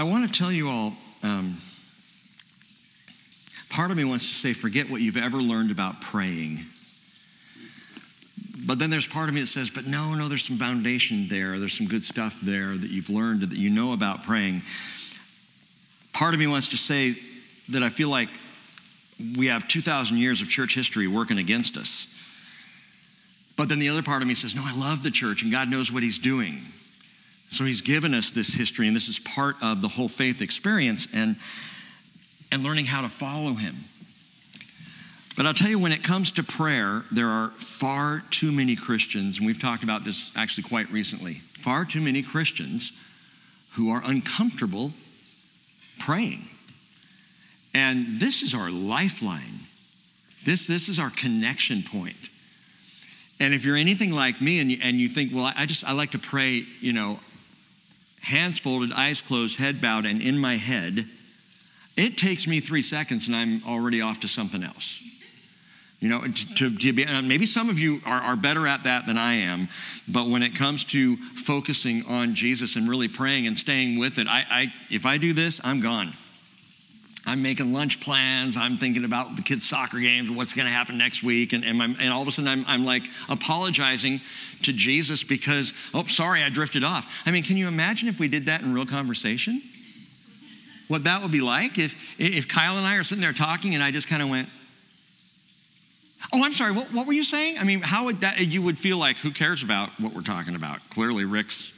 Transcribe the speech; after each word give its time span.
I 0.00 0.02
want 0.04 0.24
to 0.24 0.32
tell 0.32 0.50
you 0.50 0.70
all 0.70 0.94
um, 1.22 1.58
part 3.68 3.90
of 3.90 3.98
me 3.98 4.04
wants 4.04 4.24
to 4.28 4.34
say, 4.34 4.54
forget 4.54 4.88
what 4.88 5.02
you've 5.02 5.18
ever 5.18 5.36
learned 5.36 5.70
about 5.70 6.00
praying. 6.00 6.60
But 8.64 8.78
then 8.78 8.88
there's 8.88 9.06
part 9.06 9.28
of 9.28 9.34
me 9.34 9.42
that 9.42 9.48
says, 9.48 9.68
but 9.68 9.84
no, 9.84 10.14
no, 10.14 10.26
there's 10.26 10.46
some 10.46 10.56
foundation 10.56 11.28
there. 11.28 11.58
There's 11.58 11.76
some 11.76 11.86
good 11.86 12.02
stuff 12.02 12.40
there 12.40 12.78
that 12.78 12.88
you've 12.88 13.10
learned 13.10 13.42
that 13.42 13.52
you 13.52 13.68
know 13.68 13.92
about 13.92 14.22
praying. 14.22 14.62
Part 16.14 16.32
of 16.32 16.40
me 16.40 16.46
wants 16.46 16.68
to 16.68 16.78
say 16.78 17.16
that 17.68 17.82
I 17.82 17.90
feel 17.90 18.08
like 18.08 18.30
we 19.36 19.48
have 19.48 19.68
2,000 19.68 20.16
years 20.16 20.40
of 20.40 20.48
church 20.48 20.74
history 20.74 21.08
working 21.08 21.36
against 21.36 21.76
us. 21.76 22.06
But 23.54 23.68
then 23.68 23.80
the 23.80 23.90
other 23.90 24.02
part 24.02 24.22
of 24.22 24.28
me 24.28 24.32
says, 24.32 24.54
no, 24.54 24.62
I 24.64 24.74
love 24.74 25.02
the 25.02 25.10
church 25.10 25.42
and 25.42 25.52
God 25.52 25.70
knows 25.70 25.92
what 25.92 26.02
He's 26.02 26.18
doing. 26.18 26.62
So 27.50 27.64
He's 27.64 27.80
given 27.80 28.14
us 28.14 28.30
this 28.30 28.54
history, 28.54 28.86
and 28.86 28.96
this 28.96 29.08
is 29.08 29.18
part 29.18 29.56
of 29.62 29.82
the 29.82 29.88
whole 29.88 30.08
faith 30.08 30.40
experience 30.40 31.08
and, 31.14 31.36
and 32.50 32.62
learning 32.62 32.86
how 32.86 33.02
to 33.02 33.08
follow 33.08 33.54
Him. 33.54 33.76
But 35.36 35.46
I'll 35.46 35.54
tell 35.54 35.68
you, 35.68 35.78
when 35.78 35.92
it 35.92 36.02
comes 36.02 36.30
to 36.32 36.42
prayer, 36.42 37.04
there 37.10 37.28
are 37.28 37.50
far 37.50 38.22
too 38.30 38.52
many 38.52 38.76
Christians, 38.76 39.38
and 39.38 39.46
we've 39.46 39.60
talked 39.60 39.82
about 39.82 40.04
this 40.04 40.30
actually 40.36 40.64
quite 40.64 40.90
recently, 40.90 41.34
far 41.34 41.84
too 41.84 42.00
many 42.00 42.22
Christians 42.22 42.92
who 43.72 43.90
are 43.90 44.02
uncomfortable 44.04 44.92
praying. 45.98 46.48
And 47.72 48.06
this 48.06 48.42
is 48.42 48.54
our 48.54 48.70
lifeline. 48.70 49.60
This, 50.44 50.66
this 50.66 50.88
is 50.88 50.98
our 50.98 51.10
connection 51.10 51.82
point. 51.82 52.16
And 53.38 53.54
if 53.54 53.64
you're 53.64 53.76
anything 53.76 54.12
like 54.12 54.40
me 54.40 54.60
and 54.60 54.70
you, 54.70 54.78
and 54.82 54.96
you 54.96 55.08
think, 55.08 55.32
well, 55.32 55.52
I 55.56 55.66
just, 55.66 55.84
I 55.84 55.92
like 55.92 56.10
to 56.10 56.18
pray, 56.18 56.64
you 56.80 56.92
know, 56.92 57.20
hands 58.22 58.58
folded, 58.58 58.92
eyes 58.92 59.20
closed, 59.20 59.58
head 59.58 59.80
bowed, 59.80 60.04
and 60.04 60.20
in 60.20 60.38
my 60.38 60.56
head, 60.56 61.06
it 61.96 62.16
takes 62.16 62.46
me 62.46 62.60
three 62.60 62.82
seconds 62.82 63.26
and 63.26 63.36
I'm 63.36 63.62
already 63.66 64.00
off 64.00 64.20
to 64.20 64.28
something 64.28 64.62
else. 64.62 65.02
You 66.00 66.08
know, 66.08 66.22
to, 66.22 66.76
to 66.78 66.92
be, 66.94 67.04
uh, 67.04 67.20
maybe 67.20 67.44
some 67.44 67.68
of 67.68 67.78
you 67.78 68.00
are, 68.06 68.22
are 68.22 68.36
better 68.36 68.66
at 68.66 68.84
that 68.84 69.06
than 69.06 69.18
I 69.18 69.34
am, 69.34 69.68
but 70.08 70.28
when 70.28 70.42
it 70.42 70.54
comes 70.54 70.82
to 70.84 71.16
focusing 71.16 72.06
on 72.06 72.34
Jesus 72.34 72.76
and 72.76 72.88
really 72.88 73.08
praying 73.08 73.46
and 73.46 73.58
staying 73.58 73.98
with 73.98 74.18
it, 74.18 74.26
I, 74.26 74.44
I 74.50 74.72
if 74.88 75.04
I 75.04 75.18
do 75.18 75.34
this, 75.34 75.60
I'm 75.62 75.80
gone. 75.80 76.08
I'm 77.26 77.42
making 77.42 77.72
lunch 77.72 78.00
plans. 78.00 78.56
I'm 78.56 78.76
thinking 78.76 79.04
about 79.04 79.36
the 79.36 79.42
kids' 79.42 79.68
soccer 79.68 79.98
games, 79.98 80.30
what's 80.30 80.54
going 80.54 80.66
to 80.66 80.72
happen 80.72 80.96
next 80.96 81.22
week. 81.22 81.52
And, 81.52 81.64
and, 81.64 81.80
and, 81.80 82.12
all 82.12 82.22
of 82.22 82.28
a 82.28 82.32
sudden, 82.32 82.48
I'm, 82.48 82.64
I'm 82.66 82.84
like 82.84 83.02
apologizing 83.28 84.20
to 84.62 84.72
Jesus 84.72 85.22
because, 85.22 85.74
oh, 85.92 86.04
sorry, 86.04 86.42
I 86.42 86.48
drifted 86.48 86.82
off. 86.82 87.22
I 87.26 87.30
mean, 87.30 87.42
can 87.42 87.56
you 87.56 87.68
imagine 87.68 88.08
if 88.08 88.18
we 88.18 88.28
did 88.28 88.46
that 88.46 88.62
in 88.62 88.72
real 88.72 88.86
conversation? 88.86 89.62
What 90.88 91.04
that 91.04 91.22
would 91.22 91.30
be 91.30 91.40
like 91.40 91.78
if, 91.78 91.94
if 92.18 92.48
Kyle 92.48 92.76
and 92.76 92.86
I 92.86 92.96
are 92.96 93.04
sitting 93.04 93.22
there 93.22 93.32
talking 93.32 93.74
and 93.74 93.82
I 93.82 93.90
just 93.90 94.08
kind 94.08 94.22
of 94.22 94.28
went, 94.28 94.48
Oh, 96.32 96.44
I'm 96.44 96.52
sorry. 96.52 96.72
What, 96.72 96.92
what 96.92 97.06
were 97.06 97.12
you 97.12 97.24
saying? 97.24 97.58
I 97.58 97.64
mean, 97.64 97.80
how 97.80 98.04
would 98.04 98.20
that, 98.20 98.38
you 98.40 98.62
would 98.62 98.78
feel 98.78 98.98
like, 98.98 99.16
who 99.18 99.30
cares 99.30 99.62
about 99.62 99.90
what 99.98 100.12
we're 100.12 100.20
talking 100.20 100.54
about? 100.54 100.78
Clearly, 100.90 101.24
Rick's 101.24 101.72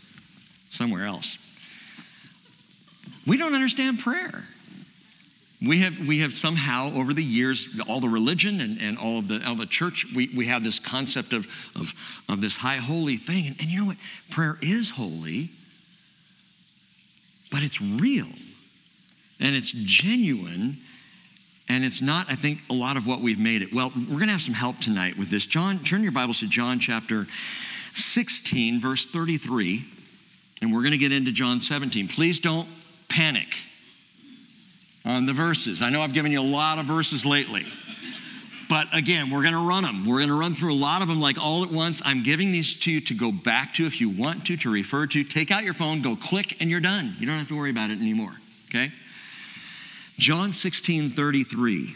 somewhere 0.69 1.07
else. 1.07 1.39
We 3.27 3.39
don't 3.39 3.55
understand 3.55 4.01
prayer. 4.01 4.45
We 5.65 5.81
have, 5.81 6.07
we 6.07 6.21
have 6.21 6.33
somehow, 6.33 6.93
over 6.95 7.13
the 7.13 7.23
years, 7.23 7.81
all 7.89 8.01
the 8.01 8.09
religion 8.09 8.61
and, 8.61 8.81
and 8.81 8.99
all 8.99 9.19
of 9.19 9.29
the, 9.29 9.47
all 9.47 9.55
the 9.55 9.67
church, 9.67 10.07
we, 10.15 10.29
we 10.35 10.47
have 10.47 10.65
this 10.65 10.79
concept 10.79 11.33
of, 11.33 11.47
of, 11.77 11.95
of 12.29 12.41
this 12.41 12.57
high 12.57 12.77
holy 12.77 13.17
thing. 13.17 13.47
And, 13.47 13.57
and 13.61 13.69
you 13.69 13.81
know 13.81 13.87
what? 13.87 13.97
Prayer 14.31 14.59
is 14.61 14.91
holy, 14.91 15.51
but 17.51 17.63
it's 17.63 17.81
real 17.81 18.27
and 19.39 19.55
it's 19.55 19.71
genuine 19.71 20.79
and 21.69 21.85
it's 21.85 22.03
not, 22.03 22.31
I 22.31 22.35
think, 22.35 22.61
a 22.69 22.75
lot 22.75 22.97
of 22.97 23.07
what 23.07 23.21
we've 23.21 23.39
made 23.39 23.63
it. 23.63 23.73
Well, 23.73 23.93
we're 23.95 24.17
going 24.17 24.27
to 24.27 24.33
have 24.33 24.43
some 24.43 24.55
help 24.55 24.79
tonight 24.79 25.17
with 25.17 25.31
this. 25.31 25.47
John, 25.47 25.79
turn 25.79 26.03
your 26.03 26.13
Bibles 26.13 26.41
to 26.41 26.49
John 26.49 26.79
chapter 26.81 27.27
16, 27.95 28.81
verse 28.81 29.07
33, 29.07 29.85
and 30.61 30.73
we're 30.73 30.81
going 30.81 30.93
to 30.93 30.99
get 30.99 31.13
into 31.13 31.31
John 31.31 31.61
17. 31.61 32.09
Please 32.09 32.41
don't 32.41 32.69
panic 33.09 33.55
on 35.05 35.27
the 35.27 35.33
verses. 35.33 35.83
I 35.83 35.91
know 35.91 36.03
I've 36.03 36.13
given 36.13 36.33
you 36.33 36.41
a 36.41 36.43
lot 36.43 36.79
of 36.79 36.87
verses 36.87 37.25
lately. 37.25 37.65
But 38.69 38.89
again, 38.95 39.31
we're 39.31 39.43
going 39.43 39.55
to 39.55 39.69
run 39.69 39.83
them. 39.83 40.07
We're 40.07 40.19
going 40.19 40.29
to 40.29 40.39
run 40.39 40.55
through 40.55 40.73
a 40.73 40.77
lot 40.77 41.03
of 41.03 41.09
them 41.09 41.21
like 41.21 41.37
all 41.39 41.63
at 41.63 41.71
once. 41.71 42.01
I'm 42.05 42.23
giving 42.23 42.53
these 42.53 42.79
to 42.81 42.91
you 42.91 43.01
to 43.03 43.15
go 43.15 43.31
back 43.31 43.75
to 43.75 43.87
if 43.87 44.01
you 44.01 44.09
want 44.09 44.47
to, 44.47 44.57
to 44.59 44.73
refer 44.73 45.07
to. 45.09 45.25
Take 45.25 45.51
out 45.51 45.63
your 45.63 45.75
phone, 45.75 46.01
go 46.01 46.17
click, 46.17 46.59
and 46.61 46.71
you're 46.71 46.81
done. 46.81 47.15
You 47.19 47.27
don't 47.27 47.37
have 47.37 47.49
to 47.49 47.57
worry 47.57 47.71
about 47.71 47.91
it 47.91 48.01
anymore. 48.01 48.33
Okay? 48.71 48.91
John 50.19 50.53
16 50.53 51.11
33. 51.11 51.95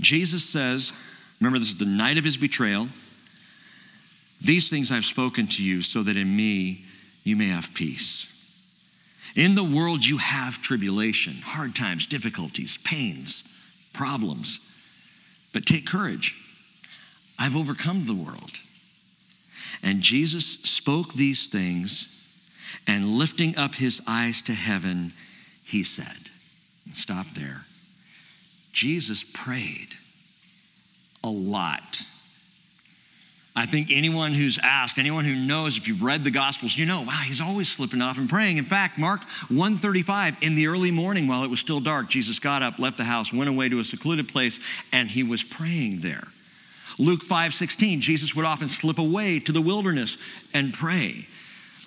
Jesus 0.00 0.48
says, 0.48 0.94
remember, 1.38 1.58
this 1.58 1.68
is 1.68 1.78
the 1.78 1.84
night 1.84 2.16
of 2.16 2.24
his 2.24 2.38
betrayal. 2.38 2.88
These 4.40 4.70
things 4.70 4.90
I've 4.90 5.04
spoken 5.04 5.46
to 5.48 5.62
you 5.62 5.82
so 5.82 6.02
that 6.02 6.16
in 6.16 6.34
me 6.34 6.86
you 7.24 7.36
may 7.36 7.48
have 7.48 7.74
peace. 7.74 8.29
In 9.36 9.54
the 9.54 9.64
world 9.64 10.04
you 10.04 10.18
have 10.18 10.60
tribulation, 10.60 11.34
hard 11.44 11.74
times, 11.74 12.06
difficulties, 12.06 12.78
pains, 12.78 13.44
problems. 13.92 14.60
But 15.52 15.66
take 15.66 15.86
courage. 15.86 16.34
I've 17.38 17.56
overcome 17.56 18.06
the 18.06 18.14
world. 18.14 18.52
And 19.82 20.00
Jesus 20.00 20.44
spoke 20.46 21.14
these 21.14 21.46
things, 21.46 22.06
and 22.86 23.06
lifting 23.06 23.56
up 23.56 23.74
his 23.74 24.02
eyes 24.06 24.42
to 24.42 24.52
heaven, 24.52 25.12
he 25.64 25.82
said, 25.82 26.28
Stop 26.94 27.26
there. 27.34 27.64
Jesus 28.72 29.22
prayed 29.22 29.88
a 31.24 31.30
lot. 31.30 32.02
I 33.60 33.66
think 33.66 33.88
anyone 33.90 34.32
who's 34.32 34.58
asked, 34.62 34.96
anyone 34.96 35.26
who 35.26 35.34
knows, 35.34 35.76
if 35.76 35.86
you've 35.86 36.02
read 36.02 36.24
the 36.24 36.30
Gospels, 36.30 36.78
you 36.78 36.86
know, 36.86 37.02
wow, 37.02 37.20
he's 37.26 37.42
always 37.42 37.70
slipping 37.70 38.00
off 38.00 38.16
and 38.16 38.26
praying. 38.26 38.56
In 38.56 38.64
fact, 38.64 38.96
Mark 38.96 39.22
135, 39.50 40.38
in 40.40 40.54
the 40.54 40.66
early 40.66 40.90
morning 40.90 41.28
while 41.28 41.44
it 41.44 41.50
was 41.50 41.60
still 41.60 41.78
dark, 41.78 42.08
Jesus 42.08 42.38
got 42.38 42.62
up, 42.62 42.78
left 42.78 42.96
the 42.96 43.04
house, 43.04 43.34
went 43.34 43.50
away 43.50 43.68
to 43.68 43.78
a 43.78 43.84
secluded 43.84 44.30
place, 44.30 44.60
and 44.94 45.10
he 45.10 45.22
was 45.22 45.42
praying 45.42 46.00
there. 46.00 46.22
Luke 46.98 47.22
5 47.22 47.52
16, 47.52 48.00
Jesus 48.00 48.34
would 48.34 48.46
often 48.46 48.70
slip 48.70 48.98
away 48.98 49.40
to 49.40 49.52
the 49.52 49.60
wilderness 49.60 50.16
and 50.54 50.72
pray. 50.72 51.26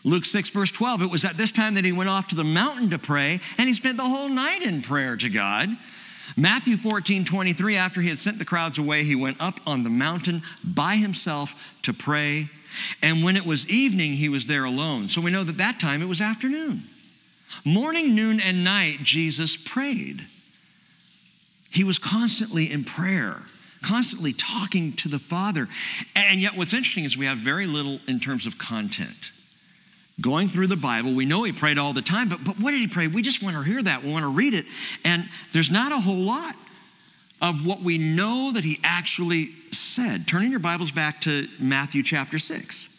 Luke 0.03 0.25
6, 0.25 0.49
verse 0.49 0.71
12, 0.71 1.01
it 1.01 1.11
was 1.11 1.25
at 1.25 1.37
this 1.37 1.51
time 1.51 1.73
that 1.73 1.85
he 1.85 1.91
went 1.91 2.09
off 2.09 2.27
to 2.27 2.35
the 2.35 2.43
mountain 2.43 2.91
to 2.91 2.99
pray, 2.99 3.39
and 3.57 3.67
he 3.67 3.73
spent 3.73 3.97
the 3.97 4.03
whole 4.03 4.29
night 4.29 4.61
in 4.61 4.83
prayer 4.83 5.17
to 5.17 5.29
God. 5.29 5.69
Matthew 6.37 6.77
14, 6.77 7.25
23, 7.25 7.75
after 7.75 8.01
he 8.01 8.09
had 8.09 8.19
sent 8.19 8.39
the 8.39 8.45
crowds 8.45 8.77
away, 8.77 9.03
he 9.03 9.15
went 9.15 9.41
up 9.41 9.59
on 9.67 9.83
the 9.83 9.89
mountain 9.89 10.41
by 10.63 10.95
himself 10.95 11.77
to 11.83 11.93
pray. 11.93 12.49
And 13.01 13.23
when 13.23 13.35
it 13.35 13.45
was 13.45 13.69
evening, 13.69 14.13
he 14.13 14.29
was 14.29 14.45
there 14.45 14.63
alone. 14.63 15.07
So 15.07 15.21
we 15.21 15.31
know 15.31 15.43
that 15.43 15.57
that 15.57 15.79
time 15.79 16.01
it 16.01 16.07
was 16.07 16.21
afternoon. 16.21 16.83
Morning, 17.65 18.15
noon, 18.15 18.39
and 18.39 18.63
night, 18.63 18.99
Jesus 19.03 19.55
prayed. 19.55 20.25
He 21.71 21.83
was 21.83 21.99
constantly 21.99 22.71
in 22.71 22.83
prayer, 22.83 23.47
constantly 23.81 24.33
talking 24.33 24.93
to 24.93 25.09
the 25.09 25.19
Father. 25.19 25.67
And 26.15 26.39
yet, 26.39 26.55
what's 26.55 26.73
interesting 26.73 27.03
is 27.03 27.17
we 27.17 27.25
have 27.25 27.37
very 27.37 27.67
little 27.67 27.99
in 28.07 28.19
terms 28.19 28.45
of 28.45 28.57
content 28.57 29.31
going 30.21 30.47
through 30.47 30.67
the 30.67 30.77
Bible. 30.77 31.13
We 31.13 31.25
know 31.25 31.43
he 31.43 31.51
prayed 31.51 31.77
all 31.77 31.93
the 31.93 32.01
time, 32.01 32.29
but, 32.29 32.43
but 32.43 32.59
what 32.59 32.71
did 32.71 32.79
he 32.79 32.87
pray? 32.87 33.07
We 33.07 33.21
just 33.21 33.41
want 33.41 33.55
to 33.55 33.63
hear 33.63 33.81
that. 33.81 34.03
We 34.03 34.11
want 34.11 34.23
to 34.23 34.31
read 34.31 34.53
it. 34.53 34.65
And 35.05 35.23
there's 35.51 35.71
not 35.71 35.91
a 35.91 35.99
whole 35.99 36.23
lot 36.23 36.55
of 37.41 37.65
what 37.65 37.81
we 37.81 37.97
know 37.97 38.51
that 38.53 38.63
he 38.63 38.79
actually 38.83 39.47
said. 39.71 40.27
Turning 40.27 40.51
your 40.51 40.59
Bibles 40.59 40.91
back 40.91 41.19
to 41.21 41.47
Matthew 41.59 42.03
chapter 42.03 42.39
6. 42.39 42.89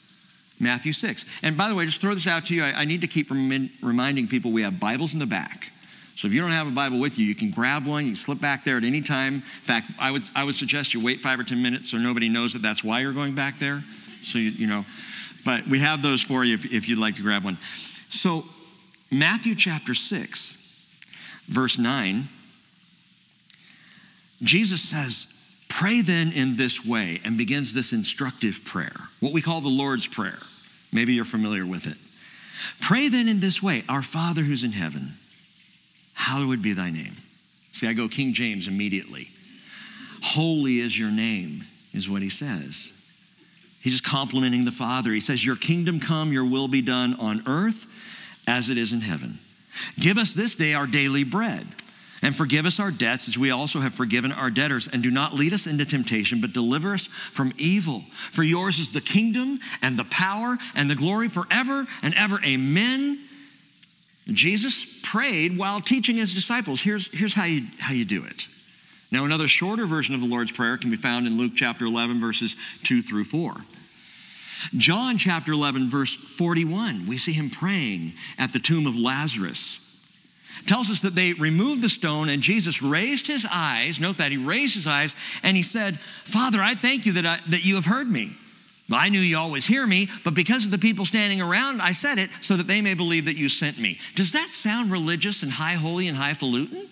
Matthew 0.60 0.92
6. 0.92 1.24
And 1.42 1.56
by 1.56 1.68
the 1.68 1.74
way, 1.74 1.86
just 1.86 2.00
throw 2.00 2.14
this 2.14 2.26
out 2.26 2.46
to 2.46 2.54
you. 2.54 2.62
I, 2.62 2.82
I 2.82 2.84
need 2.84 3.00
to 3.00 3.06
keep 3.06 3.30
rem- 3.30 3.70
reminding 3.82 4.28
people 4.28 4.52
we 4.52 4.62
have 4.62 4.78
Bibles 4.78 5.14
in 5.14 5.18
the 5.18 5.26
back. 5.26 5.72
So 6.16 6.28
if 6.28 6.34
you 6.34 6.40
don't 6.40 6.50
have 6.50 6.68
a 6.68 6.72
Bible 6.72 7.00
with 7.00 7.18
you, 7.18 7.26
you 7.26 7.34
can 7.34 7.50
grab 7.50 7.86
one. 7.86 8.04
You 8.04 8.10
can 8.10 8.16
slip 8.16 8.40
back 8.40 8.64
there 8.64 8.76
at 8.76 8.84
any 8.84 9.00
time. 9.00 9.34
In 9.34 9.40
fact, 9.40 9.90
I 10.00 10.10
would, 10.10 10.22
I 10.36 10.44
would 10.44 10.54
suggest 10.54 10.94
you 10.94 11.02
wait 11.02 11.20
five 11.20 11.40
or 11.40 11.44
10 11.44 11.60
minutes 11.60 11.90
so 11.90 11.96
nobody 11.96 12.28
knows 12.28 12.52
that 12.52 12.62
that's 12.62 12.84
why 12.84 13.00
you're 13.00 13.12
going 13.12 13.34
back 13.34 13.58
there. 13.58 13.82
So, 14.22 14.38
you, 14.38 14.50
you 14.50 14.66
know, 14.66 14.84
but 15.44 15.66
we 15.66 15.80
have 15.80 16.02
those 16.02 16.22
for 16.22 16.44
you 16.44 16.54
if, 16.54 16.72
if 16.72 16.88
you'd 16.88 16.98
like 16.98 17.16
to 17.16 17.22
grab 17.22 17.44
one. 17.44 17.58
So, 18.08 18.44
Matthew 19.10 19.54
chapter 19.54 19.94
6, 19.94 21.44
verse 21.46 21.78
9, 21.78 22.24
Jesus 24.42 24.82
says, 24.82 25.30
Pray 25.68 26.02
then 26.02 26.32
in 26.32 26.56
this 26.56 26.84
way, 26.86 27.20
and 27.24 27.36
begins 27.36 27.74
this 27.74 27.92
instructive 27.92 28.64
prayer, 28.64 28.94
what 29.20 29.32
we 29.32 29.42
call 29.42 29.60
the 29.60 29.68
Lord's 29.68 30.06
Prayer. 30.06 30.38
Maybe 30.92 31.14
you're 31.14 31.24
familiar 31.24 31.66
with 31.66 31.86
it. 31.86 31.98
Pray 32.80 33.08
then 33.08 33.28
in 33.28 33.40
this 33.40 33.62
way 33.62 33.82
Our 33.88 34.02
Father 34.02 34.42
who's 34.42 34.64
in 34.64 34.72
heaven, 34.72 35.14
hallowed 36.14 36.62
be 36.62 36.72
thy 36.72 36.90
name. 36.90 37.14
See, 37.72 37.88
I 37.88 37.92
go 37.92 38.06
King 38.06 38.32
James 38.32 38.68
immediately. 38.68 39.30
Holy 40.22 40.78
is 40.78 40.96
your 40.98 41.10
name, 41.10 41.64
is 41.92 42.08
what 42.08 42.22
he 42.22 42.28
says. 42.28 42.93
He's 43.84 43.92
just 43.92 44.04
complimenting 44.04 44.64
the 44.64 44.72
Father. 44.72 45.12
He 45.12 45.20
says, 45.20 45.44
Your 45.44 45.56
kingdom 45.56 46.00
come, 46.00 46.32
your 46.32 46.46
will 46.46 46.68
be 46.68 46.80
done 46.80 47.16
on 47.20 47.42
earth 47.46 47.86
as 48.48 48.70
it 48.70 48.78
is 48.78 48.94
in 48.94 49.02
heaven. 49.02 49.38
Give 50.00 50.16
us 50.16 50.32
this 50.32 50.54
day 50.54 50.72
our 50.72 50.86
daily 50.86 51.22
bread. 51.22 51.66
And 52.22 52.34
forgive 52.34 52.64
us 52.64 52.80
our 52.80 52.90
debts 52.90 53.28
as 53.28 53.36
we 53.36 53.50
also 53.50 53.80
have 53.80 53.92
forgiven 53.92 54.32
our 54.32 54.48
debtors. 54.48 54.88
And 54.90 55.02
do 55.02 55.10
not 55.10 55.34
lead 55.34 55.52
us 55.52 55.66
into 55.66 55.84
temptation, 55.84 56.40
but 56.40 56.54
deliver 56.54 56.94
us 56.94 57.04
from 57.04 57.52
evil. 57.58 58.00
For 58.30 58.42
yours 58.42 58.78
is 58.78 58.90
the 58.90 59.02
kingdom 59.02 59.60
and 59.82 59.98
the 59.98 60.04
power 60.04 60.56
and 60.74 60.88
the 60.88 60.94
glory 60.94 61.28
forever 61.28 61.86
and 62.02 62.14
ever. 62.16 62.40
Amen. 62.42 63.20
Jesus 64.28 64.98
prayed 65.02 65.58
while 65.58 65.82
teaching 65.82 66.16
his 66.16 66.32
disciples. 66.32 66.80
Here's, 66.80 67.08
here's 67.08 67.34
how, 67.34 67.44
you, 67.44 67.66
how 67.78 67.92
you 67.92 68.06
do 68.06 68.24
it. 68.24 68.48
Now, 69.10 69.26
another 69.26 69.46
shorter 69.46 69.84
version 69.84 70.14
of 70.14 70.22
the 70.22 70.26
Lord's 70.26 70.52
Prayer 70.52 70.78
can 70.78 70.90
be 70.90 70.96
found 70.96 71.26
in 71.26 71.36
Luke 71.36 71.52
chapter 71.54 71.84
11, 71.84 72.18
verses 72.18 72.56
2 72.84 73.02
through 73.02 73.24
4. 73.24 73.52
John 74.76 75.18
chapter 75.18 75.52
11, 75.52 75.88
verse 75.88 76.14
41, 76.14 77.06
we 77.06 77.18
see 77.18 77.32
him 77.32 77.50
praying 77.50 78.12
at 78.38 78.52
the 78.52 78.58
tomb 78.58 78.86
of 78.86 78.96
Lazarus 78.96 79.80
tells 80.66 80.90
us 80.90 81.00
that 81.00 81.14
they 81.14 81.32
removed 81.34 81.82
the 81.82 81.88
stone 81.88 82.28
and 82.28 82.42
Jesus 82.42 82.82
raised 82.82 83.26
his 83.26 83.46
eyes. 83.50 84.00
Note 84.00 84.18
that 84.18 84.30
he 84.32 84.38
raised 84.38 84.74
his 84.74 84.86
eyes 84.86 85.14
and 85.42 85.56
he 85.56 85.62
said, 85.62 85.98
Father, 85.98 86.60
I 86.60 86.74
thank 86.74 87.06
you 87.06 87.12
that, 87.14 87.26
I, 87.26 87.38
that 87.48 87.64
you 87.64 87.74
have 87.74 87.84
heard 87.84 88.08
me. 88.08 88.36
I 88.92 89.08
knew 89.08 89.20
you 89.20 89.38
always 89.38 89.66
hear 89.66 89.86
me, 89.86 90.08
but 90.24 90.34
because 90.34 90.66
of 90.66 90.70
the 90.70 90.78
people 90.78 91.06
standing 91.06 91.40
around, 91.40 91.80
I 91.80 91.92
said 91.92 92.18
it 92.18 92.28
so 92.42 92.56
that 92.56 92.66
they 92.66 92.82
may 92.82 92.94
believe 92.94 93.24
that 93.24 93.36
you 93.36 93.48
sent 93.48 93.78
me. 93.78 93.98
Does 94.14 94.32
that 94.32 94.50
sound 94.50 94.90
religious 94.90 95.42
and 95.42 95.50
high 95.50 95.72
holy 95.72 96.06
and 96.06 96.16
highfalutin? 96.16 96.86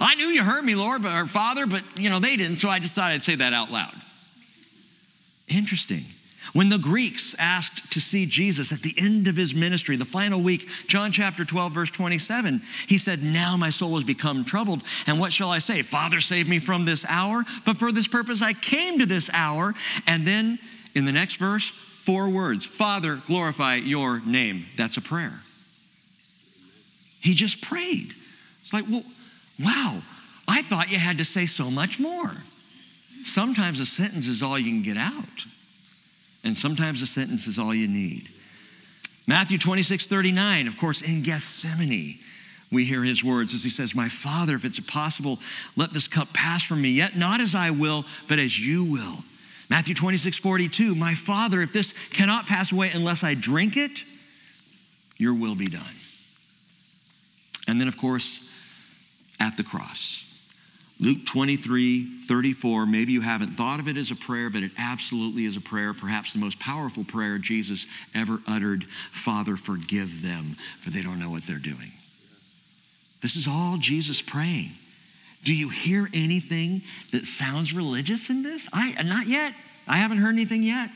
I 0.00 0.14
knew 0.16 0.26
you 0.26 0.42
heard 0.42 0.64
me, 0.64 0.74
Lord, 0.74 1.02
but, 1.02 1.12
or 1.14 1.26
Father, 1.26 1.66
but 1.66 1.84
you 1.96 2.10
know, 2.10 2.18
they 2.18 2.36
didn't, 2.36 2.56
so 2.56 2.68
I 2.68 2.80
just 2.80 2.94
thought 2.94 3.12
I'd 3.12 3.22
say 3.22 3.36
that 3.36 3.52
out 3.52 3.70
loud. 3.70 3.94
Interesting. 5.50 6.04
When 6.52 6.68
the 6.68 6.78
Greeks 6.78 7.36
asked 7.38 7.92
to 7.92 8.00
see 8.00 8.26
Jesus 8.26 8.72
at 8.72 8.80
the 8.80 8.94
end 8.98 9.28
of 9.28 9.36
his 9.36 9.54
ministry, 9.54 9.96
the 9.96 10.04
final 10.04 10.40
week, 10.40 10.68
John 10.86 11.12
chapter 11.12 11.44
12, 11.44 11.72
verse 11.72 11.90
27, 11.90 12.62
he 12.88 12.98
said, 12.98 13.22
Now 13.22 13.56
my 13.56 13.70
soul 13.70 13.94
has 13.96 14.04
become 14.04 14.44
troubled. 14.44 14.82
And 15.06 15.20
what 15.20 15.32
shall 15.32 15.50
I 15.50 15.58
say? 15.58 15.82
Father, 15.82 16.18
save 16.18 16.48
me 16.48 16.58
from 16.58 16.84
this 16.86 17.04
hour. 17.08 17.44
But 17.64 17.76
for 17.76 17.92
this 17.92 18.08
purpose 18.08 18.42
I 18.42 18.52
came 18.52 18.98
to 18.98 19.06
this 19.06 19.30
hour. 19.32 19.74
And 20.06 20.26
then 20.26 20.58
in 20.94 21.04
the 21.04 21.12
next 21.12 21.36
verse, 21.36 21.68
four 21.68 22.28
words 22.28 22.64
Father, 22.66 23.20
glorify 23.26 23.76
your 23.76 24.20
name. 24.20 24.64
That's 24.76 24.96
a 24.96 25.02
prayer. 25.02 25.40
He 27.20 27.34
just 27.34 27.60
prayed. 27.60 28.14
It's 28.62 28.72
like, 28.72 28.86
well, 28.90 29.04
wow, 29.62 30.00
I 30.48 30.62
thought 30.62 30.90
you 30.90 30.98
had 30.98 31.18
to 31.18 31.24
say 31.24 31.46
so 31.46 31.70
much 31.70 32.00
more. 32.00 32.32
Sometimes 33.24 33.80
a 33.80 33.86
sentence 33.86 34.28
is 34.28 34.42
all 34.42 34.58
you 34.58 34.70
can 34.70 34.82
get 34.82 34.96
out. 34.96 35.46
And 36.42 36.56
sometimes 36.56 37.02
a 37.02 37.06
sentence 37.06 37.46
is 37.46 37.58
all 37.58 37.74
you 37.74 37.88
need. 37.88 38.28
Matthew 39.26 39.58
26, 39.58 40.06
39, 40.06 40.66
of 40.66 40.76
course, 40.76 41.02
in 41.02 41.22
Gethsemane, 41.22 42.18
we 42.72 42.84
hear 42.84 43.02
his 43.02 43.22
words 43.22 43.52
as 43.52 43.62
he 43.62 43.70
says, 43.70 43.94
My 43.94 44.08
Father, 44.08 44.54
if 44.54 44.64
it's 44.64 44.80
possible, 44.80 45.38
let 45.76 45.92
this 45.92 46.08
cup 46.08 46.32
pass 46.32 46.62
from 46.62 46.80
me, 46.80 46.90
yet 46.90 47.16
not 47.16 47.40
as 47.40 47.54
I 47.54 47.70
will, 47.70 48.04
but 48.28 48.38
as 48.38 48.58
you 48.58 48.84
will. 48.84 49.18
Matthew 49.68 49.94
26, 49.94 50.36
42, 50.36 50.94
My 50.94 51.14
Father, 51.14 51.60
if 51.60 51.72
this 51.72 51.94
cannot 52.10 52.46
pass 52.46 52.72
away 52.72 52.90
unless 52.92 53.22
I 53.22 53.34
drink 53.34 53.76
it, 53.76 54.04
your 55.16 55.34
will 55.34 55.54
be 55.54 55.68
done. 55.68 55.82
And 57.68 57.80
then, 57.80 57.86
of 57.86 57.96
course, 57.96 58.52
at 59.38 59.56
the 59.56 59.62
cross. 59.62 60.29
Luke 61.00 61.24
23, 61.24 62.18
34, 62.18 62.84
maybe 62.84 63.12
you 63.12 63.22
haven't 63.22 63.48
thought 63.48 63.80
of 63.80 63.88
it 63.88 63.96
as 63.96 64.10
a 64.10 64.16
prayer, 64.16 64.50
but 64.50 64.62
it 64.62 64.72
absolutely 64.76 65.46
is 65.46 65.56
a 65.56 65.60
prayer, 65.60 65.94
perhaps 65.94 66.34
the 66.34 66.38
most 66.38 66.60
powerful 66.60 67.04
prayer 67.04 67.38
Jesus 67.38 67.86
ever 68.14 68.40
uttered 68.46 68.84
Father, 68.84 69.56
forgive 69.56 70.20
them, 70.22 70.56
for 70.80 70.90
they 70.90 71.02
don't 71.02 71.18
know 71.18 71.30
what 71.30 71.46
they're 71.46 71.56
doing. 71.56 71.92
This 73.22 73.34
is 73.34 73.48
all 73.48 73.78
Jesus 73.78 74.20
praying. 74.20 74.72
Do 75.42 75.54
you 75.54 75.70
hear 75.70 76.06
anything 76.12 76.82
that 77.12 77.24
sounds 77.24 77.72
religious 77.72 78.28
in 78.28 78.42
this? 78.42 78.68
I 78.72 79.02
not 79.02 79.26
yet. 79.26 79.54
I 79.88 79.96
haven't 79.96 80.18
heard 80.18 80.34
anything 80.34 80.62
yet. 80.62 80.90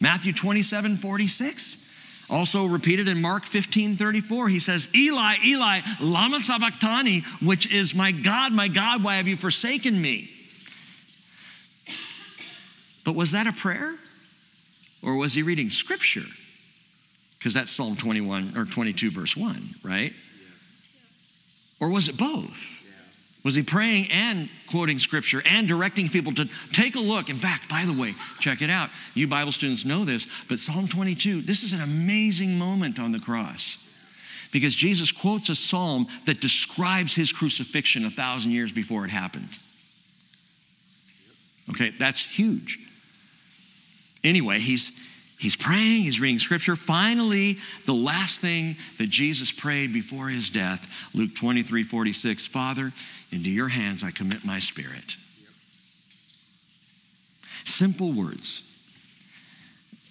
Matthew 0.00 0.32
27, 0.32 0.96
46. 0.96 1.85
Also 2.28 2.66
repeated 2.66 3.06
in 3.06 3.22
Mark 3.22 3.44
15 3.44 3.94
34, 3.94 4.48
he 4.48 4.58
says, 4.58 4.88
Eli, 4.94 5.34
Eli, 5.44 5.80
Lama 6.00 6.40
Sabachthani, 6.40 7.22
which 7.40 7.72
is, 7.72 7.94
My 7.94 8.10
God, 8.10 8.52
my 8.52 8.68
God, 8.68 9.04
why 9.04 9.16
have 9.16 9.28
you 9.28 9.36
forsaken 9.36 10.00
me? 10.00 10.30
But 13.04 13.14
was 13.14 13.32
that 13.32 13.46
a 13.46 13.52
prayer? 13.52 13.94
Or 15.02 15.14
was 15.14 15.34
he 15.34 15.42
reading 15.42 15.70
scripture? 15.70 16.24
Because 17.38 17.54
that's 17.54 17.70
Psalm 17.70 17.94
21 17.94 18.54
or 18.56 18.64
22, 18.64 19.12
verse 19.12 19.36
1, 19.36 19.62
right? 19.84 20.12
Or 21.78 21.88
was 21.88 22.08
it 22.08 22.16
both? 22.16 22.75
Was 23.46 23.54
he 23.54 23.62
praying 23.62 24.08
and 24.10 24.48
quoting 24.68 24.98
scripture 24.98 25.40
and 25.46 25.68
directing 25.68 26.08
people 26.08 26.34
to 26.34 26.48
take 26.72 26.96
a 26.96 27.00
look? 27.00 27.30
In 27.30 27.36
fact, 27.36 27.68
by 27.68 27.84
the 27.84 27.92
way, 27.92 28.16
check 28.40 28.60
it 28.60 28.70
out. 28.70 28.90
You 29.14 29.28
Bible 29.28 29.52
students 29.52 29.84
know 29.84 30.04
this, 30.04 30.26
but 30.48 30.58
Psalm 30.58 30.88
22, 30.88 31.42
this 31.42 31.62
is 31.62 31.72
an 31.72 31.80
amazing 31.80 32.58
moment 32.58 32.98
on 32.98 33.12
the 33.12 33.20
cross 33.20 33.78
because 34.50 34.74
Jesus 34.74 35.12
quotes 35.12 35.48
a 35.48 35.54
psalm 35.54 36.08
that 36.24 36.40
describes 36.40 37.14
his 37.14 37.30
crucifixion 37.30 38.04
a 38.04 38.10
thousand 38.10 38.50
years 38.50 38.72
before 38.72 39.04
it 39.04 39.10
happened. 39.10 39.50
Okay, 41.70 41.90
that's 42.00 42.18
huge. 42.18 42.80
Anyway, 44.24 44.58
he's 44.58 44.90
He's 45.38 45.54
praying, 45.54 46.02
he's 46.02 46.18
reading 46.18 46.38
scripture. 46.38 46.76
Finally, 46.76 47.58
the 47.84 47.92
last 47.92 48.40
thing 48.40 48.76
that 48.98 49.10
Jesus 49.10 49.52
prayed 49.52 49.92
before 49.92 50.28
his 50.28 50.48
death, 50.48 51.10
Luke 51.14 51.34
23 51.34 51.82
46, 51.82 52.46
Father, 52.46 52.92
into 53.36 53.50
your 53.50 53.68
hands 53.68 54.02
I 54.02 54.10
commit 54.10 54.44
my 54.44 54.58
spirit. 54.58 55.16
Simple 57.64 58.12
words. 58.12 58.62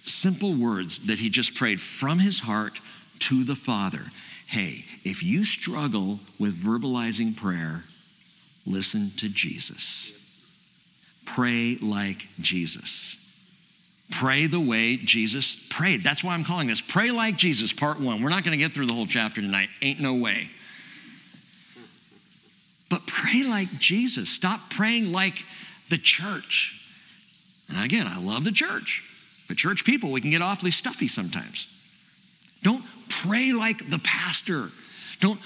Simple 0.04 0.54
words 0.54 1.08
that 1.08 1.20
he 1.20 1.30
just 1.30 1.56
prayed 1.56 1.82
from 1.82 2.20
his 2.20 2.40
heart 2.40 2.80
to 3.20 3.44
the 3.44 3.56
Father. 3.56 4.12
Hey, 4.46 4.86
if 5.04 5.24
you 5.24 5.44
struggle 5.44 6.20
with 6.40 6.56
verbalizing 6.56 7.36
prayer, 7.36 7.84
listen 8.68 9.12
to 9.18 9.28
Jesus. 9.28 10.12
Pray 11.26 11.78
like 11.82 12.28
Jesus. 12.40 13.22
Pray 14.12 14.46
the 14.46 14.60
way 14.60 14.98
Jesus 14.98 15.56
prayed. 15.70 16.04
That's 16.04 16.24
why 16.24 16.36
I'm 16.36 16.44
calling 16.44 16.68
this 16.68 16.82
Pray 16.82 17.10
Like 17.10 17.38
Jesus, 17.38 17.74
part 17.74 18.00
one. 18.00 18.22
We're 18.22 18.30
not 18.30 18.44
going 18.44 18.58
to 18.58 18.64
get 18.64 18.72
through 18.72 18.86
the 18.86 18.94
whole 18.94 19.08
chapter 19.08 19.42
tonight. 19.42 19.70
Ain't 19.82 20.00
no 20.00 20.14
way. 20.14 20.52
But 22.96 23.08
pray 23.08 23.44
like 23.44 23.78
Jesus. 23.78 24.30
Stop 24.30 24.70
praying 24.70 25.12
like 25.12 25.44
the 25.90 25.98
church. 25.98 26.80
And 27.68 27.84
again, 27.84 28.08
I 28.08 28.24
love 28.24 28.46
the 28.46 28.54
church, 28.54 29.04
but 29.50 29.58
church 29.58 29.84
people, 29.84 30.14
we 30.14 30.22
can 30.22 30.30
get 30.32 30.42
awfully 30.42 30.72
stuffy 30.72 31.10
sometimes. 31.10 31.68
Don't 32.64 32.86
pray 33.10 33.52
like 33.52 33.90
the 33.90 34.00
pastor. 34.00 34.70
Don't 35.20 35.42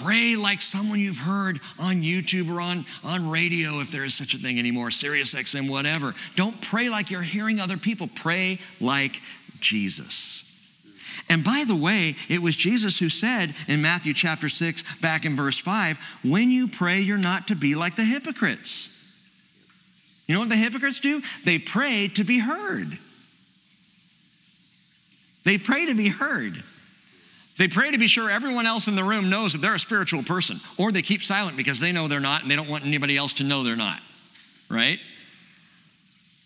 pray 0.00 0.36
like 0.36 0.60
someone 0.60 1.00
you've 1.00 1.16
heard 1.16 1.58
on 1.76 2.02
YouTube 2.02 2.48
or 2.48 2.60
on, 2.60 2.86
on 3.02 3.28
radio, 3.28 3.80
if 3.80 3.90
there 3.90 4.04
is 4.04 4.14
such 4.14 4.32
a 4.34 4.38
thing 4.38 4.60
anymore, 4.60 4.92
Sirius 4.92 5.34
XM, 5.34 5.68
whatever. 5.68 6.14
Don't 6.36 6.60
pray 6.60 6.88
like 6.88 7.10
you're 7.10 7.22
hearing 7.22 7.58
other 7.58 7.78
people. 7.78 8.08
Pray 8.14 8.60
like 8.80 9.20
Jesus. 9.58 10.41
And 11.28 11.44
by 11.44 11.64
the 11.66 11.76
way, 11.76 12.16
it 12.28 12.40
was 12.40 12.56
Jesus 12.56 12.98
who 12.98 13.08
said 13.08 13.54
in 13.68 13.82
Matthew 13.82 14.14
chapter 14.14 14.48
6, 14.48 15.00
back 15.00 15.24
in 15.24 15.36
verse 15.36 15.58
5, 15.58 15.98
when 16.24 16.50
you 16.50 16.68
pray, 16.68 17.00
you're 17.00 17.18
not 17.18 17.48
to 17.48 17.54
be 17.54 17.74
like 17.74 17.96
the 17.96 18.04
hypocrites. 18.04 18.88
You 20.26 20.34
know 20.34 20.40
what 20.40 20.48
the 20.48 20.56
hypocrites 20.56 21.00
do? 21.00 21.22
They 21.44 21.58
pray 21.58 22.08
to 22.08 22.24
be 22.24 22.38
heard. 22.38 22.98
They 25.44 25.58
pray 25.58 25.86
to 25.86 25.94
be 25.94 26.08
heard. 26.08 26.62
They 27.58 27.68
pray 27.68 27.90
to 27.90 27.98
be 27.98 28.08
sure 28.08 28.30
everyone 28.30 28.66
else 28.66 28.88
in 28.88 28.96
the 28.96 29.04
room 29.04 29.28
knows 29.28 29.52
that 29.52 29.60
they're 29.60 29.74
a 29.74 29.78
spiritual 29.78 30.22
person, 30.22 30.60
or 30.78 30.90
they 30.90 31.02
keep 31.02 31.22
silent 31.22 31.56
because 31.56 31.80
they 31.80 31.92
know 31.92 32.08
they're 32.08 32.20
not 32.20 32.42
and 32.42 32.50
they 32.50 32.56
don't 32.56 32.68
want 32.68 32.86
anybody 32.86 33.16
else 33.16 33.34
to 33.34 33.44
know 33.44 33.62
they're 33.62 33.76
not, 33.76 34.00
right? 34.68 34.98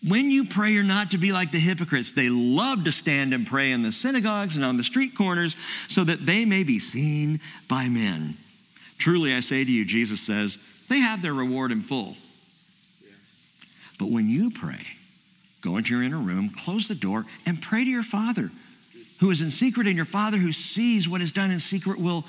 When 0.05 0.29
you 0.29 0.45
pray, 0.45 0.71
you're 0.71 0.83
not 0.83 1.11
to 1.11 1.17
be 1.17 1.31
like 1.31 1.51
the 1.51 1.59
hypocrites. 1.59 2.11
They 2.11 2.29
love 2.29 2.83
to 2.83 2.91
stand 2.91 3.33
and 3.33 3.47
pray 3.47 3.71
in 3.71 3.81
the 3.81 3.91
synagogues 3.91 4.55
and 4.55 4.63
on 4.63 4.77
the 4.77 4.83
street 4.83 5.15
corners 5.15 5.55
so 5.87 6.03
that 6.03 6.25
they 6.25 6.45
may 6.45 6.63
be 6.63 6.77
seen 6.79 7.39
by 7.67 7.89
men. 7.89 8.35
Truly, 8.99 9.33
I 9.33 9.39
say 9.39 9.63
to 9.63 9.71
you, 9.71 9.85
Jesus 9.85 10.21
says, 10.21 10.59
they 10.87 10.99
have 10.99 11.21
their 11.21 11.33
reward 11.33 11.71
in 11.71 11.81
full. 11.81 12.15
But 13.99 14.11
when 14.11 14.29
you 14.29 14.51
pray, 14.51 14.81
go 15.61 15.77
into 15.77 15.95
your 15.95 16.03
inner 16.03 16.19
room, 16.19 16.49
close 16.49 16.87
the 16.87 16.95
door, 16.95 17.25
and 17.47 17.61
pray 17.61 17.83
to 17.83 17.89
your 17.89 18.03
Father 18.03 18.51
who 19.19 19.31
is 19.31 19.41
in 19.41 19.49
secret, 19.49 19.87
and 19.87 19.95
your 19.95 20.05
Father 20.05 20.37
who 20.37 20.51
sees 20.51 21.09
what 21.09 21.21
is 21.21 21.31
done 21.31 21.49
in 21.49 21.59
secret 21.59 21.99
will 21.99 22.23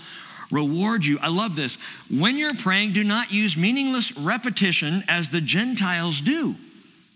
reward 0.50 1.04
you. 1.04 1.18
I 1.20 1.28
love 1.28 1.54
this. 1.54 1.76
When 2.10 2.38
you're 2.38 2.54
praying, 2.54 2.92
do 2.94 3.04
not 3.04 3.30
use 3.30 3.58
meaningless 3.58 4.16
repetition 4.16 5.02
as 5.06 5.28
the 5.28 5.42
Gentiles 5.42 6.22
do 6.22 6.56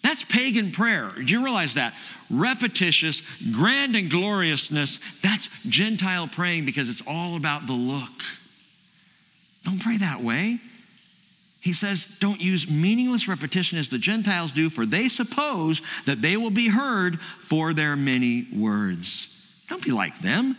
That's 0.03 0.23
pagan 0.23 0.73
prayer. 0.73 1.13
Did 1.17 1.31
you 1.31 1.45
realize 1.45 1.75
that? 1.75 1.95
Repetitious, 2.29 3.23
grand 3.53 3.95
and 3.95 4.11
gloriousness. 4.11 4.99
That's 5.21 5.49
Gentile 5.65 6.27
praying 6.27 6.65
because 6.65 6.89
it's 6.91 7.03
all 7.07 7.37
about 7.37 7.67
the 7.67 7.73
look. 7.73 8.23
Don't 9.65 9.81
pray 9.81 9.99
that 9.99 10.23
way. 10.23 10.59
He 11.61 11.73
says, 11.73 12.17
don't 12.19 12.41
use 12.41 12.69
meaningless 12.69 13.29
repetition 13.29 13.79
as 13.79 13.89
the 13.89 13.99
Gentiles 13.99 14.51
do, 14.51 14.69
for 14.69 14.85
they 14.85 15.07
suppose 15.07 15.81
that 16.07 16.21
they 16.21 16.37
will 16.37 16.51
be 16.51 16.69
heard 16.69 17.21
for 17.21 17.73
their 17.73 17.95
many 17.95 18.49
words. 18.53 19.63
Don't 19.69 19.85
be 19.85 19.93
like 19.93 20.19
them. 20.19 20.57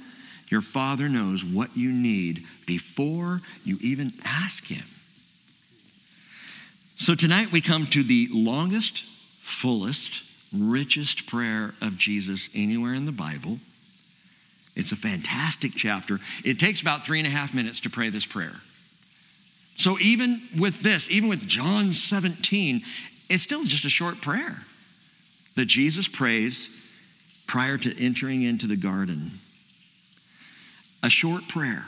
Your 0.47 0.62
Father 0.62 1.09
knows 1.09 1.43
what 1.43 1.75
you 1.75 1.91
need 1.91 2.45
before 2.65 3.41
you 3.65 3.77
even 3.81 4.13
ask 4.23 4.65
Him. 4.65 4.85
So 6.95 7.15
tonight 7.15 7.51
we 7.51 7.59
come 7.59 7.83
to 7.88 8.01
the 8.01 8.29
longest, 8.31 9.03
fullest, 9.43 10.23
richest 10.57 11.27
prayer 11.27 11.75
of 11.81 11.97
Jesus 11.97 12.50
anywhere 12.55 12.93
in 12.93 13.05
the 13.05 13.12
Bible. 13.12 13.59
It's 14.75 14.91
a 14.91 14.95
fantastic 14.95 15.73
chapter. 15.75 16.19
It 16.43 16.59
takes 16.59 16.81
about 16.81 17.03
three 17.03 17.19
and 17.19 17.27
a 17.27 17.31
half 17.31 17.53
minutes 17.53 17.81
to 17.81 17.89
pray 17.89 18.09
this 18.09 18.25
prayer. 18.25 18.55
So 19.75 20.00
even 20.00 20.41
with 20.57 20.81
this, 20.81 21.12
even 21.12 21.29
with 21.29 21.45
John 21.45 21.91
17, 21.91 22.81
it's 23.29 23.43
still 23.43 23.65
just 23.65 23.85
a 23.85 23.89
short 23.89 24.21
prayer 24.21 24.63
that 25.55 25.65
Jesus 25.65 26.07
prays 26.07 26.69
prior 27.45 27.77
to 27.77 28.03
entering 28.03 28.43
into 28.43 28.65
the 28.65 28.77
garden. 28.77 29.31
A 31.03 31.09
short 31.09 31.50
prayer, 31.50 31.85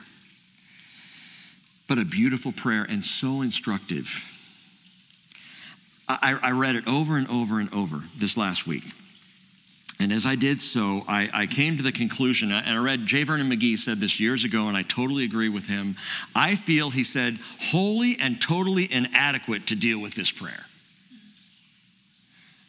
but 1.87 1.97
a 1.97 2.05
beautiful 2.05 2.51
prayer 2.51 2.85
and 2.87 3.03
so 3.03 3.41
instructive. 3.41 4.34
I, 6.07 6.37
I, 6.41 6.51
read 6.51 6.75
it 6.75 6.87
over 6.87 7.17
and 7.17 7.27
over 7.29 7.59
and 7.59 7.73
over 7.73 8.03
this 8.15 8.37
last 8.37 8.67
week. 8.67 8.83
And 9.99 10.11
as 10.11 10.25
I 10.25 10.35
did 10.35 10.59
so, 10.59 11.01
I, 11.07 11.29
I, 11.33 11.45
came 11.45 11.77
to 11.77 11.83
the 11.83 11.91
conclusion, 11.91 12.51
and 12.51 12.67
I 12.67 12.81
read 12.81 13.05
J. 13.05 13.23
Vernon 13.23 13.49
McGee 13.49 13.77
said 13.77 13.99
this 13.99 14.19
years 14.19 14.43
ago, 14.43 14.67
and 14.67 14.75
I 14.75 14.83
totally 14.83 15.23
agree 15.23 15.49
with 15.49 15.67
him. 15.67 15.95
I 16.35 16.55
feel, 16.55 16.89
he 16.89 17.03
said, 17.03 17.39
wholly 17.59 18.17
and 18.21 18.39
totally 18.41 18.91
inadequate 18.91 19.67
to 19.67 19.75
deal 19.75 19.99
with 19.99 20.13
this 20.13 20.31
prayer. 20.31 20.65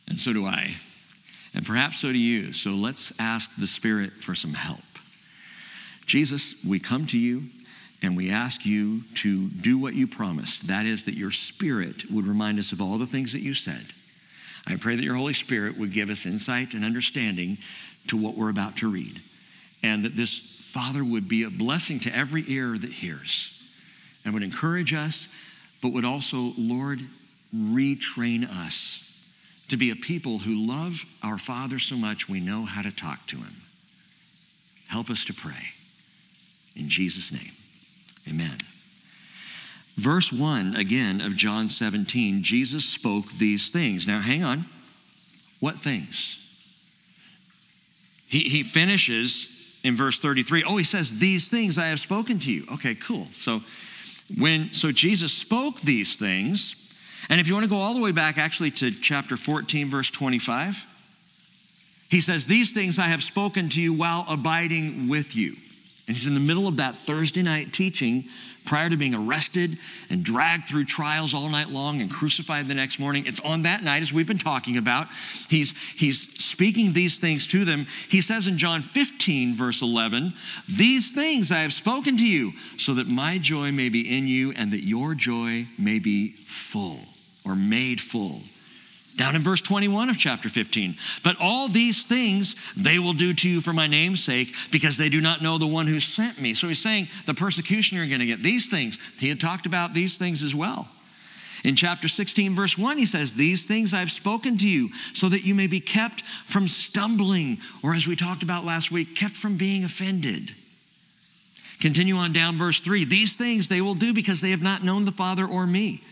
And 0.08 0.18
so 0.18 0.32
do 0.32 0.46
I. 0.46 0.76
And 1.52 1.66
perhaps 1.66 1.98
so 1.98 2.12
do 2.12 2.18
you. 2.18 2.52
So 2.52 2.70
let's 2.70 3.12
ask 3.18 3.54
the 3.56 3.66
Spirit 3.66 4.12
for 4.12 4.34
some 4.34 4.54
help. 4.54 4.80
Jesus, 6.06 6.64
we 6.64 6.78
come 6.78 7.06
to 7.08 7.18
you 7.18 7.42
and 8.02 8.16
we 8.16 8.30
ask 8.30 8.64
you 8.66 9.02
to 9.16 9.48
do 9.48 9.78
what 9.78 9.94
you 9.94 10.06
promised. 10.06 10.68
That 10.68 10.86
is, 10.86 11.04
that 11.04 11.14
your 11.14 11.30
Spirit 11.30 12.10
would 12.10 12.26
remind 12.26 12.58
us 12.58 12.72
of 12.72 12.80
all 12.80 12.98
the 12.98 13.06
things 13.06 13.32
that 13.32 13.40
you 13.40 13.54
said 13.54 13.86
I 14.66 14.76
pray 14.76 14.96
that 14.96 15.04
your 15.04 15.14
Holy 15.14 15.32
Spirit 15.32 15.78
would 15.78 15.92
give 15.92 16.10
us 16.10 16.26
insight 16.26 16.74
and 16.74 16.84
understanding 16.84 17.58
to 18.08 18.16
what 18.16 18.34
we're 18.34 18.50
about 18.50 18.76
to 18.78 18.90
read, 18.90 19.20
and 19.82 20.04
that 20.04 20.16
this, 20.16 20.38
Father, 20.72 21.04
would 21.04 21.28
be 21.28 21.44
a 21.44 21.50
blessing 21.50 22.00
to 22.00 22.16
every 22.16 22.44
ear 22.48 22.76
that 22.76 22.92
hears 22.92 23.52
and 24.24 24.34
would 24.34 24.42
encourage 24.42 24.92
us, 24.92 25.28
but 25.80 25.92
would 25.92 26.04
also, 26.04 26.52
Lord, 26.58 27.00
retrain 27.54 28.48
us 28.48 29.02
to 29.68 29.76
be 29.76 29.90
a 29.90 29.96
people 29.96 30.40
who 30.40 30.66
love 30.66 31.04
our 31.22 31.38
Father 31.38 31.78
so 31.78 31.96
much 31.96 32.28
we 32.28 32.40
know 32.40 32.64
how 32.64 32.82
to 32.82 32.94
talk 32.94 33.26
to 33.28 33.36
him. 33.36 33.54
Help 34.88 35.10
us 35.10 35.24
to 35.24 35.34
pray. 35.34 35.72
In 36.74 36.88
Jesus' 36.88 37.32
name, 37.32 37.52
amen. 38.28 38.58
Verse 39.96 40.32
1 40.32 40.76
again 40.76 41.20
of 41.20 41.36
John 41.36 41.68
17, 41.68 42.42
Jesus 42.42 42.84
spoke 42.84 43.30
these 43.32 43.68
things. 43.68 44.06
Now, 44.06 44.20
hang 44.20 44.44
on. 44.44 44.66
What 45.60 45.76
things? 45.76 46.42
He, 48.28 48.40
he 48.40 48.62
finishes 48.62 49.52
in 49.84 49.96
verse 49.96 50.18
33. 50.18 50.64
Oh, 50.64 50.76
he 50.76 50.84
says, 50.84 51.18
These 51.18 51.48
things 51.48 51.78
I 51.78 51.86
have 51.86 52.00
spoken 52.00 52.38
to 52.40 52.52
you. 52.52 52.66
Okay, 52.74 52.94
cool. 52.94 53.28
So, 53.32 53.62
when 54.36 54.72
so 54.72 54.90
Jesus 54.90 55.32
spoke 55.32 55.80
these 55.80 56.16
things, 56.16 56.94
and 57.30 57.40
if 57.40 57.48
you 57.48 57.54
want 57.54 57.64
to 57.64 57.70
go 57.70 57.76
all 57.76 57.94
the 57.94 58.02
way 58.02 58.12
back 58.12 58.38
actually 58.38 58.72
to 58.72 58.90
chapter 58.90 59.36
14, 59.36 59.88
verse 59.88 60.10
25, 60.10 60.84
he 62.08 62.20
says, 62.20 62.46
These 62.46 62.72
things 62.72 62.98
I 62.98 63.04
have 63.04 63.22
spoken 63.22 63.68
to 63.70 63.80
you 63.80 63.92
while 63.92 64.26
abiding 64.28 65.08
with 65.08 65.34
you. 65.34 65.56
And 66.06 66.16
he's 66.16 66.26
in 66.26 66.34
the 66.34 66.40
middle 66.40 66.68
of 66.68 66.76
that 66.76 66.94
Thursday 66.94 67.42
night 67.42 67.72
teaching 67.72 68.24
prior 68.64 68.90
to 68.90 68.96
being 68.96 69.14
arrested 69.14 69.78
and 70.10 70.24
dragged 70.24 70.66
through 70.66 70.84
trials 70.84 71.32
all 71.32 71.48
night 71.48 71.68
long 71.68 72.00
and 72.00 72.10
crucified 72.10 72.68
the 72.68 72.74
next 72.74 72.98
morning. 72.98 73.24
It's 73.26 73.40
on 73.40 73.62
that 73.62 73.82
night, 73.82 74.02
as 74.02 74.12
we've 74.12 74.26
been 74.26 74.38
talking 74.38 74.76
about. 74.76 75.06
He's, 75.48 75.76
he's 75.94 76.20
speaking 76.44 76.92
these 76.92 77.18
things 77.18 77.46
to 77.48 77.64
them. 77.64 77.86
He 78.08 78.20
says 78.20 78.46
in 78.46 78.58
John 78.58 78.82
15, 78.82 79.54
verse 79.54 79.82
11, 79.82 80.34
These 80.76 81.14
things 81.14 81.50
I 81.50 81.58
have 81.58 81.72
spoken 81.72 82.16
to 82.16 82.26
you, 82.26 82.52
so 82.76 82.94
that 82.94 83.08
my 83.08 83.38
joy 83.38 83.72
may 83.72 83.88
be 83.88 84.16
in 84.16 84.26
you 84.26 84.52
and 84.52 84.72
that 84.72 84.82
your 84.82 85.14
joy 85.14 85.66
may 85.78 85.98
be 85.98 86.32
full 86.44 86.98
or 87.44 87.54
made 87.56 88.00
full. 88.00 88.40
Down 89.16 89.34
in 89.34 89.40
verse 89.40 89.62
21 89.62 90.10
of 90.10 90.18
chapter 90.18 90.48
15. 90.50 90.94
But 91.24 91.36
all 91.40 91.68
these 91.68 92.04
things 92.04 92.54
they 92.76 92.98
will 92.98 93.14
do 93.14 93.32
to 93.32 93.48
you 93.48 93.60
for 93.62 93.72
my 93.72 93.86
name's 93.86 94.22
sake, 94.22 94.54
because 94.70 94.98
they 94.98 95.08
do 95.08 95.22
not 95.22 95.42
know 95.42 95.56
the 95.56 95.66
one 95.66 95.86
who 95.86 96.00
sent 96.00 96.40
me. 96.40 96.52
So 96.52 96.68
he's 96.68 96.82
saying 96.82 97.08
the 97.24 97.32
persecution 97.32 97.96
you're 97.96 98.06
going 98.06 98.20
to 98.20 98.26
get, 98.26 98.42
these 98.42 98.68
things. 98.68 98.98
He 99.18 99.30
had 99.30 99.40
talked 99.40 99.64
about 99.64 99.94
these 99.94 100.18
things 100.18 100.42
as 100.42 100.54
well. 100.54 100.88
In 101.64 101.74
chapter 101.74 102.08
16, 102.08 102.54
verse 102.54 102.76
1, 102.76 102.98
he 102.98 103.06
says, 103.06 103.32
These 103.32 103.64
things 103.64 103.94
I've 103.94 104.10
spoken 104.10 104.58
to 104.58 104.68
you, 104.68 104.90
so 105.14 105.30
that 105.30 105.44
you 105.44 105.54
may 105.54 105.66
be 105.66 105.80
kept 105.80 106.20
from 106.44 106.68
stumbling, 106.68 107.58
or 107.82 107.94
as 107.94 108.06
we 108.06 108.16
talked 108.16 108.42
about 108.42 108.66
last 108.66 108.92
week, 108.92 109.16
kept 109.16 109.34
from 109.34 109.56
being 109.56 109.82
offended. 109.82 110.54
Continue 111.80 112.16
on 112.16 112.32
down, 112.32 112.56
verse 112.56 112.80
3. 112.80 113.04
These 113.04 113.36
things 113.36 113.68
they 113.68 113.80
will 113.80 113.94
do 113.94 114.12
because 114.12 114.40
they 114.40 114.50
have 114.50 114.62
not 114.62 114.84
known 114.84 115.06
the 115.06 115.12
Father 115.12 115.46
or 115.46 115.66
me. 115.66 116.02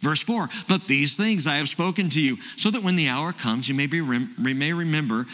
Verse 0.00 0.20
4, 0.20 0.48
but 0.66 0.82
these 0.82 1.14
things 1.14 1.46
I 1.46 1.56
have 1.56 1.68
spoken 1.68 2.08
to 2.10 2.22
you, 2.22 2.38
so 2.56 2.70
that 2.70 2.82
when 2.82 2.96
the 2.96 3.08
hour 3.08 3.34
comes, 3.34 3.68
you 3.68 3.74
may, 3.74 3.86
be, 3.86 4.00
may 4.00 4.72
remember 4.72 5.26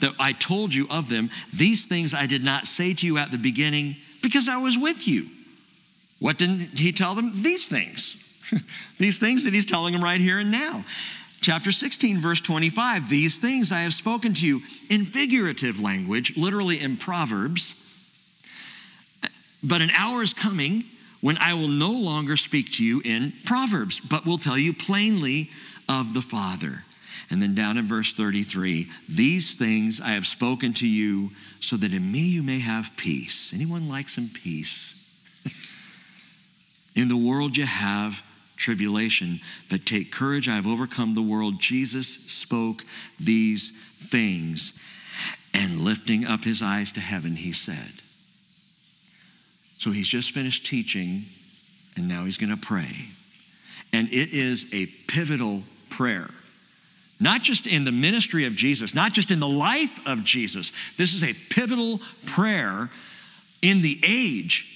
that 0.00 0.12
I 0.20 0.32
told 0.32 0.74
you 0.74 0.86
of 0.90 1.08
them. 1.08 1.30
These 1.54 1.86
things 1.86 2.12
I 2.12 2.26
did 2.26 2.44
not 2.44 2.66
say 2.66 2.92
to 2.94 3.06
you 3.06 3.16
at 3.16 3.30
the 3.30 3.38
beginning 3.38 3.96
because 4.22 4.48
I 4.48 4.58
was 4.58 4.76
with 4.76 5.08
you. 5.08 5.28
What 6.18 6.36
didn't 6.36 6.78
he 6.78 6.92
tell 6.92 7.14
them? 7.14 7.32
These 7.32 7.68
things. 7.68 8.16
these 8.98 9.18
things 9.18 9.44
that 9.44 9.54
he's 9.54 9.64
telling 9.64 9.94
them 9.94 10.04
right 10.04 10.20
here 10.20 10.38
and 10.38 10.50
now. 10.50 10.84
Chapter 11.40 11.72
16, 11.72 12.18
verse 12.18 12.42
25 12.42 13.08
These 13.08 13.38
things 13.38 13.72
I 13.72 13.80
have 13.80 13.94
spoken 13.94 14.34
to 14.34 14.46
you 14.46 14.60
in 14.90 15.04
figurative 15.04 15.80
language, 15.80 16.36
literally 16.36 16.78
in 16.78 16.98
Proverbs. 16.98 17.76
But 19.62 19.80
an 19.80 19.90
hour 19.98 20.22
is 20.22 20.34
coming 20.34 20.84
when 21.20 21.36
I 21.38 21.54
will 21.54 21.68
no 21.68 21.92
longer 21.92 22.36
speak 22.36 22.72
to 22.74 22.84
you 22.84 23.02
in 23.04 23.32
Proverbs, 23.44 24.00
but 24.00 24.24
will 24.24 24.38
tell 24.38 24.58
you 24.58 24.72
plainly 24.72 25.50
of 25.88 26.14
the 26.14 26.22
Father. 26.22 26.84
And 27.30 27.40
then 27.40 27.54
down 27.54 27.78
in 27.78 27.86
verse 27.86 28.12
33, 28.12 28.88
these 29.08 29.54
things 29.54 30.00
I 30.00 30.10
have 30.10 30.26
spoken 30.26 30.72
to 30.74 30.88
you 30.88 31.30
so 31.60 31.76
that 31.76 31.92
in 31.92 32.10
me 32.10 32.20
you 32.20 32.42
may 32.42 32.58
have 32.58 32.96
peace. 32.96 33.52
Anyone 33.54 33.88
like 33.88 34.08
some 34.08 34.28
peace? 34.28 34.96
in 36.96 37.08
the 37.08 37.16
world 37.16 37.56
you 37.56 37.66
have 37.66 38.24
tribulation, 38.56 39.40
but 39.70 39.86
take 39.86 40.12
courage, 40.12 40.48
I 40.48 40.56
have 40.56 40.66
overcome 40.66 41.14
the 41.14 41.22
world. 41.22 41.60
Jesus 41.60 42.08
spoke 42.08 42.84
these 43.18 43.70
things, 43.70 44.78
and 45.54 45.80
lifting 45.80 46.26
up 46.26 46.44
his 46.44 46.62
eyes 46.62 46.92
to 46.92 47.00
heaven, 47.00 47.36
he 47.36 47.52
said, 47.52 48.02
so 49.80 49.90
he's 49.90 50.08
just 50.08 50.32
finished 50.32 50.66
teaching, 50.66 51.24
and 51.96 52.06
now 52.06 52.26
he's 52.26 52.36
going 52.36 52.54
to 52.54 52.60
pray. 52.60 53.08
And 53.94 54.08
it 54.08 54.34
is 54.34 54.72
a 54.74 54.84
pivotal 55.08 55.62
prayer. 55.88 56.28
Not 57.18 57.40
just 57.40 57.66
in 57.66 57.84
the 57.86 57.90
ministry 57.90 58.44
of 58.44 58.54
Jesus, 58.54 58.94
not 58.94 59.14
just 59.14 59.30
in 59.30 59.40
the 59.40 59.48
life 59.48 60.06
of 60.06 60.22
Jesus. 60.22 60.70
This 60.98 61.14
is 61.14 61.24
a 61.24 61.32
pivotal 61.32 62.00
prayer 62.26 62.90
in 63.62 63.80
the 63.80 63.98
age 64.06 64.69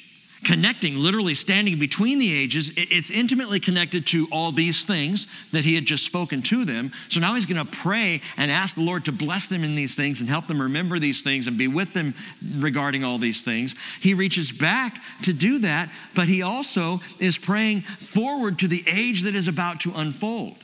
connecting, 0.44 0.96
literally 0.96 1.34
standing 1.34 1.78
between 1.78 2.18
the 2.18 2.32
ages. 2.34 2.70
It's 2.76 3.10
intimately 3.10 3.60
connected 3.60 4.06
to 4.08 4.28
all 4.30 4.52
these 4.52 4.84
things 4.84 5.26
that 5.50 5.64
he 5.64 5.74
had 5.74 5.84
just 5.84 6.04
spoken 6.04 6.42
to 6.42 6.64
them. 6.64 6.92
So 7.08 7.20
now 7.20 7.34
he's 7.34 7.46
going 7.46 7.64
to 7.64 7.70
pray 7.78 8.20
and 8.36 8.50
ask 8.50 8.74
the 8.74 8.82
Lord 8.82 9.06
to 9.06 9.12
bless 9.12 9.48
them 9.48 9.64
in 9.64 9.74
these 9.74 9.94
things 9.94 10.20
and 10.20 10.28
help 10.28 10.46
them 10.46 10.60
remember 10.60 10.98
these 10.98 11.22
things 11.22 11.46
and 11.46 11.58
be 11.58 11.68
with 11.68 11.94
them 11.94 12.14
regarding 12.58 13.04
all 13.04 13.18
these 13.18 13.42
things. 13.42 13.74
He 14.00 14.14
reaches 14.14 14.52
back 14.52 14.98
to 15.22 15.32
do 15.32 15.58
that, 15.60 15.90
but 16.14 16.28
he 16.28 16.42
also 16.42 17.00
is 17.18 17.38
praying 17.38 17.80
forward 17.82 18.58
to 18.60 18.68
the 18.68 18.84
age 18.86 19.22
that 19.22 19.34
is 19.34 19.48
about 19.48 19.80
to 19.80 19.92
unfold. 19.94 20.56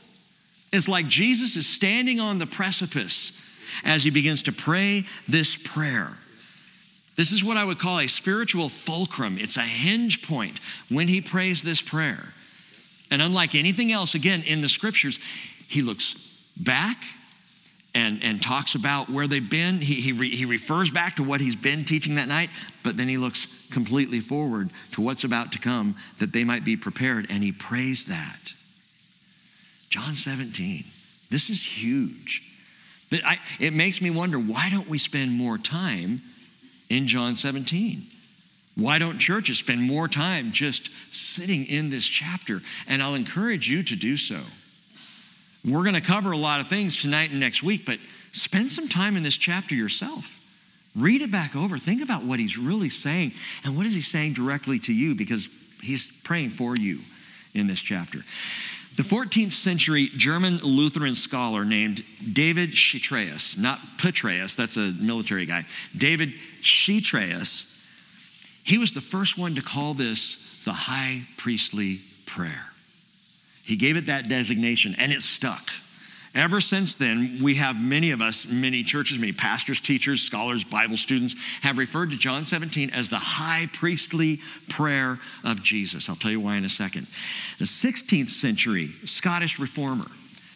It's 0.71 0.87
like 0.87 1.07
Jesus 1.07 1.55
is 1.55 1.67
standing 1.67 2.19
on 2.19 2.39
the 2.39 2.47
precipice 2.47 3.37
as 3.83 4.03
he 4.03 4.09
begins 4.09 4.43
to 4.43 4.51
pray 4.51 5.05
this 5.27 5.55
prayer. 5.55 6.17
This 7.15 7.31
is 7.31 7.43
what 7.43 7.57
I 7.57 7.65
would 7.65 7.79
call 7.79 7.99
a 7.99 8.07
spiritual 8.07 8.69
fulcrum. 8.69 9.37
It's 9.37 9.57
a 9.57 9.61
hinge 9.61 10.27
point 10.27 10.59
when 10.89 11.07
he 11.07 11.21
prays 11.21 11.61
this 11.61 11.81
prayer. 11.81 12.33
And 13.09 13.21
unlike 13.21 13.53
anything 13.53 13.91
else, 13.91 14.15
again, 14.15 14.43
in 14.45 14.61
the 14.61 14.69
scriptures, 14.69 15.19
he 15.67 15.81
looks 15.81 16.15
back 16.57 17.03
and, 17.93 18.19
and 18.23 18.41
talks 18.41 18.75
about 18.75 19.09
where 19.09 19.27
they've 19.27 19.49
been. 19.49 19.81
He, 19.81 19.95
he, 19.95 20.13
re, 20.13 20.29
he 20.29 20.45
refers 20.45 20.89
back 20.89 21.17
to 21.17 21.23
what 21.23 21.41
he's 21.41 21.57
been 21.57 21.83
teaching 21.83 22.15
that 22.15 22.29
night, 22.29 22.49
but 22.83 22.95
then 22.95 23.09
he 23.09 23.17
looks 23.17 23.67
completely 23.71 24.21
forward 24.21 24.69
to 24.93 25.01
what's 25.01 25.23
about 25.23 25.51
to 25.51 25.59
come 25.59 25.95
that 26.19 26.31
they 26.31 26.43
might 26.43 26.63
be 26.63 26.77
prepared, 26.77 27.27
and 27.29 27.43
he 27.43 27.51
prays 27.51 28.05
that. 28.05 28.53
John 29.89 30.15
17. 30.15 30.85
This 31.29 31.49
is 31.49 31.63
huge. 31.63 32.43
I, 33.11 33.39
it 33.59 33.73
makes 33.73 34.01
me 34.01 34.09
wonder 34.09 34.39
why 34.39 34.69
don't 34.69 34.87
we 34.87 34.97
spend 34.97 35.33
more 35.33 35.57
time 35.57 36.21
in 36.91 37.07
John 37.07 37.35
17? 37.35 38.05
Why 38.75 38.99
don't 38.99 39.17
churches 39.17 39.57
spend 39.57 39.81
more 39.81 40.07
time 40.07 40.51
just 40.51 40.89
sitting 41.11 41.65
in 41.65 41.89
this 41.89 42.05
chapter? 42.05 42.61
And 42.87 43.01
I'll 43.01 43.15
encourage 43.15 43.69
you 43.69 43.81
to 43.83 43.95
do 43.95 44.17
so. 44.17 44.39
We're 45.63 45.83
going 45.83 45.95
to 45.95 46.01
cover 46.01 46.31
a 46.31 46.37
lot 46.37 46.59
of 46.59 46.67
things 46.67 46.97
tonight 46.97 47.31
and 47.31 47.39
next 47.39 47.63
week, 47.63 47.85
but 47.85 47.99
spend 48.33 48.71
some 48.71 48.87
time 48.87 49.15
in 49.15 49.23
this 49.23 49.37
chapter 49.37 49.73
yourself. 49.73 50.39
Read 50.95 51.21
it 51.21 51.31
back 51.31 51.55
over. 51.55 51.77
Think 51.77 52.03
about 52.03 52.23
what 52.23 52.39
he's 52.39 52.57
really 52.57 52.89
saying 52.89 53.31
and 53.63 53.77
what 53.77 53.85
is 53.85 53.93
he 53.93 54.01
saying 54.01 54.33
directly 54.33 54.79
to 54.79 54.93
you 54.93 55.15
because 55.15 55.47
he's 55.81 56.11
praying 56.23 56.49
for 56.49 56.75
you 56.75 56.99
in 57.53 57.67
this 57.67 57.79
chapter. 57.79 58.19
The 59.01 59.15
14th 59.15 59.53
century 59.53 60.11
German 60.15 60.57
Lutheran 60.57 61.15
scholar 61.15 61.65
named 61.65 62.03
David 62.33 62.69
Chytraeus, 62.69 63.57
not 63.57 63.79
Petraeus, 63.97 64.55
that's 64.55 64.77
a 64.77 64.91
military 64.91 65.47
guy, 65.47 65.63
David 65.97 66.33
Chytraeus, 66.61 67.83
he 68.63 68.77
was 68.77 68.91
the 68.91 69.01
first 69.01 69.39
one 69.39 69.55
to 69.55 69.61
call 69.63 69.95
this 69.95 70.61
the 70.65 70.71
high 70.71 71.23
priestly 71.35 72.01
prayer. 72.27 72.69
He 73.63 73.75
gave 73.75 73.97
it 73.97 74.05
that 74.05 74.29
designation 74.29 74.93
and 74.99 75.11
it 75.11 75.23
stuck. 75.23 75.71
Ever 76.33 76.61
since 76.61 76.95
then, 76.95 77.39
we 77.41 77.55
have 77.55 77.81
many 77.81 78.11
of 78.11 78.21
us, 78.21 78.47
many 78.47 78.83
churches, 78.83 79.19
many 79.19 79.33
pastors, 79.33 79.81
teachers, 79.81 80.21
scholars, 80.21 80.63
Bible 80.63 80.95
students 80.95 81.35
have 81.61 81.77
referred 81.77 82.11
to 82.11 82.17
John 82.17 82.45
17 82.45 82.91
as 82.91 83.09
the 83.09 83.17
high 83.17 83.67
priestly 83.73 84.39
prayer 84.69 85.19
of 85.43 85.61
Jesus. 85.61 86.07
I'll 86.07 86.15
tell 86.15 86.31
you 86.31 86.39
why 86.39 86.55
in 86.55 86.63
a 86.63 86.69
second. 86.69 87.07
The 87.59 87.65
16th 87.65 88.29
century 88.29 88.87
Scottish 89.03 89.59
reformer, 89.59 90.07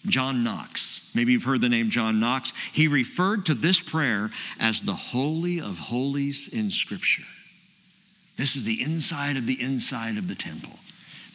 John 0.06 0.46
Knox, 0.46 1.12
maybe 1.14 1.34
you've 1.34 1.44
heard 1.44 1.60
the 1.60 1.68
name 1.68 1.90
John 1.90 2.22
Knox, 2.22 2.54
he 2.72 2.88
referred 2.88 3.46
to 3.48 3.54
this 3.54 3.82
prayer 3.82 4.32
as 4.62 4.80
the 4.80 4.94
Holy 4.94 5.60
of 5.60 5.78
Holies 5.78 6.48
in 6.54 6.70
Scripture. 6.70 7.24
This 8.38 8.56
is 8.56 8.64
the 8.64 8.82
inside 8.82 9.36
of 9.36 9.46
the 9.46 9.62
inside 9.62 10.18
of 10.18 10.30
the 10.30 10.36
temple. 10.36 10.80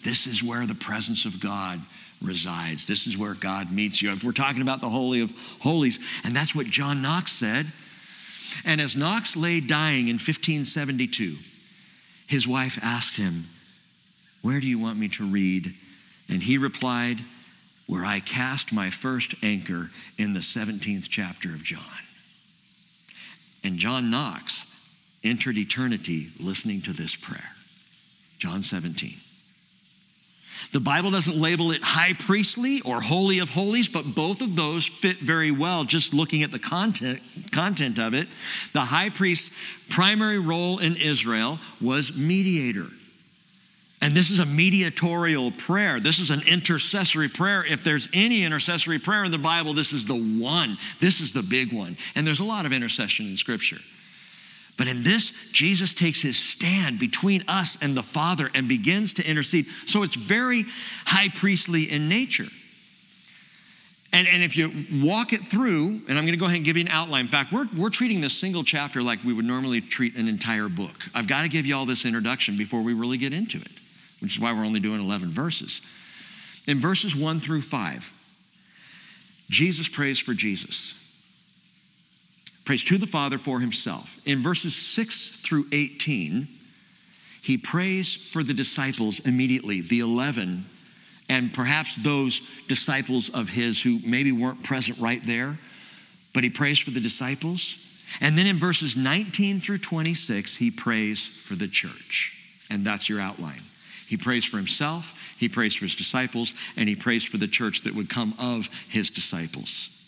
This 0.03 0.27
is 0.27 0.43
where 0.43 0.67
the 0.67 0.75
presence 0.75 1.27
of 1.27 1.41
God 1.41 1.81
resides. 2.23 2.87
This 2.87 3.07
is 3.07 3.17
where 3.17 3.35
God 3.35 3.73
meets 3.73 4.03
you. 4.03 4.13
If 4.13 4.25
we're 4.25 4.33
talking 4.33 4.63
about 4.63 4.81
the 4.81 4.89
Holy 4.89 5.21
of 5.21 5.33
Holies, 5.61 5.99
and 6.25 6.35
that's 6.35 6.55
what 6.55 6.67
John 6.67 7.03
Knox 7.03 7.33
said. 7.33 7.67
And 8.65 8.81
as 8.81 8.97
Knox 8.97 9.37
lay 9.37 9.61
dying 9.61 10.09
in 10.09 10.15
1572, 10.15 11.37
his 12.27 12.47
wife 12.47 12.79
asked 12.83 13.17
him, 13.17 13.47
Where 14.43 14.61
do 14.61 14.67
you 14.67 14.79
want 14.79 14.99
me 14.99 15.09
to 15.11 15.25
read? 15.25 15.75
And 16.29 16.43
he 16.43 16.59
replied, 16.59 17.19
Where 17.87 18.05
I 18.05 18.21
cast 18.21 18.73
my 18.73 18.91
first 18.91 19.35
anchor 19.43 19.91
in 20.19 20.35
the 20.35 20.41
17th 20.41 21.09
chapter 21.09 21.51
of 21.51 21.63
John. 21.63 21.81
And 23.65 23.79
John 23.79 24.11
Knox 24.11 24.67
entered 25.23 25.59
eternity 25.59 26.29
listening 26.39 26.81
to 26.83 26.93
this 26.93 27.15
prayer. 27.15 27.53
John 28.39 28.63
17. 28.63 29.13
The 30.73 30.81
Bible 30.81 31.11
doesn't 31.11 31.37
label 31.37 31.73
it 31.73 31.83
high 31.83 32.13
priestly 32.13 32.81
or 32.83 33.01
holy 33.01 33.41
of 33.41 33.51
holies, 33.51 33.89
but 33.89 34.15
both 34.15 34.41
of 34.41 34.55
those 34.55 34.87
fit 34.87 35.19
very 35.19 35.51
well 35.51 35.83
just 35.83 36.15
looking 36.15 36.45
at 36.45 36.53
the 36.53 36.61
content, 36.61 37.21
content 37.51 37.99
of 37.99 38.15
it. 38.15 38.29
The 38.73 38.81
high 38.81 39.11
priest's 39.11 39.55
primary 39.89 40.39
role 40.39 40.79
in 40.79 40.95
Israel 40.97 41.59
was 41.81 42.17
mediator. 42.17 42.87
And 44.03 44.15
this 44.15 44.31
is 44.31 44.39
a 44.39 44.47
mediatorial 44.47 45.51
prayer. 45.51 46.01
This 46.01 46.21
is 46.21 46.31
an 46.31 46.41
intercessory 46.49 47.29
prayer. 47.29 47.65
If 47.67 47.85
there's 47.85 48.09
any 48.15 48.45
intercessory 48.45 48.99
prayer 48.99 49.25
in 49.25 49.31
the 49.31 49.39
Bible, 49.39 49.75
this 49.75 49.93
is 49.93 50.07
the 50.07 50.15
one. 50.15 50.79
This 51.01 51.21
is 51.21 51.33
the 51.33 51.43
big 51.43 51.73
one. 51.73 51.97
And 52.15 52.27
there's 52.27 52.41
a 52.41 52.45
lot 52.45 52.65
of 52.65 52.73
intercession 52.73 53.27
in 53.27 53.37
Scripture. 53.37 53.79
But 54.77 54.89
in 54.89 55.03
this, 55.03 55.51
Jesus 55.53 55.93
takes 55.93 56.23
his 56.23 56.39
stand 56.39 56.99
between 56.99 57.45
us 57.49 57.77
and 57.83 57.97
the 57.97 58.03
Father 58.03 58.51
and 58.55 58.69
begins 58.69 59.13
to 59.15 59.29
intercede. 59.29 59.67
So 59.87 60.03
it's 60.03 60.15
very 60.15 60.65
high 61.05 61.29
priestly 61.29 61.85
in 61.85 62.09
nature. 62.09 62.47
And, 64.13 64.27
and 64.27 64.43
if 64.43 64.57
you 64.57 64.73
walk 65.07 65.33
it 65.33 65.41
through, 65.41 66.01
and 66.09 66.19
I'm 66.19 66.25
going 66.25 66.33
to 66.33 66.37
go 66.37 66.47
ahead 66.47 66.57
and 66.57 66.65
give 66.65 66.77
you 66.77 66.85
an 66.85 66.89
outline. 66.89 67.23
In 67.23 67.27
fact, 67.29 67.53
we're, 67.53 67.69
we're 67.77 67.91
treating 67.91 68.21
this 68.21 68.37
single 68.37 68.65
chapter 68.65 69.03
like 69.03 69.23
we 69.23 69.33
would 69.33 69.45
normally 69.45 69.81
treat 69.81 70.17
an 70.17 70.27
entire 70.27 70.69
book. 70.69 70.97
I've 71.15 71.29
got 71.29 71.43
to 71.43 71.49
give 71.49 71.65
you 71.65 71.77
all 71.77 71.87
this 71.87 72.05
introduction 72.05 72.57
before 72.57 72.83
we 72.83 72.93
really 72.93 73.19
get 73.19 73.33
into 73.33 73.59
it, 73.59 73.71
which 74.21 74.37
is 74.37 74.41
why 74.41 74.53
we're 74.53 74.65
only 74.65 74.81
doing 74.81 75.01
11 75.01 75.29
verses. 75.29 75.81
In 76.67 76.79
verses 76.79 77.15
1 77.15 77.39
through 77.39 77.63
5, 77.63 78.13
Jesus 79.49 79.89
prays 79.89 80.19
for 80.19 80.35
Jesus 80.35 81.00
prays 82.71 82.85
to 82.85 82.99
the 82.99 83.07
Father 83.07 83.37
for 83.37 83.59
himself. 83.59 84.21
In 84.27 84.39
verses 84.39 84.77
6 84.77 85.41
through 85.41 85.67
18, 85.73 86.47
he 87.43 87.59
prays 87.59 88.15
for 88.15 88.45
the 88.45 88.55
disciples 88.55 89.19
immediately, 89.27 89.81
the 89.81 89.99
11, 89.99 90.65
and 91.29 91.53
perhaps 91.53 91.97
those 91.97 92.41
disciples 92.69 93.29
of 93.31 93.49
his 93.49 93.83
who 93.83 93.99
maybe 94.07 94.31
weren't 94.31 94.63
present 94.63 95.01
right 95.01 95.21
there, 95.27 95.59
but 96.33 96.45
he 96.45 96.51
prays 96.51 96.79
for 96.79 96.93
the 96.93 97.01
disciples. 97.01 97.75
And 98.21 98.39
then 98.39 98.47
in 98.47 98.55
verses 98.55 98.95
19 98.95 99.59
through 99.59 99.79
26, 99.79 100.55
he 100.55 100.71
prays 100.71 101.27
for 101.27 101.57
the 101.57 101.67
church. 101.67 102.39
And 102.71 102.85
that's 102.85 103.09
your 103.09 103.21
outline. 103.21 103.63
He 104.07 104.17
prays 104.17 104.45
for 104.45 104.59
himself, 104.59 105.13
he 105.41 105.49
prays 105.49 105.75
for 105.75 105.87
his 105.87 105.97
disciples, 105.97 106.55
and 106.77 106.89
he 106.89 106.95
prays 106.95 107.25
for 107.25 107.37
the 107.37 107.49
church 107.49 107.83
that 107.83 107.97
would 107.97 108.09
come 108.09 108.33
of 108.39 108.69
his 108.89 109.11
disciples. 109.11 110.00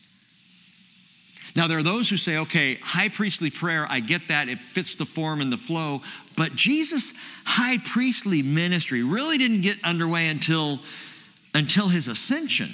Now, 1.54 1.66
there 1.66 1.78
are 1.78 1.82
those 1.82 2.08
who 2.08 2.16
say, 2.16 2.38
okay, 2.38 2.76
high 2.76 3.10
priestly 3.10 3.50
prayer, 3.50 3.86
I 3.88 4.00
get 4.00 4.28
that, 4.28 4.48
it 4.48 4.58
fits 4.58 4.94
the 4.94 5.04
form 5.04 5.40
and 5.40 5.52
the 5.52 5.58
flow, 5.58 6.00
but 6.36 6.54
Jesus' 6.54 7.12
high 7.44 7.76
priestly 7.84 8.42
ministry 8.42 9.02
really 9.02 9.36
didn't 9.36 9.60
get 9.60 9.76
underway 9.84 10.28
until, 10.28 10.80
until 11.54 11.88
his 11.88 12.08
ascension. 12.08 12.70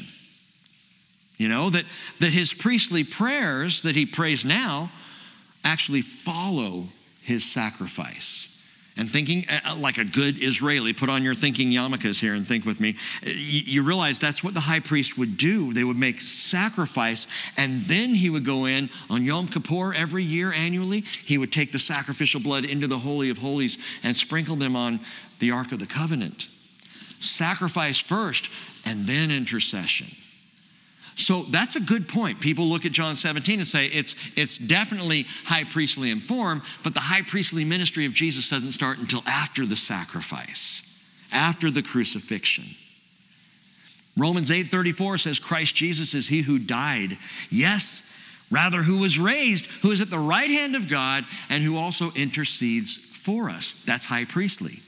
You 1.38 1.48
know, 1.48 1.70
that, 1.70 1.84
that 2.20 2.30
his 2.32 2.52
priestly 2.52 3.04
prayers 3.04 3.82
that 3.82 3.96
he 3.96 4.06
prays 4.06 4.44
now 4.44 4.90
actually 5.64 6.02
follow 6.02 6.86
his 7.22 7.44
sacrifice 7.44 8.47
and 8.98 9.10
thinking 9.10 9.44
uh, 9.48 9.60
uh, 9.64 9.76
like 9.78 9.96
a 9.96 10.04
good 10.04 10.42
Israeli, 10.42 10.92
put 10.92 11.08
on 11.08 11.22
your 11.22 11.34
thinking 11.34 11.70
yarmulkes 11.70 12.20
here 12.20 12.34
and 12.34 12.46
think 12.46 12.66
with 12.66 12.80
me. 12.80 12.96
Uh, 13.24 13.30
you 13.30 13.82
realize 13.82 14.18
that's 14.18 14.44
what 14.44 14.52
the 14.52 14.60
high 14.60 14.80
priest 14.80 15.16
would 15.16 15.36
do. 15.36 15.72
They 15.72 15.84
would 15.84 15.96
make 15.96 16.20
sacrifice, 16.20 17.26
and 17.56 17.80
then 17.82 18.10
he 18.10 18.28
would 18.28 18.44
go 18.44 18.66
in 18.66 18.90
on 19.08 19.24
Yom 19.24 19.46
Kippur 19.46 19.94
every 19.94 20.24
year 20.24 20.52
annually. 20.52 21.04
He 21.24 21.38
would 21.38 21.52
take 21.52 21.72
the 21.72 21.78
sacrificial 21.78 22.40
blood 22.40 22.64
into 22.64 22.86
the 22.86 22.98
Holy 22.98 23.30
of 23.30 23.38
Holies 23.38 23.78
and 24.02 24.16
sprinkle 24.16 24.56
them 24.56 24.76
on 24.76 25.00
the 25.38 25.52
Ark 25.52 25.72
of 25.72 25.78
the 25.78 25.86
Covenant. 25.86 26.48
Sacrifice 27.20 27.98
first, 27.98 28.50
and 28.84 29.06
then 29.06 29.30
intercession. 29.30 30.08
So 31.18 31.42
that's 31.42 31.74
a 31.74 31.80
good 31.80 32.08
point. 32.08 32.40
People 32.40 32.66
look 32.66 32.86
at 32.86 32.92
John 32.92 33.16
17 33.16 33.58
and 33.58 33.68
say 33.68 33.86
it's, 33.86 34.14
it's 34.36 34.56
definitely 34.56 35.26
high 35.44 35.64
priestly 35.64 36.10
in 36.10 36.20
form, 36.20 36.62
but 36.84 36.94
the 36.94 37.00
high 37.00 37.22
priestly 37.22 37.64
ministry 37.64 38.06
of 38.06 38.12
Jesus 38.14 38.48
doesn't 38.48 38.72
start 38.72 38.98
until 38.98 39.22
after 39.26 39.66
the 39.66 39.76
sacrifice, 39.76 40.82
after 41.32 41.70
the 41.70 41.82
crucifixion. 41.82 42.64
Romans 44.16 44.50
8:34 44.50 45.20
says 45.20 45.38
Christ 45.38 45.74
Jesus 45.74 46.12
is 46.12 46.26
he 46.26 46.42
who 46.42 46.58
died. 46.58 47.18
Yes, 47.50 48.12
rather 48.50 48.82
who 48.82 48.98
was 48.98 49.18
raised, 49.18 49.66
who 49.82 49.92
is 49.92 50.00
at 50.00 50.10
the 50.10 50.18
right 50.18 50.50
hand 50.50 50.74
of 50.74 50.88
God 50.88 51.24
and 51.48 51.62
who 51.62 51.76
also 51.76 52.10
intercedes 52.12 52.96
for 52.96 53.48
us. 53.48 53.82
That's 53.86 54.04
high 54.04 54.24
priestly. 54.24 54.80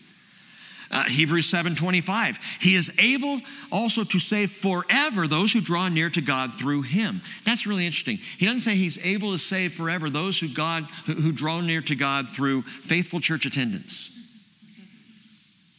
Uh, 0.92 1.04
Hebrews 1.04 1.46
7:25. 1.46 2.38
He 2.60 2.74
is 2.74 2.90
able 2.98 3.40
also 3.70 4.02
to 4.02 4.18
save 4.18 4.50
forever 4.50 5.28
those 5.28 5.52
who 5.52 5.60
draw 5.60 5.88
near 5.88 6.10
to 6.10 6.20
God 6.20 6.52
through 6.52 6.82
him. 6.82 7.22
That's 7.44 7.64
really 7.64 7.86
interesting. 7.86 8.18
He 8.38 8.46
doesn't 8.46 8.62
say 8.62 8.74
he's 8.74 8.98
able 9.04 9.30
to 9.30 9.38
save 9.38 9.72
forever 9.72 10.10
those 10.10 10.38
who 10.40 10.48
God 10.48 10.84
who, 11.06 11.14
who 11.14 11.30
draw 11.30 11.60
near 11.60 11.80
to 11.82 11.94
God 11.94 12.28
through 12.28 12.62
faithful 12.62 13.20
church 13.20 13.46
attendance. 13.46 14.08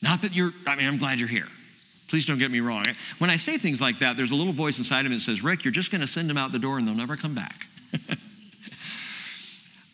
Not 0.02 0.22
that 0.22 0.34
you're 0.34 0.54
I 0.66 0.76
mean 0.76 0.88
I'm 0.88 0.98
glad 0.98 1.20
you're 1.20 1.28
here. 1.28 1.50
Please 2.08 2.26
don't 2.26 2.40
get 2.40 2.52
me 2.52 2.62
wrong. 2.62 2.86
When 3.18 3.30
I 3.30 3.36
say 3.36 3.58
things 3.58 3.82
like 3.82 4.00
that, 4.00 4.16
there's 4.16 4.32
a 4.32 4.36
little 4.36 4.54
voice 4.54 4.78
inside 4.78 5.06
of 5.06 5.12
me 5.12 5.18
that 5.18 5.24
says, 5.24 5.44
Rick, 5.44 5.64
you're 5.64 5.72
just 5.72 5.92
going 5.92 6.02
to 6.02 6.08
send 6.08 6.30
them 6.30 6.38
out 6.38 6.52
the 6.52 6.60
door 6.60 6.78
and 6.78 6.86
they'll 6.86 6.94
never 6.94 7.16
come 7.16 7.34
back. 7.34 7.68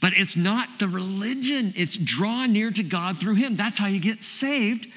but 0.02 0.14
it's 0.16 0.36
not 0.36 0.68
the 0.80 0.88
religion, 0.88 1.74
it's 1.76 1.96
draw 1.96 2.48
near 2.48 2.72
to 2.72 2.82
God 2.82 3.20
through 3.20 3.36
Him. 3.36 3.56
That's 3.56 3.78
how 3.78 3.86
you 3.86 4.00
get 4.00 4.24
saved 4.24 4.88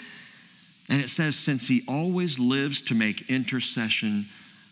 and 0.90 1.00
it 1.00 1.08
says, 1.08 1.36
since 1.36 1.68
he 1.68 1.82
always 1.88 2.38
lives 2.38 2.80
to 2.82 2.94
make 2.94 3.30
intercession 3.30 4.26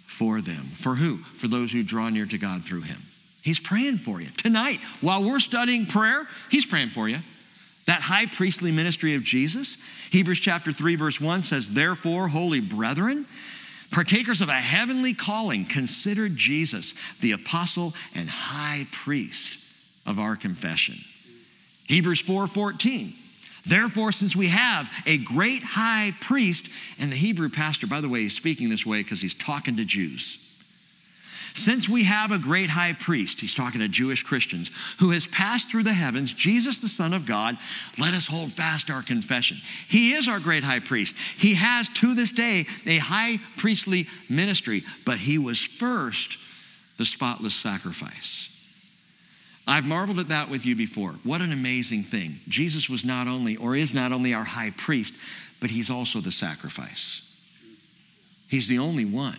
for 0.06 0.40
them. 0.40 0.64
For 0.64 0.96
who? 0.96 1.18
For 1.18 1.46
those 1.46 1.70
who 1.72 1.82
draw 1.82 2.08
near 2.08 2.26
to 2.26 2.38
God 2.38 2.64
through 2.64 2.82
him. 2.82 2.98
He's 3.42 3.60
praying 3.60 3.98
for 3.98 4.20
you. 4.20 4.28
Tonight, 4.36 4.80
while 5.00 5.24
we're 5.24 5.38
studying 5.38 5.86
prayer, 5.86 6.26
he's 6.50 6.66
praying 6.66 6.88
for 6.88 7.08
you. 7.08 7.18
That 7.86 8.02
high 8.02 8.26
priestly 8.26 8.72
ministry 8.72 9.14
of 9.14 9.22
Jesus, 9.22 9.78
Hebrews 10.10 10.40
chapter 10.40 10.72
3, 10.72 10.96
verse 10.96 11.20
1 11.20 11.42
says, 11.42 11.72
Therefore, 11.72 12.28
holy 12.28 12.60
brethren, 12.60 13.24
partakers 13.92 14.40
of 14.40 14.48
a 14.48 14.54
heavenly 14.54 15.14
calling, 15.14 15.64
consider 15.64 16.28
Jesus, 16.28 16.94
the 17.20 17.32
apostle 17.32 17.94
and 18.14 18.28
high 18.28 18.86
priest 18.90 19.64
of 20.04 20.18
our 20.18 20.36
confession. 20.36 20.96
Hebrews 21.86 22.22
4:14. 22.22 23.14
Therefore, 23.68 24.12
since 24.12 24.34
we 24.34 24.48
have 24.48 24.90
a 25.06 25.18
great 25.18 25.62
high 25.62 26.12
priest, 26.20 26.68
and 26.98 27.12
the 27.12 27.16
Hebrew 27.16 27.50
pastor, 27.50 27.86
by 27.86 28.00
the 28.00 28.08
way, 28.08 28.24
is 28.24 28.34
speaking 28.34 28.70
this 28.70 28.86
way 28.86 29.02
because 29.02 29.20
he's 29.20 29.34
talking 29.34 29.76
to 29.76 29.84
Jews. 29.84 30.44
Since 31.54 31.88
we 31.88 32.04
have 32.04 32.30
a 32.30 32.38
great 32.38 32.70
high 32.70 32.92
priest, 32.92 33.40
he's 33.40 33.54
talking 33.54 33.80
to 33.80 33.88
Jewish 33.88 34.22
Christians, 34.22 34.70
who 35.00 35.10
has 35.10 35.26
passed 35.26 35.70
through 35.70 35.82
the 35.82 35.92
heavens, 35.92 36.32
Jesus, 36.32 36.78
the 36.78 36.88
Son 36.88 37.12
of 37.12 37.26
God, 37.26 37.58
let 37.98 38.14
us 38.14 38.26
hold 38.26 38.52
fast 38.52 38.90
our 38.90 39.02
confession. 39.02 39.58
He 39.88 40.12
is 40.12 40.28
our 40.28 40.40
great 40.40 40.62
high 40.62 40.80
priest. 40.80 41.14
He 41.36 41.54
has 41.54 41.88
to 41.88 42.14
this 42.14 42.30
day 42.30 42.66
a 42.86 42.98
high 42.98 43.38
priestly 43.56 44.06
ministry, 44.28 44.82
but 45.04 45.18
he 45.18 45.36
was 45.36 45.58
first 45.58 46.38
the 46.96 47.04
spotless 47.04 47.54
sacrifice. 47.54 48.57
I've 49.68 49.86
marveled 49.86 50.18
at 50.18 50.28
that 50.28 50.48
with 50.48 50.64
you 50.64 50.74
before. 50.74 51.12
What 51.24 51.42
an 51.42 51.52
amazing 51.52 52.02
thing. 52.02 52.40
Jesus 52.48 52.88
was 52.88 53.04
not 53.04 53.28
only, 53.28 53.56
or 53.56 53.76
is 53.76 53.94
not 53.94 54.12
only 54.12 54.32
our 54.32 54.44
high 54.44 54.72
priest, 54.76 55.14
but 55.60 55.68
he's 55.68 55.90
also 55.90 56.20
the 56.20 56.32
sacrifice. 56.32 57.24
He's 58.48 58.66
the 58.66 58.78
only 58.78 59.04
one. 59.04 59.38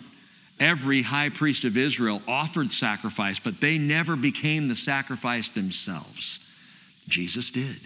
Every 0.60 1.02
high 1.02 1.30
priest 1.30 1.64
of 1.64 1.78
Israel 1.78 2.22
offered 2.28 2.70
sacrifice, 2.70 3.40
but 3.40 3.60
they 3.60 3.80
never 3.80 4.16
became 4.16 4.68
the 4.68 4.76
sacrifice 4.76 5.50
themselves. 5.50 6.46
Jesus 7.08 7.50
did. 7.50 7.78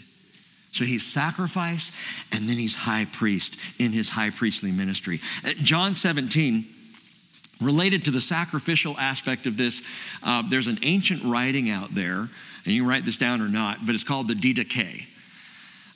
So 0.73 0.83
he's 0.83 1.05
sacrifice 1.05 1.91
and 2.31 2.49
then 2.49 2.57
he's 2.57 2.75
high 2.75 3.05
priest 3.05 3.57
in 3.79 3.91
his 3.91 4.09
high 4.09 4.31
priestly 4.31 4.71
ministry. 4.71 5.21
John 5.61 5.95
17 5.95 6.65
Related 7.63 8.03
to 8.03 8.11
the 8.11 8.21
sacrificial 8.21 8.97
aspect 8.99 9.45
of 9.45 9.57
this, 9.57 9.81
uh, 10.21 10.43
there's 10.49 10.67
an 10.67 10.79
ancient 10.83 11.23
writing 11.23 11.69
out 11.69 11.89
there, 11.91 12.17
and 12.17 12.73
you 12.73 12.81
can 12.81 12.89
write 12.89 13.05
this 13.05 13.17
down 13.17 13.41
or 13.41 13.47
not, 13.47 13.85
but 13.85 13.95
it's 13.95 14.03
called 14.03 14.27
the 14.27 14.33
Didache. 14.33 15.07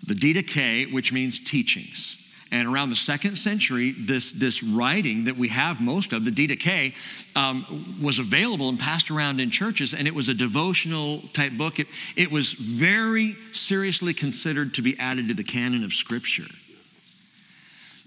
The 0.05 0.13
Didache, 0.13 0.93
which 0.93 1.11
means 1.11 1.43
teachings. 1.43 2.17
And 2.51 2.67
around 2.67 2.91
the 2.91 2.95
second 2.95 3.35
century, 3.35 3.91
this, 3.91 4.31
this 4.31 4.63
writing 4.63 5.25
that 5.25 5.35
we 5.35 5.49
have 5.49 5.81
most 5.81 6.13
of, 6.13 6.23
the 6.23 6.31
Didache, 6.31 6.93
um, 7.35 7.97
was 8.01 8.19
available 8.19 8.69
and 8.69 8.79
passed 8.79 9.11
around 9.11 9.41
in 9.41 9.49
churches, 9.49 9.93
and 9.93 10.07
it 10.07 10.15
was 10.15 10.29
a 10.29 10.33
devotional 10.33 11.21
type 11.33 11.53
book. 11.53 11.79
It, 11.79 11.87
it 12.15 12.31
was 12.31 12.53
very 12.53 13.35
seriously 13.51 14.13
considered 14.13 14.73
to 14.75 14.81
be 14.81 14.97
added 14.97 15.27
to 15.27 15.33
the 15.33 15.43
canon 15.43 15.83
of 15.83 15.91
Scripture, 15.91 16.47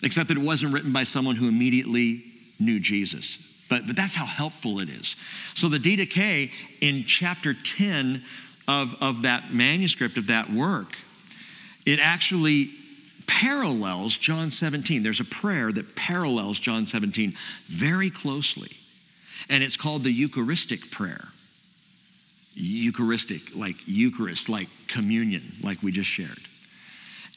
except 0.02 0.28
that 0.28 0.38
it 0.38 0.42
wasn't 0.42 0.72
written 0.72 0.92
by 0.92 1.02
someone 1.02 1.36
who 1.36 1.48
immediately 1.48 2.24
knew 2.58 2.80
Jesus. 2.80 3.49
But, 3.70 3.86
but 3.86 3.96
that's 3.96 4.16
how 4.16 4.26
helpful 4.26 4.80
it 4.80 4.90
is. 4.90 5.16
So 5.54 5.68
the 5.68 5.78
Didache 5.78 6.50
in 6.82 7.04
chapter 7.04 7.54
10 7.54 8.22
of, 8.68 9.00
of 9.00 9.22
that 9.22 9.54
manuscript, 9.54 10.18
of 10.18 10.26
that 10.26 10.50
work, 10.50 10.98
it 11.86 12.00
actually 12.02 12.70
parallels 13.26 14.18
John 14.18 14.50
17. 14.50 15.02
There's 15.04 15.20
a 15.20 15.24
prayer 15.24 15.72
that 15.72 15.94
parallels 15.94 16.58
John 16.58 16.86
17 16.86 17.34
very 17.68 18.10
closely. 18.10 18.76
And 19.48 19.62
it's 19.62 19.76
called 19.76 20.02
the 20.02 20.12
Eucharistic 20.12 20.90
prayer. 20.90 21.28
Eucharistic, 22.54 23.54
like 23.56 23.76
Eucharist, 23.86 24.48
like 24.48 24.68
communion, 24.88 25.42
like 25.62 25.82
we 25.82 25.92
just 25.92 26.10
shared. 26.10 26.40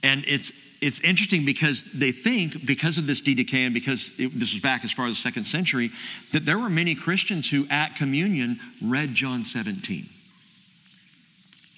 And 0.01 0.23
it's 0.27 0.51
it's 0.83 0.99
interesting 0.99 1.45
because 1.45 1.83
they 1.93 2.11
think, 2.11 2.65
because 2.65 2.97
of 2.97 3.07
this 3.07 3.21
Didache 3.21 3.65
and 3.65 3.73
because 3.73 4.11
it, 4.19 4.33
this 4.33 4.53
was 4.53 4.61
back 4.61 4.83
as 4.83 4.91
far 4.91 5.07
as 5.07 5.15
the 5.15 5.21
second 5.21 5.45
century, 5.45 5.91
that 6.33 6.45
there 6.45 6.59
were 6.59 6.69
many 6.69 6.93
Christians 6.93 7.49
who 7.49 7.65
at 7.69 7.95
communion 7.95 8.59
read 8.81 9.13
John 9.13 9.45
17. 9.45 10.05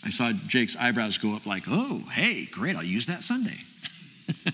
I 0.04 0.10
saw 0.10 0.32
Jake's 0.32 0.76
eyebrows 0.76 1.18
go 1.18 1.36
up 1.36 1.46
like, 1.46 1.64
oh, 1.68 2.04
hey, 2.12 2.46
great, 2.46 2.76
I'll 2.76 2.84
use 2.84 3.06
that 3.06 3.24
Sunday. 3.24 3.60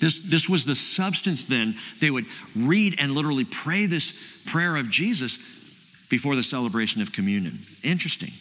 this, 0.00 0.22
this 0.22 0.48
was 0.48 0.64
the 0.64 0.74
substance 0.74 1.44
then. 1.44 1.76
They 2.00 2.10
would 2.10 2.26
read 2.56 2.96
and 2.98 3.12
literally 3.12 3.44
pray 3.44 3.86
this 3.86 4.12
prayer 4.46 4.76
of 4.76 4.90
Jesus 4.90 5.38
before 6.08 6.34
the 6.34 6.42
celebration 6.42 7.00
of 7.00 7.12
communion. 7.12 7.60
Interesting. 7.82 8.32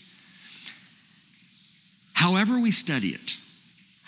However, 2.14 2.60
we 2.60 2.72
study 2.72 3.10
it, 3.10 3.38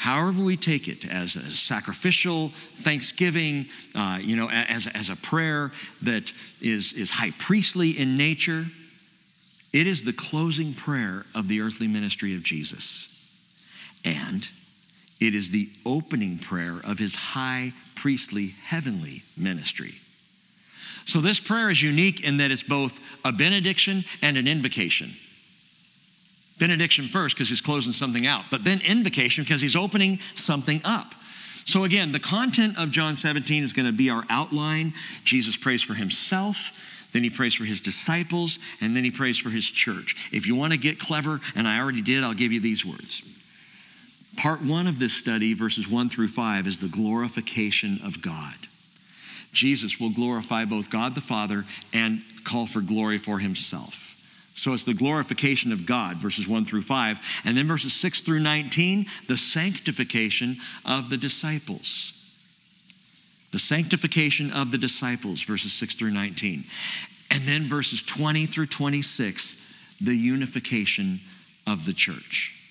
however 0.03 0.43
we 0.43 0.57
take 0.57 0.87
it 0.87 1.05
as 1.05 1.35
a 1.35 1.49
sacrificial 1.49 2.49
thanksgiving 2.75 3.65
uh, 3.95 4.19
you 4.21 4.35
know 4.35 4.49
as, 4.51 4.87
as 4.87 5.09
a 5.09 5.15
prayer 5.15 5.71
that 6.01 6.31
is, 6.61 6.91
is 6.93 7.09
high 7.09 7.31
priestly 7.39 7.91
in 7.91 8.17
nature 8.17 8.65
it 9.73 9.87
is 9.87 10.03
the 10.03 10.13
closing 10.13 10.73
prayer 10.73 11.25
of 11.33 11.47
the 11.47 11.61
earthly 11.61 11.87
ministry 11.87 12.35
of 12.35 12.43
jesus. 12.43 13.09
And 14.05 14.47
it 15.19 15.33
is 15.33 15.49
the 15.49 15.69
opening 15.85 16.37
prayer 16.37 16.79
of 16.85 16.99
his 16.99 17.15
high 17.15 17.73
priestly 17.95 18.55
heavenly 18.65 19.23
ministry. 19.35 19.93
So 21.05 21.21
this 21.21 21.39
prayer 21.39 21.69
is 21.69 21.81
unique 21.81 22.25
in 22.25 22.37
that 22.37 22.51
it's 22.51 22.63
both 22.63 22.99
a 23.25 23.31
benediction 23.31 24.03
and 24.21 24.37
an 24.37 24.47
invocation 24.47 25.11
Benediction 26.59 27.05
first 27.05 27.35
because 27.35 27.49
he's 27.49 27.61
closing 27.61 27.93
something 27.93 28.27
out, 28.27 28.45
but 28.51 28.63
then 28.63 28.79
invocation 28.87 29.43
because 29.43 29.61
he's 29.61 29.75
opening 29.75 30.19
something 30.35 30.81
up. 30.85 31.13
So, 31.65 31.83
again, 31.83 32.11
the 32.11 32.19
content 32.19 32.77
of 32.77 32.91
John 32.91 33.15
17 33.15 33.63
is 33.63 33.73
going 33.73 33.85
to 33.85 33.93
be 33.93 34.09
our 34.09 34.23
outline. 34.29 34.93
Jesus 35.23 35.55
prays 35.55 35.81
for 35.81 35.93
himself, 35.93 36.71
then 37.13 37.23
he 37.23 37.29
prays 37.29 37.53
for 37.53 37.63
his 37.63 37.79
disciples, 37.79 38.59
and 38.81 38.95
then 38.95 39.03
he 39.03 39.11
prays 39.11 39.37
for 39.37 39.49
his 39.49 39.65
church. 39.65 40.29
If 40.31 40.45
you 40.45 40.55
want 40.55 40.73
to 40.73 40.79
get 40.79 40.99
clever, 40.99 41.39
and 41.55 41.67
I 41.67 41.79
already 41.79 42.01
did, 42.01 42.23
I'll 42.23 42.33
give 42.33 42.51
you 42.51 42.59
these 42.59 42.85
words. 42.85 43.21
Part 44.35 44.61
one 44.61 44.87
of 44.87 44.99
this 44.99 45.13
study, 45.13 45.53
verses 45.53 45.87
one 45.87 46.09
through 46.09 46.27
five, 46.27 46.67
is 46.67 46.79
the 46.79 46.87
glorification 46.87 47.99
of 48.03 48.21
God. 48.21 48.55
Jesus 49.53 49.99
will 49.99 50.09
glorify 50.09 50.65
both 50.65 50.89
God 50.89 51.13
the 51.15 51.21
Father 51.21 51.65
and 51.93 52.23
call 52.43 52.65
for 52.65 52.81
glory 52.81 53.19
for 53.19 53.39
himself. 53.39 54.02
So 54.53 54.73
it's 54.73 54.85
the 54.85 54.93
glorification 54.93 55.71
of 55.71 55.85
God, 55.85 56.17
verses 56.17 56.47
1 56.47 56.65
through 56.65 56.83
5. 56.83 57.19
And 57.45 57.57
then 57.57 57.67
verses 57.67 57.93
6 57.93 58.21
through 58.21 58.39
19, 58.39 59.07
the 59.27 59.37
sanctification 59.37 60.57
of 60.85 61.09
the 61.09 61.17
disciples. 61.17 62.11
The 63.51 63.59
sanctification 63.59 64.51
of 64.51 64.71
the 64.71 64.77
disciples, 64.77 65.43
verses 65.43 65.73
6 65.73 65.95
through 65.95 66.11
19. 66.11 66.63
And 67.31 67.41
then 67.43 67.63
verses 67.63 68.03
20 68.03 68.45
through 68.45 68.67
26, 68.67 69.59
the 69.99 70.15
unification 70.15 71.19
of 71.65 71.85
the 71.85 71.93
church. 71.93 72.62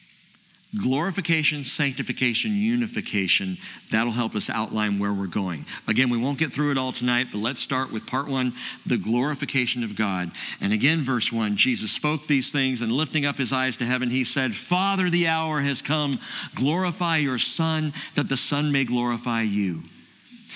Glorification, 0.80 1.64
sanctification, 1.64 2.52
unification. 2.52 3.58
That'll 3.90 4.12
help 4.12 4.34
us 4.34 4.48
outline 4.48 4.98
where 4.98 5.12
we're 5.12 5.26
going. 5.26 5.66
Again, 5.86 6.08
we 6.08 6.16
won't 6.16 6.38
get 6.38 6.50
through 6.50 6.70
it 6.70 6.78
all 6.78 6.92
tonight, 6.92 7.26
but 7.30 7.40
let's 7.40 7.60
start 7.60 7.92
with 7.92 8.06
part 8.06 8.26
one 8.26 8.54
the 8.86 8.96
glorification 8.96 9.84
of 9.84 9.96
God. 9.96 10.30
And 10.62 10.72
again, 10.72 11.00
verse 11.00 11.30
one 11.30 11.56
Jesus 11.56 11.92
spoke 11.92 12.26
these 12.26 12.50
things, 12.50 12.80
and 12.80 12.90
lifting 12.90 13.26
up 13.26 13.36
his 13.36 13.52
eyes 13.52 13.76
to 13.76 13.84
heaven, 13.84 14.08
he 14.08 14.24
said, 14.24 14.54
Father, 14.54 15.10
the 15.10 15.28
hour 15.28 15.60
has 15.60 15.82
come. 15.82 16.18
Glorify 16.54 17.18
your 17.18 17.38
Son, 17.38 17.92
that 18.14 18.30
the 18.30 18.36
Son 18.38 18.72
may 18.72 18.86
glorify 18.86 19.42
you. 19.42 19.82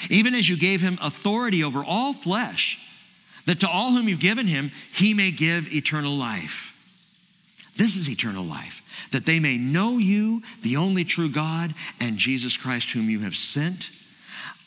Even 0.08 0.34
as 0.34 0.48
you 0.48 0.56
gave 0.56 0.80
him 0.80 0.98
authority 1.02 1.62
over 1.62 1.84
all 1.84 2.14
flesh, 2.14 2.78
that 3.44 3.60
to 3.60 3.68
all 3.68 3.92
whom 3.92 4.08
you've 4.08 4.20
given 4.20 4.46
him, 4.46 4.70
he 4.94 5.12
may 5.12 5.30
give 5.30 5.74
eternal 5.74 6.14
life. 6.14 6.72
This 7.76 7.96
is 7.96 8.08
eternal 8.08 8.44
life 8.44 8.82
that 9.16 9.24
they 9.24 9.40
may 9.40 9.56
know 9.56 9.96
you, 9.96 10.42
the 10.60 10.76
only 10.76 11.02
true 11.02 11.30
God, 11.30 11.74
and 12.02 12.18
Jesus 12.18 12.58
Christ, 12.58 12.90
whom 12.90 13.08
you 13.08 13.20
have 13.20 13.34
sent. 13.34 13.88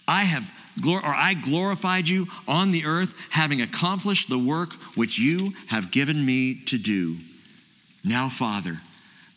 I 0.07 0.23
have 0.23 0.51
or 0.83 1.05
I 1.05 1.35
glorified 1.35 2.07
you 2.07 2.27
on 2.47 2.71
the 2.71 2.85
earth, 2.85 3.13
having 3.29 3.61
accomplished 3.61 4.27
the 4.27 4.39
work 4.39 4.73
which 4.95 5.19
you 5.19 5.53
have 5.67 5.91
given 5.91 6.25
me 6.25 6.61
to 6.65 6.79
do. 6.79 7.17
Now, 8.03 8.27
Father, 8.27 8.81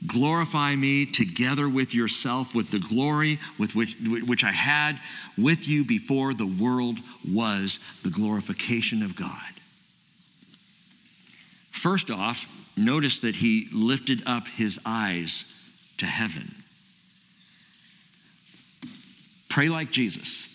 glorify 0.07 0.77
me 0.77 1.05
together 1.05 1.69
with 1.69 1.95
yourself 1.95 2.55
with 2.55 2.71
the 2.71 2.79
glory 2.79 3.39
with 3.59 3.75
which, 3.75 3.99
which 4.27 4.45
I 4.45 4.53
had 4.53 4.99
with 5.37 5.69
you 5.69 5.85
before 5.85 6.33
the 6.33 6.47
world 6.47 7.01
was 7.31 7.81
the 8.03 8.11
glorification 8.11 9.03
of 9.03 9.15
God. 9.15 9.53
First 11.71 12.11
off, 12.11 12.47
notice 12.77 13.21
that 13.21 13.37
he 13.37 13.69
lifted 13.73 14.23
up 14.27 14.49
his 14.49 14.79
eyes 14.87 15.45
to 15.99 16.07
heaven. 16.07 16.55
Pray 19.49 19.69
like 19.69 19.91
Jesus. 19.91 20.49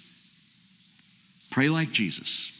Pray 1.51 1.69
like 1.69 1.91
Jesus. 1.91 2.51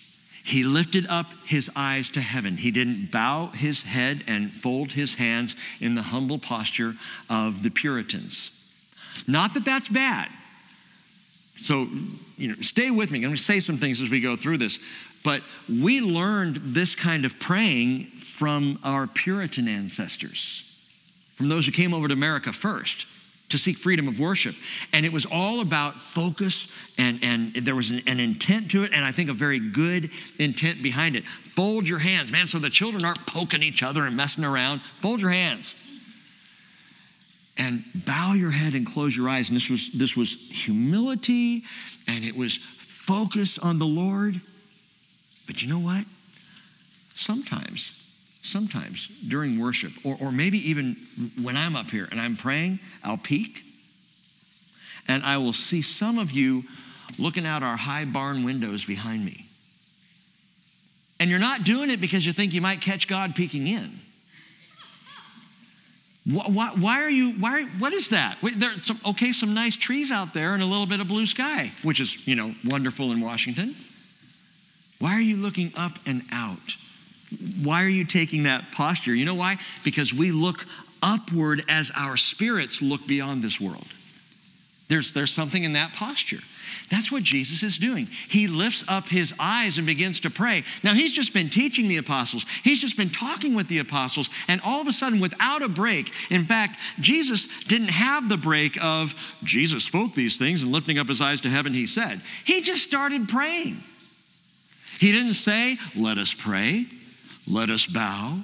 He 0.43 0.63
lifted 0.63 1.05
up 1.07 1.25
his 1.45 1.69
eyes 1.75 2.07
to 2.09 2.21
heaven. 2.21 2.55
He 2.55 2.71
didn't 2.71 3.11
bow 3.11 3.47
his 3.47 3.83
head 3.83 4.23
and 4.27 4.49
fold 4.49 4.93
his 4.93 5.15
hands 5.15 5.55
in 5.81 5.95
the 5.95 6.03
humble 6.03 6.39
posture 6.39 6.95
of 7.29 7.63
the 7.63 7.69
Puritans. 7.69 8.51
Not 9.27 9.53
that 9.55 9.65
that's 9.65 9.89
bad. 9.89 10.29
So, 11.57 11.87
you 12.37 12.49
know, 12.49 12.55
stay 12.61 12.91
with 12.91 13.11
me. 13.11 13.17
I'm 13.17 13.23
going 13.23 13.35
to 13.35 13.41
say 13.41 13.59
some 13.59 13.77
things 13.77 13.99
as 13.99 14.09
we 14.09 14.21
go 14.21 14.35
through 14.35 14.59
this. 14.59 14.79
But 15.23 15.41
we 15.67 15.99
learned 15.99 16.57
this 16.57 16.95
kind 16.95 17.25
of 17.25 17.39
praying 17.39 18.07
from 18.38 18.78
our 18.84 19.08
Puritan 19.08 19.67
ancestors, 19.67 20.63
from 21.34 21.50
those 21.50 21.65
who 21.65 21.71
came 21.71 21.91
over 21.91 22.08
to 22.08 22.13
America 22.13 22.54
first 22.54 23.08
to 23.50 23.58
seek 23.58 23.78
freedom 23.78 24.08
of 24.08 24.19
worship. 24.19 24.54
And 24.93 25.08
it 25.08 25.12
was 25.12 25.26
all 25.26 25.60
about 25.60 25.95
focus, 25.95 26.71
and, 27.00 27.17
and 27.23 27.52
there 27.56 27.73
was 27.73 27.89
an, 27.89 28.02
an, 28.06 28.19
intent 28.19 28.69
to 28.71 28.84
it, 28.84 28.93
and 28.93 29.04
I 29.04 29.12
think 29.12 29.32
a 29.32 29.34
very 29.34 29.58
good 29.58 30.12
intent 30.38 30.84
behind 30.84 31.15
it. 31.15 31.26
Fold 31.26 31.89
your 31.89 31.97
hands, 31.97 32.32
man, 32.32 32.45
so 32.45 32.60
the 32.60 32.69
children 32.69 33.04
aren't 33.04 33.26
poking 33.26 33.63
each 33.63 33.82
other 33.82 34.06
and 34.06 34.15
messing 34.15 34.43
around. 34.43 34.84
Fold 34.84 35.19
your 35.19 35.32
hands. 35.32 35.73
And 37.58 37.84
bow 38.06 38.34
your 38.36 38.52
head 38.52 38.76
and 38.76 38.86
close 38.86 39.17
your 39.17 39.30
eyes. 39.30 39.50
And 39.50 39.56
this 39.56 39.67
was, 39.67 39.91
this 39.93 40.15
was 40.15 40.32
humility, 40.52 41.63
and 42.08 42.23
it 42.23 42.38
was 42.38 42.58
focus 42.58 43.58
on 43.58 43.80
the 43.80 43.88
Lord. 43.88 44.39
But 45.47 45.63
you 45.63 45.69
know 45.69 45.80
what? 45.80 46.06
Sometimes 47.15 47.96
sometimes 48.47 49.07
during 49.27 49.60
worship, 49.60 49.91
or, 50.03 50.17
or 50.21 50.31
maybe 50.31 50.57
even 50.69 50.95
when 51.41 51.57
I'm 51.57 51.75
up 51.75 51.91
here 51.91 52.07
and 52.12 52.19
I'm 52.19 52.36
praying, 52.36 52.79
I'll 53.03 53.17
peek 53.17 53.63
and 55.07 55.23
I 55.23 55.38
will 55.38 55.53
see 55.53 55.81
some 55.81 56.19
of 56.19 56.31
you 56.31 56.63
looking 57.17 57.45
out 57.45 57.63
our 57.63 57.77
high 57.77 58.05
barn 58.05 58.43
windows 58.43 58.86
behind 58.86 59.25
me. 59.25 59.45
And 61.19 61.29
you're 61.29 61.39
not 61.39 61.63
doing 61.63 61.89
it 61.89 61.99
because 61.99 62.25
you 62.25 62.33
think 62.33 62.53
you 62.53 62.62
might 62.62 62.81
catch 62.81 63.07
God 63.07 63.36
peeking 63.36 63.67
in. 63.67 63.99
Why, 66.29 66.71
why, 66.77 67.01
are 67.01 67.10
you, 67.10 67.31
why, 67.33 67.63
what 67.79 67.93
is 67.93 68.10
that? 68.10 68.38
Some, 68.79 68.99
okay, 69.05 69.31
some 69.31 69.53
nice 69.53 69.77
trees 69.77 70.12
out 70.12 70.33
there 70.33 70.53
and 70.53 70.62
a 70.62 70.65
little 70.65 70.86
bit 70.86 70.99
of 70.99 71.07
blue 71.07 71.25
sky, 71.25 71.71
which 71.83 72.01
is, 72.01 72.27
you 72.27 72.36
know, 72.36 72.53
wonderful 72.65 73.13
in 73.13 73.21
Washington. 73.21 73.75
Why 74.99 75.13
are 75.13 75.21
you 75.21 75.38
looking 75.38 75.71
up 75.77 75.93
and 76.05 76.23
out? 76.31 76.75
Why 77.61 77.83
are 77.83 77.89
you 77.89 78.05
taking 78.05 78.43
that 78.43 78.71
posture? 78.71 79.13
You 79.13 79.25
know 79.25 79.35
why? 79.35 79.57
Because 79.83 80.13
we 80.13 80.31
look 80.31 80.65
upward 81.01 81.63
as 81.69 81.91
our 81.95 82.17
spirits 82.17 82.81
look 82.81 83.05
beyond 83.05 83.43
this 83.43 83.59
world. 83.59 83.87
There's, 84.87 85.13
there's 85.13 85.31
something 85.31 85.63
in 85.63 85.73
that 85.73 85.93
posture. 85.93 86.39
That's 86.89 87.11
what 87.11 87.23
Jesus 87.23 87.63
is 87.63 87.77
doing. 87.77 88.07
He 88.29 88.47
lifts 88.47 88.85
up 88.87 89.09
his 89.09 89.33
eyes 89.39 89.77
and 89.77 89.85
begins 89.85 90.21
to 90.21 90.29
pray. 90.29 90.63
Now, 90.83 90.93
he's 90.93 91.13
just 91.13 91.33
been 91.33 91.49
teaching 91.49 91.89
the 91.89 91.97
apostles, 91.97 92.45
he's 92.63 92.79
just 92.79 92.95
been 92.95 93.09
talking 93.09 93.53
with 93.53 93.67
the 93.67 93.79
apostles, 93.79 94.29
and 94.47 94.61
all 94.63 94.79
of 94.79 94.87
a 94.87 94.93
sudden, 94.93 95.19
without 95.19 95.61
a 95.61 95.67
break, 95.67 96.13
in 96.31 96.43
fact, 96.43 96.79
Jesus 96.99 97.63
didn't 97.65 97.89
have 97.89 98.29
the 98.29 98.37
break 98.37 98.81
of 98.83 99.35
Jesus 99.43 99.83
spoke 99.83 100.13
these 100.13 100.37
things 100.37 100.63
and 100.63 100.71
lifting 100.71 100.97
up 100.97 101.07
his 101.07 101.19
eyes 101.19 101.41
to 101.41 101.49
heaven, 101.49 101.73
he 101.73 101.87
said. 101.87 102.21
He 102.45 102.61
just 102.61 102.87
started 102.87 103.27
praying. 103.27 103.83
He 104.99 105.11
didn't 105.11 105.33
say, 105.33 105.77
Let 105.95 106.17
us 106.17 106.33
pray 106.33 106.87
let 107.49 107.69
us 107.69 107.86
bow. 107.86 108.39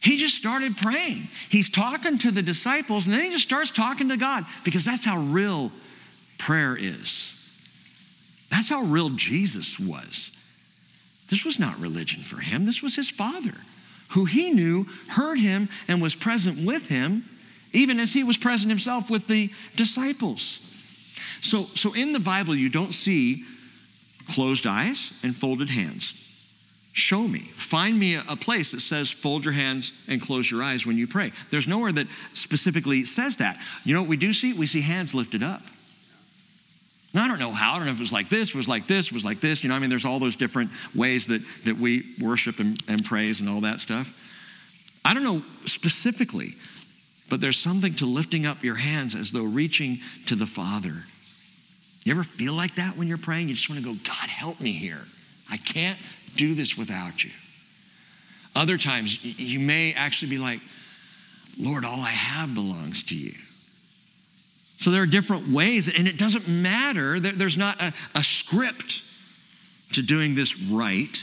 He 0.00 0.16
just 0.16 0.36
started 0.36 0.76
praying. 0.76 1.28
He's 1.48 1.68
talking 1.68 2.18
to 2.18 2.30
the 2.30 2.42
disciples, 2.42 3.06
and 3.06 3.14
then 3.14 3.24
he 3.24 3.30
just 3.30 3.44
starts 3.44 3.70
talking 3.70 4.08
to 4.10 4.16
God 4.16 4.46
because 4.64 4.84
that's 4.84 5.04
how 5.04 5.18
real 5.18 5.72
prayer 6.38 6.76
is. 6.78 7.34
That's 8.50 8.68
how 8.68 8.82
real 8.82 9.10
Jesus 9.10 9.78
was. 9.78 10.30
This 11.28 11.44
was 11.44 11.58
not 11.58 11.78
religion 11.78 12.22
for 12.22 12.40
him, 12.40 12.64
this 12.64 12.82
was 12.82 12.96
his 12.96 13.10
Father, 13.10 13.54
who 14.10 14.24
he 14.24 14.50
knew 14.50 14.86
heard 15.08 15.38
him 15.38 15.68
and 15.86 16.00
was 16.00 16.14
present 16.14 16.64
with 16.64 16.88
him, 16.88 17.24
even 17.72 18.00
as 18.00 18.12
he 18.12 18.24
was 18.24 18.38
present 18.38 18.70
himself 18.70 19.10
with 19.10 19.26
the 19.26 19.50
disciples. 19.76 20.64
So, 21.40 21.64
so 21.64 21.92
in 21.94 22.12
the 22.12 22.20
Bible, 22.20 22.54
you 22.54 22.70
don't 22.70 22.94
see 22.94 23.44
closed 24.30 24.66
eyes 24.66 25.12
and 25.22 25.36
folded 25.36 25.70
hands. 25.70 26.17
Show 26.98 27.28
me. 27.28 27.38
Find 27.38 27.96
me 27.96 28.16
a 28.16 28.34
place 28.34 28.72
that 28.72 28.80
says 28.80 29.08
fold 29.08 29.44
your 29.44 29.54
hands 29.54 29.92
and 30.08 30.20
close 30.20 30.50
your 30.50 30.64
eyes 30.64 30.84
when 30.84 30.98
you 30.98 31.06
pray. 31.06 31.30
There's 31.50 31.68
nowhere 31.68 31.92
that 31.92 32.08
specifically 32.32 33.04
says 33.04 33.36
that. 33.36 33.56
You 33.84 33.94
know 33.94 34.00
what 34.00 34.08
we 34.08 34.16
do 34.16 34.32
see? 34.32 34.52
We 34.52 34.66
see 34.66 34.80
hands 34.80 35.14
lifted 35.14 35.44
up. 35.44 35.62
Now, 37.14 37.24
I 37.24 37.28
don't 37.28 37.38
know 37.38 37.52
how. 37.52 37.74
I 37.74 37.76
don't 37.76 37.86
know 37.86 37.92
if 37.92 37.98
it 37.98 38.02
was 38.02 38.12
like 38.12 38.28
this, 38.28 38.52
was 38.52 38.66
like 38.66 38.88
this, 38.88 39.12
was 39.12 39.24
like 39.24 39.38
this. 39.38 39.62
You 39.62 39.68
know, 39.68 39.76
I 39.76 39.78
mean, 39.78 39.90
there's 39.90 40.04
all 40.04 40.18
those 40.18 40.34
different 40.34 40.72
ways 40.92 41.28
that, 41.28 41.40
that 41.64 41.78
we 41.78 42.16
worship 42.20 42.58
and, 42.58 42.82
and 42.88 43.04
praise 43.04 43.38
and 43.38 43.48
all 43.48 43.60
that 43.60 43.78
stuff. 43.78 44.12
I 45.04 45.14
don't 45.14 45.22
know 45.22 45.42
specifically, 45.66 46.56
but 47.30 47.40
there's 47.40 47.58
something 47.58 47.94
to 47.94 48.06
lifting 48.06 48.44
up 48.44 48.64
your 48.64 48.74
hands 48.74 49.14
as 49.14 49.30
though 49.30 49.44
reaching 49.44 50.00
to 50.26 50.34
the 50.34 50.46
Father. 50.46 51.04
You 52.02 52.12
ever 52.12 52.24
feel 52.24 52.54
like 52.54 52.74
that 52.74 52.96
when 52.96 53.06
you're 53.06 53.18
praying? 53.18 53.48
You 53.48 53.54
just 53.54 53.70
want 53.70 53.82
to 53.82 53.94
go, 53.94 53.96
God, 54.04 54.28
help 54.28 54.60
me 54.60 54.72
here. 54.72 55.04
I 55.48 55.58
can't 55.58 55.98
do 56.38 56.54
this 56.54 56.78
without 56.78 57.22
you. 57.22 57.30
Other 58.56 58.78
times, 58.78 59.22
you 59.22 59.60
may 59.60 59.92
actually 59.92 60.30
be 60.30 60.38
like, 60.38 60.60
Lord, 61.60 61.84
all 61.84 62.00
I 62.00 62.10
have 62.10 62.54
belongs 62.54 63.02
to 63.04 63.16
you. 63.16 63.34
So 64.78 64.90
there 64.90 65.02
are 65.02 65.06
different 65.06 65.48
ways, 65.48 65.88
and 65.88 66.08
it 66.08 66.16
doesn't 66.16 66.48
matter. 66.48 67.20
There's 67.20 67.58
not 67.58 67.82
a, 67.82 67.92
a 68.14 68.22
script 68.22 69.02
to 69.92 70.02
doing 70.02 70.34
this 70.34 70.58
right. 70.60 71.22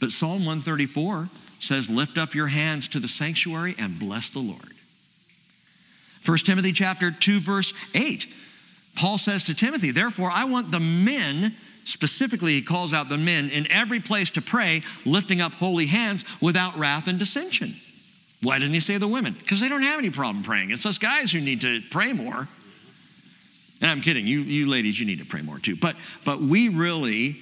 But 0.00 0.10
Psalm 0.10 0.46
134 0.46 1.28
says, 1.60 1.90
Lift 1.90 2.16
up 2.16 2.34
your 2.34 2.46
hands 2.46 2.88
to 2.88 2.98
the 2.98 3.08
sanctuary 3.08 3.74
and 3.78 3.98
bless 3.98 4.30
the 4.30 4.38
Lord. 4.40 4.72
1 6.24 6.38
Timothy 6.38 6.72
chapter 6.72 7.10
2, 7.10 7.40
verse 7.40 7.72
8. 7.94 8.26
Paul 8.96 9.18
says 9.18 9.44
to 9.44 9.54
Timothy, 9.54 9.90
Therefore, 9.90 10.30
I 10.32 10.44
want 10.44 10.72
the 10.72 10.80
men 10.80 11.54
Specifically, 11.90 12.52
he 12.52 12.62
calls 12.62 12.94
out 12.94 13.08
the 13.08 13.18
men 13.18 13.50
in 13.50 13.70
every 13.70 13.98
place 13.98 14.30
to 14.30 14.40
pray, 14.40 14.82
lifting 15.04 15.40
up 15.40 15.52
holy 15.52 15.86
hands 15.86 16.24
without 16.40 16.78
wrath 16.78 17.08
and 17.08 17.18
dissension. 17.18 17.74
Why 18.42 18.58
didn't 18.58 18.74
he 18.74 18.80
say 18.80 18.96
the 18.96 19.08
women? 19.08 19.34
Because 19.34 19.60
they 19.60 19.68
don't 19.68 19.82
have 19.82 19.98
any 19.98 20.10
problem 20.10 20.44
praying. 20.44 20.70
It's 20.70 20.86
us 20.86 20.98
guys 20.98 21.32
who 21.32 21.40
need 21.40 21.60
to 21.62 21.82
pray 21.90 22.12
more. 22.12 22.48
And 23.80 23.90
I'm 23.90 24.00
kidding, 24.00 24.26
you, 24.26 24.40
you 24.40 24.68
ladies, 24.68 25.00
you 25.00 25.06
need 25.06 25.18
to 25.18 25.24
pray 25.24 25.42
more 25.42 25.58
too. 25.58 25.74
But, 25.74 25.96
but 26.24 26.40
we 26.40 26.68
really, 26.68 27.40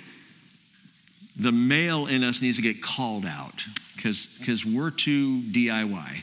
the 1.37 1.53
male 1.53 2.07
in 2.07 2.25
us 2.25 2.41
needs 2.41 2.57
to 2.57 2.63
get 2.63 2.83
called 2.83 3.27
out 3.27 3.65
because 3.97 4.65
we're 4.65 4.91
too 4.91 5.43
DIY. 5.43 6.23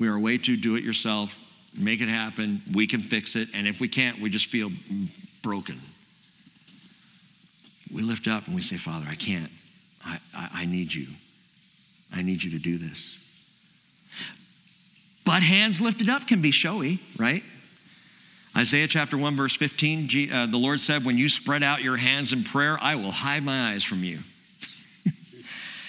We 0.00 0.08
are 0.08 0.18
way 0.18 0.38
too 0.38 0.56
do 0.56 0.74
it 0.76 0.82
yourself, 0.82 1.38
make 1.78 2.00
it 2.00 2.08
happen, 2.08 2.62
we 2.74 2.86
can 2.86 3.00
fix 3.00 3.36
it. 3.36 3.48
And 3.54 3.68
if 3.68 3.80
we 3.80 3.88
can't, 3.88 4.20
we 4.20 4.28
just 4.28 4.46
feel 4.46 4.70
broken 5.42 5.76
we 7.92 8.02
lift 8.02 8.26
up 8.26 8.46
and 8.46 8.54
we 8.54 8.62
say, 8.62 8.76
Father, 8.76 9.06
I 9.08 9.14
can't. 9.14 9.50
I, 10.04 10.18
I, 10.34 10.48
I 10.54 10.64
need 10.66 10.92
you. 10.92 11.06
I 12.14 12.22
need 12.22 12.42
you 12.42 12.52
to 12.52 12.58
do 12.58 12.78
this. 12.78 13.16
But 15.24 15.42
hands 15.42 15.80
lifted 15.80 16.08
up 16.08 16.26
can 16.26 16.40
be 16.40 16.50
showy, 16.50 17.00
right? 17.18 17.42
Isaiah 18.56 18.88
chapter 18.88 19.16
1, 19.16 19.36
verse 19.36 19.54
15, 19.54 20.32
uh, 20.32 20.46
the 20.46 20.56
Lord 20.56 20.80
said, 20.80 21.04
When 21.04 21.18
you 21.18 21.28
spread 21.28 21.62
out 21.62 21.82
your 21.82 21.96
hands 21.96 22.32
in 22.32 22.44
prayer, 22.44 22.78
I 22.80 22.96
will 22.96 23.10
hide 23.10 23.44
my 23.44 23.72
eyes 23.72 23.84
from 23.84 24.02
you. 24.02 24.20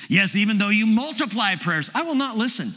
yes, 0.10 0.36
even 0.36 0.58
though 0.58 0.70
you 0.70 0.86
multiply 0.86 1.56
prayers, 1.56 1.90
I 1.96 2.04
will 2.04 2.16
not 2.16 2.36
listen. 2.36 2.74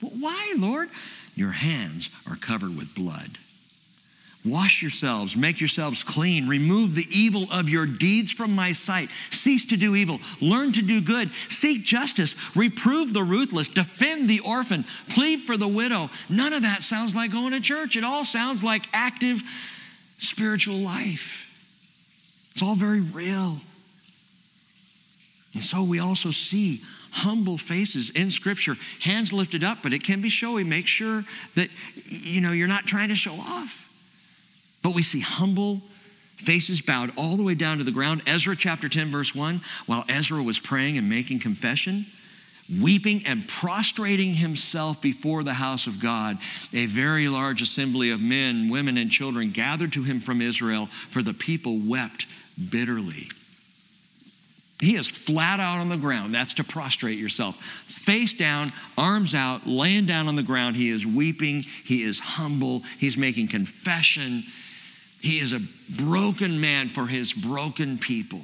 Why, 0.00 0.54
Lord? 0.58 0.90
Your 1.34 1.52
hands 1.52 2.10
are 2.28 2.36
covered 2.36 2.76
with 2.76 2.94
blood. 2.94 3.38
Wash 4.50 4.82
yourselves, 4.82 5.36
make 5.36 5.60
yourselves 5.60 6.02
clean, 6.02 6.48
remove 6.48 6.94
the 6.94 7.06
evil 7.10 7.46
of 7.52 7.68
your 7.68 7.86
deeds 7.86 8.30
from 8.30 8.54
my 8.54 8.72
sight. 8.72 9.08
Cease 9.30 9.66
to 9.66 9.76
do 9.76 9.94
evil, 9.94 10.18
learn 10.40 10.72
to 10.72 10.82
do 10.82 11.00
good, 11.00 11.30
seek 11.48 11.82
justice, 11.82 12.34
reprove 12.56 13.12
the 13.12 13.22
ruthless, 13.22 13.68
defend 13.68 14.28
the 14.28 14.40
orphan, 14.40 14.84
plead 15.10 15.40
for 15.40 15.56
the 15.56 15.68
widow. 15.68 16.10
None 16.28 16.52
of 16.52 16.62
that 16.62 16.82
sounds 16.82 17.14
like 17.14 17.32
going 17.32 17.52
to 17.52 17.60
church. 17.60 17.96
It 17.96 18.04
all 18.04 18.24
sounds 18.24 18.62
like 18.64 18.86
active 18.92 19.42
spiritual 20.18 20.76
life. 20.76 21.46
It's 22.52 22.62
all 22.62 22.74
very 22.74 23.00
real. 23.00 23.60
And 25.54 25.62
so 25.62 25.82
we 25.82 25.98
also 25.98 26.30
see 26.30 26.82
humble 27.10 27.58
faces 27.58 28.10
in 28.10 28.30
scripture, 28.30 28.76
hands 29.00 29.32
lifted 29.32 29.64
up, 29.64 29.78
but 29.82 29.92
it 29.92 30.02
can 30.02 30.20
be 30.20 30.28
showy. 30.28 30.64
Make 30.64 30.86
sure 30.86 31.24
that 31.54 31.68
you 32.06 32.40
know 32.40 32.52
you're 32.52 32.68
not 32.68 32.86
trying 32.86 33.08
to 33.08 33.16
show 33.16 33.34
off. 33.34 33.87
But 34.88 34.94
we 34.94 35.02
see 35.02 35.20
humble 35.20 35.82
faces 36.36 36.80
bowed 36.80 37.12
all 37.14 37.36
the 37.36 37.42
way 37.42 37.54
down 37.54 37.76
to 37.76 37.84
the 37.84 37.90
ground. 37.90 38.22
Ezra 38.26 38.56
chapter 38.56 38.88
10, 38.88 39.08
verse 39.08 39.34
1, 39.34 39.60
while 39.84 40.02
Ezra 40.08 40.42
was 40.42 40.58
praying 40.58 40.96
and 40.96 41.10
making 41.10 41.40
confession, 41.40 42.06
weeping 42.80 43.20
and 43.26 43.46
prostrating 43.46 44.32
himself 44.32 45.02
before 45.02 45.42
the 45.42 45.52
house 45.52 45.86
of 45.86 46.00
God, 46.00 46.38
a 46.72 46.86
very 46.86 47.28
large 47.28 47.60
assembly 47.60 48.10
of 48.10 48.22
men, 48.22 48.70
women, 48.70 48.96
and 48.96 49.10
children 49.10 49.50
gathered 49.50 49.92
to 49.92 50.04
him 50.04 50.20
from 50.20 50.40
Israel, 50.40 50.86
for 50.86 51.22
the 51.22 51.34
people 51.34 51.78
wept 51.78 52.26
bitterly. 52.70 53.28
He 54.80 54.96
is 54.96 55.06
flat 55.06 55.60
out 55.60 55.80
on 55.80 55.90
the 55.90 55.98
ground. 55.98 56.34
That's 56.34 56.54
to 56.54 56.64
prostrate 56.64 57.18
yourself. 57.18 57.56
Face 57.56 58.32
down, 58.32 58.72
arms 58.96 59.34
out, 59.34 59.66
laying 59.66 60.06
down 60.06 60.28
on 60.28 60.36
the 60.36 60.42
ground. 60.42 60.76
He 60.76 60.88
is 60.88 61.04
weeping. 61.04 61.62
He 61.84 62.04
is 62.04 62.20
humble. 62.20 62.84
He's 62.96 63.18
making 63.18 63.48
confession. 63.48 64.44
He 65.20 65.38
is 65.38 65.52
a 65.52 65.60
broken 66.04 66.60
man 66.60 66.88
for 66.88 67.06
his 67.06 67.32
broken 67.32 67.98
people. 67.98 68.40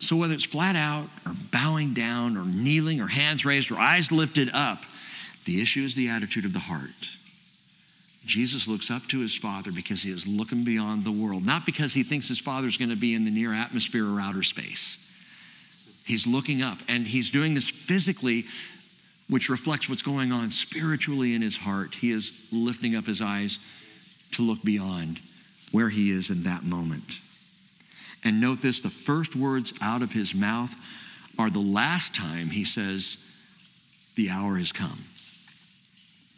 So, 0.00 0.16
whether 0.16 0.34
it's 0.34 0.44
flat 0.44 0.76
out 0.76 1.08
or 1.26 1.32
bowing 1.52 1.94
down 1.94 2.36
or 2.36 2.44
kneeling 2.44 3.00
or 3.00 3.06
hands 3.06 3.44
raised 3.44 3.70
or 3.70 3.78
eyes 3.78 4.10
lifted 4.10 4.50
up, 4.52 4.84
the 5.44 5.62
issue 5.62 5.84
is 5.84 5.94
the 5.94 6.08
attitude 6.08 6.44
of 6.44 6.52
the 6.52 6.58
heart. 6.58 6.90
Jesus 8.26 8.68
looks 8.68 8.90
up 8.90 9.06
to 9.08 9.20
his 9.20 9.34
Father 9.34 9.72
because 9.72 10.02
he 10.02 10.10
is 10.10 10.26
looking 10.26 10.64
beyond 10.64 11.04
the 11.04 11.12
world, 11.12 11.44
not 11.44 11.64
because 11.64 11.94
he 11.94 12.02
thinks 12.02 12.28
his 12.28 12.38
Father's 12.38 12.76
going 12.76 12.90
to 12.90 12.96
be 12.96 13.14
in 13.14 13.24
the 13.24 13.30
near 13.30 13.52
atmosphere 13.52 14.06
or 14.06 14.20
outer 14.20 14.42
space. 14.42 14.98
He's 16.04 16.26
looking 16.26 16.62
up, 16.62 16.78
and 16.88 17.06
he's 17.06 17.30
doing 17.30 17.54
this 17.54 17.68
physically, 17.68 18.46
which 19.28 19.48
reflects 19.48 19.88
what's 19.88 20.02
going 20.02 20.32
on 20.32 20.50
spiritually 20.50 21.34
in 21.34 21.42
his 21.42 21.56
heart. 21.56 21.94
He 21.94 22.10
is 22.10 22.32
lifting 22.52 22.94
up 22.94 23.06
his 23.06 23.22
eyes 23.22 23.58
to 24.32 24.42
look 24.42 24.62
beyond 24.62 25.20
where 25.72 25.88
he 25.88 26.10
is 26.10 26.30
in 26.30 26.42
that 26.44 26.64
moment. 26.64 27.20
And 28.24 28.40
note 28.40 28.58
this 28.58 28.80
the 28.80 28.90
first 28.90 29.34
words 29.34 29.72
out 29.80 30.02
of 30.02 30.12
his 30.12 30.34
mouth 30.34 30.74
are 31.38 31.50
the 31.50 31.58
last 31.58 32.14
time 32.14 32.48
he 32.48 32.64
says, 32.64 33.16
The 34.16 34.30
hour 34.30 34.56
has 34.56 34.72
come. 34.72 34.98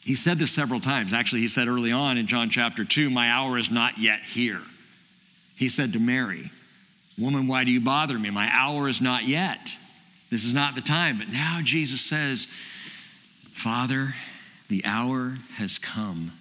He 0.04 0.14
said 0.14 0.38
this 0.38 0.50
several 0.50 0.80
times. 0.80 1.12
Actually, 1.12 1.42
he 1.42 1.48
said 1.48 1.68
early 1.68 1.92
on 1.92 2.18
in 2.18 2.26
John 2.26 2.50
chapter 2.50 2.84
2, 2.84 3.10
My 3.10 3.30
hour 3.30 3.56
is 3.56 3.70
not 3.70 3.98
yet 3.98 4.20
here. 4.20 4.60
He 5.56 5.68
said 5.68 5.92
to 5.92 6.00
Mary, 6.00 6.50
Woman, 7.18 7.46
why 7.46 7.64
do 7.64 7.70
you 7.70 7.80
bother 7.80 8.18
me? 8.18 8.30
My 8.30 8.48
hour 8.52 8.88
is 8.88 9.00
not 9.00 9.24
yet. 9.24 9.76
This 10.30 10.44
is 10.44 10.54
not 10.54 10.74
the 10.74 10.80
time. 10.80 11.18
But 11.18 11.28
now 11.28 11.60
Jesus 11.62 12.00
says, 12.00 12.46
Father, 13.52 14.14
the 14.68 14.82
hour 14.86 15.36
has 15.56 15.78
come. 15.78 16.32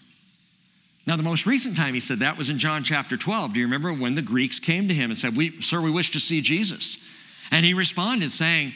Now, 1.07 1.15
the 1.15 1.23
most 1.23 1.45
recent 1.45 1.75
time 1.75 1.93
he 1.93 1.99
said 1.99 2.19
that 2.19 2.37
was 2.37 2.49
in 2.49 2.59
John 2.59 2.83
chapter 2.83 3.17
12. 3.17 3.53
Do 3.53 3.59
you 3.59 3.65
remember 3.65 3.91
when 3.91 4.15
the 4.15 4.21
Greeks 4.21 4.59
came 4.59 4.87
to 4.87 4.93
him 4.93 5.09
and 5.09 5.17
said, 5.17 5.35
we, 5.35 5.61
Sir, 5.61 5.81
we 5.81 5.89
wish 5.89 6.11
to 6.11 6.19
see 6.19 6.41
Jesus? 6.41 6.97
And 7.51 7.65
he 7.65 7.73
responded, 7.73 8.31
saying, 8.31 8.73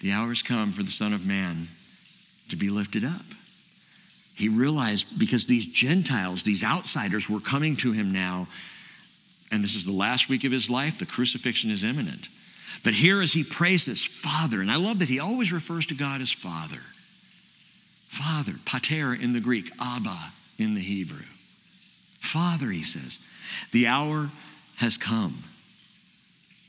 The 0.00 0.12
hour 0.12 0.28
has 0.28 0.42
come 0.42 0.70
for 0.72 0.82
the 0.82 0.90
Son 0.90 1.12
of 1.12 1.26
Man 1.26 1.68
to 2.50 2.56
be 2.56 2.70
lifted 2.70 3.04
up. 3.04 3.24
He 4.34 4.48
realized 4.48 5.18
because 5.18 5.46
these 5.46 5.66
Gentiles, 5.66 6.44
these 6.44 6.64
outsiders, 6.64 7.28
were 7.28 7.40
coming 7.40 7.76
to 7.76 7.92
him 7.92 8.12
now, 8.12 8.48
and 9.52 9.62
this 9.62 9.74
is 9.74 9.84
the 9.84 9.92
last 9.92 10.28
week 10.28 10.44
of 10.44 10.52
his 10.52 10.70
life, 10.70 10.98
the 10.98 11.06
crucifixion 11.06 11.70
is 11.70 11.84
imminent. 11.84 12.28
But 12.84 12.94
here, 12.94 13.20
as 13.20 13.32
he 13.32 13.44
prays 13.44 13.84
this, 13.84 14.04
Father, 14.04 14.60
and 14.60 14.70
I 14.70 14.76
love 14.76 15.00
that 15.00 15.08
he 15.08 15.18
always 15.18 15.52
refers 15.52 15.86
to 15.88 15.94
God 15.94 16.20
as 16.20 16.32
Father. 16.32 16.80
Father, 18.08 18.54
pater 18.64 19.12
in 19.12 19.32
the 19.32 19.40
Greek, 19.40 19.70
Abba 19.80 20.32
in 20.58 20.74
the 20.74 20.80
Hebrew. 20.80 21.24
Father, 22.20 22.68
he 22.68 22.84
says, 22.84 23.18
the 23.72 23.86
hour 23.86 24.30
has 24.76 24.96
come. 24.96 25.34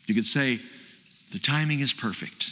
You 0.08 0.16
could 0.16 0.26
say, 0.26 0.60
the 1.32 1.40
timing 1.40 1.80
is 1.80 1.94
perfect. 1.94 2.52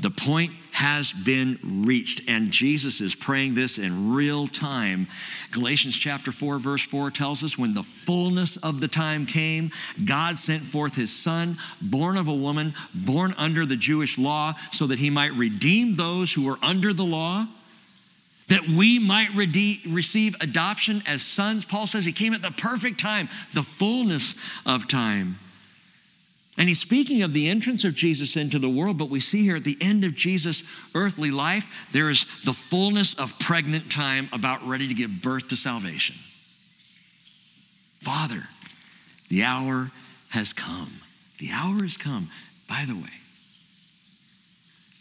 The 0.00 0.10
point 0.10 0.52
has 0.72 1.12
been 1.12 1.58
reached, 1.84 2.28
and 2.28 2.50
Jesus 2.50 3.00
is 3.00 3.14
praying 3.14 3.54
this 3.54 3.78
in 3.78 4.14
real 4.14 4.46
time. 4.46 5.06
Galatians 5.50 5.94
chapter 5.94 6.32
4, 6.32 6.58
verse 6.58 6.82
4 6.82 7.10
tells 7.10 7.42
us 7.42 7.58
when 7.58 7.74
the 7.74 7.82
fullness 7.82 8.56
of 8.56 8.80
the 8.80 8.88
time 8.88 9.26
came, 9.26 9.70
God 10.04 10.38
sent 10.38 10.62
forth 10.62 10.96
his 10.96 11.14
son, 11.14 11.58
born 11.80 12.16
of 12.16 12.26
a 12.28 12.34
woman, 12.34 12.72
born 12.94 13.34
under 13.36 13.66
the 13.66 13.76
Jewish 13.76 14.18
law, 14.18 14.54
so 14.70 14.86
that 14.86 14.98
he 14.98 15.10
might 15.10 15.32
redeem 15.32 15.94
those 15.94 16.32
who 16.32 16.44
were 16.44 16.58
under 16.62 16.92
the 16.92 17.04
law 17.04 17.46
that 18.48 18.68
we 18.68 18.98
might 18.98 19.34
receive 19.34 20.36
adoption 20.40 21.02
as 21.06 21.22
sons. 21.22 21.64
Paul 21.64 21.86
says 21.86 22.04
he 22.04 22.12
came 22.12 22.34
at 22.34 22.42
the 22.42 22.50
perfect 22.50 23.00
time, 23.00 23.28
the 23.54 23.62
fullness 23.62 24.34
of 24.66 24.88
time. 24.88 25.38
And 26.58 26.68
he's 26.68 26.80
speaking 26.80 27.22
of 27.22 27.32
the 27.32 27.48
entrance 27.48 27.82
of 27.84 27.94
Jesus 27.94 28.36
into 28.36 28.58
the 28.58 28.68
world, 28.68 28.98
but 28.98 29.08
we 29.08 29.20
see 29.20 29.42
here 29.42 29.56
at 29.56 29.64
the 29.64 29.78
end 29.80 30.04
of 30.04 30.14
Jesus' 30.14 30.62
earthly 30.94 31.30
life, 31.30 31.88
there 31.92 32.10
is 32.10 32.26
the 32.44 32.52
fullness 32.52 33.18
of 33.18 33.38
pregnant 33.38 33.90
time 33.90 34.28
about 34.32 34.66
ready 34.66 34.86
to 34.86 34.94
give 34.94 35.22
birth 35.22 35.48
to 35.48 35.56
salvation. 35.56 36.14
Father, 38.00 38.42
the 39.30 39.44
hour 39.44 39.92
has 40.28 40.52
come. 40.52 40.92
The 41.38 41.50
hour 41.52 41.82
has 41.82 41.96
come. 41.96 42.28
By 42.68 42.84
the 42.86 42.94
way, 42.94 43.20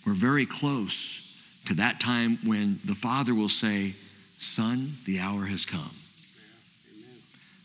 we're 0.06 0.14
very 0.14 0.46
close 0.46 1.21
to 1.66 1.76
that 1.76 2.00
time 2.00 2.38
when 2.44 2.80
the 2.86 2.96
Father 2.96 3.34
will 3.34 3.50
say, 3.50 3.94
Son, 4.38 4.94
the 5.06 5.20
hour 5.20 5.46
has 5.46 5.66
come. 5.66 5.92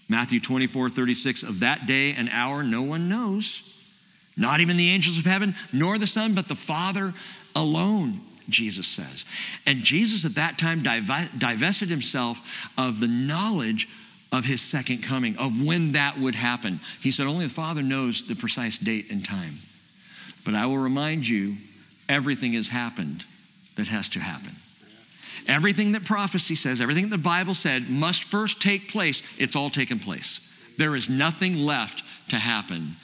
Matthew 0.09 0.41
24, 0.41 0.91
36, 0.91 1.43
of 1.43 1.61
that 1.61 1.87
day 1.87 2.15
and 2.17 2.29
hour 2.31 2.63
no 2.63 2.83
one 2.83 3.09
knows, 3.09 3.63
not 4.37 4.61
even 4.61 4.77
the 4.77 4.91
angels 4.91 5.19
of 5.19 5.25
heaven, 5.25 5.55
nor 5.73 5.99
the 5.99 6.07
Son, 6.07 6.35
but 6.35 6.49
the 6.49 6.55
Father 6.55 7.13
alone, 7.57 8.21
Jesus 8.49 8.87
says. 8.87 9.25
And 9.67 9.79
Jesus 9.79 10.25
at 10.25 10.35
that 10.35 10.59
time 10.59 10.83
divested 10.83 11.89
himself 11.89 12.71
of 12.79 13.01
the 13.01 13.09
knowledge 13.09 13.89
of 14.31 14.45
his 14.45 14.61
second 14.61 15.03
coming, 15.03 15.37
of 15.39 15.65
when 15.65 15.93
that 15.93 16.19
would 16.19 16.35
happen. 16.35 16.81
He 17.01 17.11
said, 17.11 17.27
Only 17.27 17.47
the 17.47 17.55
Father 17.55 17.83
knows 17.83 18.27
the 18.27 18.37
precise 18.37 18.77
date 18.77 19.11
and 19.11 19.25
time. 19.25 19.61
But 20.45 20.55
I 20.55 20.67
will 20.67 20.79
remind 20.79 21.27
you, 21.27 21.57
everything 22.09 22.53
has 22.53 22.69
happened 22.69 23.25
that 23.77 23.89
has 23.89 24.09
to 24.11 24.21
happen. 24.21 24.53
Everything 25.47 25.93
that 25.93 26.05
prophecy 26.05 26.55
says, 26.55 26.81
everything 26.81 27.05
that 27.05 27.17
the 27.17 27.23
Bible 27.23 27.55
said 27.55 27.89
must 27.89 28.25
first 28.25 28.61
take 28.61 28.91
place. 28.91 29.23
It's 29.39 29.55
all 29.55 29.71
taken 29.71 29.99
place. 29.99 30.41
There 30.77 30.97
is 30.97 31.09
nothing 31.09 31.57
left 31.57 32.03
to 32.31 32.37
happen 32.37 32.97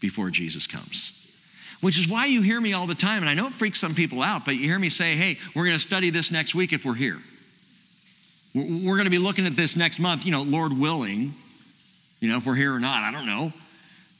before 0.00 0.30
Jesus 0.30 0.66
comes. 0.66 1.14
Which 1.80 1.98
is 1.98 2.08
why 2.08 2.26
you 2.26 2.42
hear 2.42 2.60
me 2.60 2.72
all 2.72 2.86
the 2.86 2.94
time, 2.94 3.22
and 3.22 3.28
I 3.28 3.34
know 3.34 3.46
it 3.46 3.52
freaks 3.52 3.78
some 3.78 3.94
people 3.94 4.22
out, 4.22 4.44
but 4.44 4.56
you 4.56 4.64
hear 4.64 4.78
me 4.78 4.88
say, 4.88 5.14
hey, 5.14 5.38
we're 5.54 5.64
going 5.64 5.76
to 5.76 5.86
study 5.86 6.10
this 6.10 6.32
next 6.32 6.54
week 6.54 6.72
if 6.72 6.84
we're 6.84 6.94
here. 6.94 7.20
We're 8.54 8.96
going 8.96 9.04
to 9.04 9.10
be 9.10 9.18
looking 9.18 9.46
at 9.46 9.54
this 9.54 9.76
next 9.76 10.00
month, 10.00 10.26
you 10.26 10.32
know, 10.32 10.42
Lord 10.42 10.76
willing, 10.76 11.34
you 12.18 12.28
know, 12.28 12.38
if 12.38 12.46
we're 12.46 12.56
here 12.56 12.74
or 12.74 12.80
not, 12.80 13.04
I 13.04 13.12
don't 13.12 13.26
know. 13.26 13.52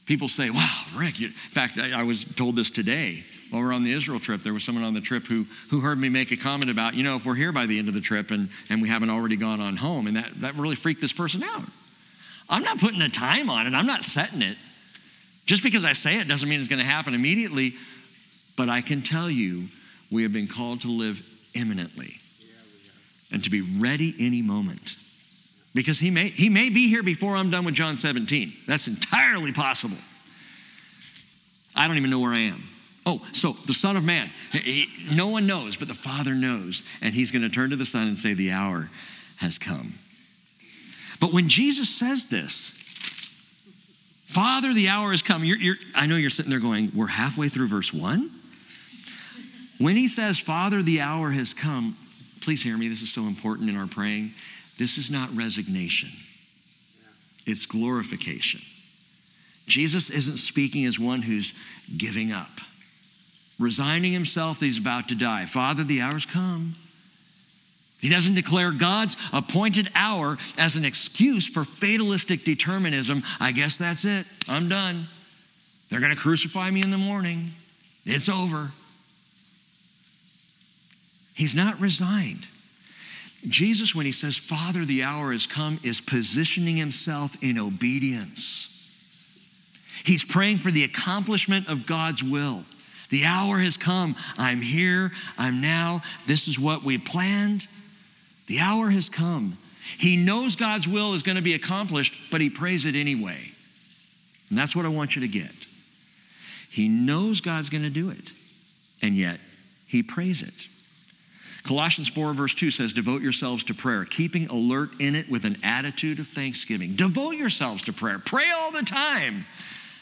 People 0.05 0.29
say, 0.29 0.49
wow, 0.49 0.83
Rick, 0.95 1.21
in 1.21 1.29
fact, 1.29 1.77
I, 1.77 1.99
I 1.99 2.03
was 2.03 2.23
told 2.23 2.55
this 2.55 2.69
today 2.69 3.23
while 3.49 3.61
we 3.61 3.67
are 3.69 3.73
on 3.73 3.83
the 3.83 3.91
Israel 3.91 4.19
trip, 4.19 4.41
there 4.41 4.53
was 4.53 4.63
someone 4.63 4.83
on 4.83 4.93
the 4.93 5.01
trip 5.01 5.25
who, 5.25 5.45
who 5.69 5.79
heard 5.79 5.97
me 5.97 6.09
make 6.09 6.31
a 6.31 6.37
comment 6.37 6.69
about, 6.69 6.93
you 6.93 7.03
know, 7.03 7.15
if 7.15 7.25
we're 7.25 7.35
here 7.35 7.51
by 7.51 7.65
the 7.65 7.79
end 7.79 7.87
of 7.87 7.93
the 7.93 8.01
trip 8.01 8.31
and, 8.31 8.49
and 8.69 8.81
we 8.81 8.89
haven't 8.89 9.09
already 9.09 9.35
gone 9.35 9.59
on 9.59 9.75
home, 9.75 10.07
and 10.07 10.15
that, 10.17 10.29
that 10.41 10.55
really 10.55 10.75
freaked 10.75 11.01
this 11.01 11.13
person 11.13 11.41
out. 11.43 11.65
I'm 12.49 12.63
not 12.63 12.79
putting 12.79 13.01
a 13.01 13.09
time 13.09 13.49
on 13.49 13.67
it, 13.67 13.73
I'm 13.73 13.87
not 13.87 14.03
setting 14.03 14.41
it. 14.41 14.57
Just 15.45 15.63
because 15.63 15.83
I 15.83 15.93
say 15.93 16.19
it 16.19 16.27
doesn't 16.27 16.47
mean 16.47 16.59
it's 16.59 16.69
going 16.69 16.79
to 16.79 16.85
happen 16.85 17.15
immediately, 17.15 17.73
but 18.55 18.69
I 18.69 18.81
can 18.81 19.01
tell 19.01 19.29
you 19.29 19.67
we 20.11 20.23
have 20.23 20.33
been 20.33 20.47
called 20.47 20.81
to 20.81 20.91
live 20.91 21.25
imminently 21.55 22.19
and 23.31 23.43
to 23.43 23.49
be 23.49 23.61
ready 23.61 24.13
any 24.19 24.41
moment. 24.41 24.95
Because 25.73 25.99
he 25.99 26.11
may, 26.11 26.29
he 26.29 26.49
may 26.49 26.69
be 26.69 26.87
here 26.87 27.03
before 27.03 27.35
I'm 27.35 27.49
done 27.49 27.65
with 27.65 27.75
John 27.75 27.97
17. 27.97 28.53
That's 28.67 28.87
entirely 28.87 29.51
possible. 29.51 29.97
I 31.75 31.87
don't 31.87 31.97
even 31.97 32.09
know 32.09 32.19
where 32.19 32.33
I 32.33 32.39
am. 32.39 32.61
Oh, 33.09 33.25
so 33.31 33.53
the 33.65 33.73
Son 33.73 33.97
of 33.97 34.03
Man, 34.03 34.29
he, 34.51 34.87
no 35.15 35.29
one 35.29 35.47
knows, 35.47 35.75
but 35.75 35.87
the 35.87 35.95
Father 35.95 36.35
knows. 36.35 36.83
And 37.01 37.11
he's 37.11 37.31
going 37.31 37.41
to 37.41 37.49
turn 37.49 37.71
to 37.71 37.75
the 37.75 37.85
Son 37.85 38.07
and 38.07 38.15
say, 38.15 38.35
The 38.35 38.51
hour 38.51 38.91
has 39.37 39.57
come. 39.57 39.93
But 41.19 41.33
when 41.33 41.49
Jesus 41.49 41.89
says 41.89 42.29
this, 42.29 42.69
Father, 44.25 44.75
the 44.75 44.89
hour 44.89 45.09
has 45.09 45.23
come. 45.23 45.43
You're, 45.43 45.57
you're, 45.57 45.75
I 45.95 46.05
know 46.05 46.17
you're 46.17 46.29
sitting 46.29 46.51
there 46.51 46.59
going, 46.59 46.91
We're 46.95 47.07
halfway 47.07 47.47
through 47.47 47.69
verse 47.69 47.91
one. 47.91 48.29
When 49.79 49.95
he 49.95 50.07
says, 50.07 50.37
Father, 50.37 50.83
the 50.83 51.01
hour 51.01 51.31
has 51.31 51.51
come, 51.51 51.97
please 52.41 52.61
hear 52.61 52.77
me, 52.77 52.89
this 52.89 53.01
is 53.01 53.11
so 53.11 53.23
important 53.23 53.71
in 53.71 53.77
our 53.77 53.87
praying. 53.87 54.33
This 54.77 54.99
is 54.99 55.09
not 55.09 55.35
resignation, 55.35 56.09
it's 57.47 57.65
glorification. 57.65 58.61
Jesus 59.65 60.11
isn't 60.11 60.37
speaking 60.37 60.85
as 60.85 60.99
one 60.99 61.23
who's 61.23 61.53
giving 61.97 62.31
up 62.31 62.49
resigning 63.59 64.13
himself 64.13 64.59
that 64.59 64.65
he's 64.65 64.77
about 64.77 65.09
to 65.09 65.15
die. 65.15 65.45
Father, 65.45 65.83
the 65.83 66.01
hour's 66.01 66.25
come. 66.25 66.75
He 67.99 68.07
doesn't 68.07 68.35
declare 68.35 68.71
God's 68.71 69.17
appointed 69.33 69.89
hour 69.93 70.37
as 70.57 70.77
an 70.77 70.85
excuse 70.85 71.45
for 71.45 71.65
fatalistic 71.65 72.45
determinism. 72.45 73.23
I 73.39 73.51
guess 73.51 73.77
that's 73.77 74.05
it. 74.05 74.25
I'm 74.47 74.69
done. 74.69 75.07
They're 75.89 75.99
going 75.99 76.15
to 76.15 76.19
crucify 76.19 76.71
me 76.71 76.81
in 76.81 76.91
the 76.91 76.97
morning. 76.97 77.51
It's 78.05 78.29
over. 78.29 78.71
He's 81.33 81.55
not 81.55 81.79
resigned. 81.79 82.47
Jesus, 83.47 83.95
when 83.95 84.05
he 84.05 84.11
says, 84.11 84.37
Father, 84.37 84.85
the 84.85 85.03
hour 85.03 85.31
has 85.31 85.45
come, 85.45 85.79
is 85.83 86.01
positioning 86.01 86.77
himself 86.77 87.41
in 87.41 87.57
obedience. 87.57 88.65
He's 90.03 90.23
praying 90.23 90.57
for 90.57 90.71
the 90.71 90.83
accomplishment 90.83 91.67
of 91.67 91.85
God's 91.85 92.23
will. 92.23 92.63
The 93.09 93.25
hour 93.25 93.57
has 93.57 93.77
come. 93.77 94.15
I'm 94.37 94.61
here. 94.61 95.11
I'm 95.37 95.61
now. 95.61 96.01
This 96.25 96.47
is 96.47 96.59
what 96.59 96.83
we 96.83 96.97
planned. 96.97 97.67
The 98.47 98.59
hour 98.59 98.89
has 98.89 99.09
come. 99.09 99.57
He 99.97 100.17
knows 100.17 100.55
God's 100.55 100.87
will 100.87 101.13
is 101.13 101.23
going 101.23 101.35
to 101.35 101.41
be 101.41 101.55
accomplished, 101.55 102.13
but 102.31 102.41
he 102.41 102.49
prays 102.49 102.85
it 102.85 102.95
anyway. 102.95 103.51
And 104.49 104.57
that's 104.57 104.75
what 104.75 104.85
I 104.85 104.89
want 104.89 105.15
you 105.15 105.21
to 105.21 105.27
get. 105.27 105.51
He 106.69 106.87
knows 106.87 107.41
God's 107.41 107.69
going 107.69 107.83
to 107.83 107.89
do 107.89 108.11
it, 108.11 108.31
and 109.01 109.15
yet 109.15 109.39
he 109.87 110.03
prays 110.03 110.43
it. 110.43 110.67
Colossians 111.63 112.07
4, 112.07 112.33
verse 112.33 112.55
2 112.55 112.71
says, 112.71 112.93
Devote 112.93 113.21
yourselves 113.21 113.63
to 113.65 113.73
prayer, 113.73 114.05
keeping 114.05 114.47
alert 114.47 114.89
in 114.99 115.15
it 115.15 115.29
with 115.29 115.45
an 115.45 115.57
attitude 115.63 116.19
of 116.19 116.27
thanksgiving. 116.27 116.95
Devote 116.95 117.31
yourselves 117.31 117.83
to 117.85 117.93
prayer. 117.93 118.19
Pray 118.19 118.49
all 118.55 118.71
the 118.71 118.83
time. 118.83 119.45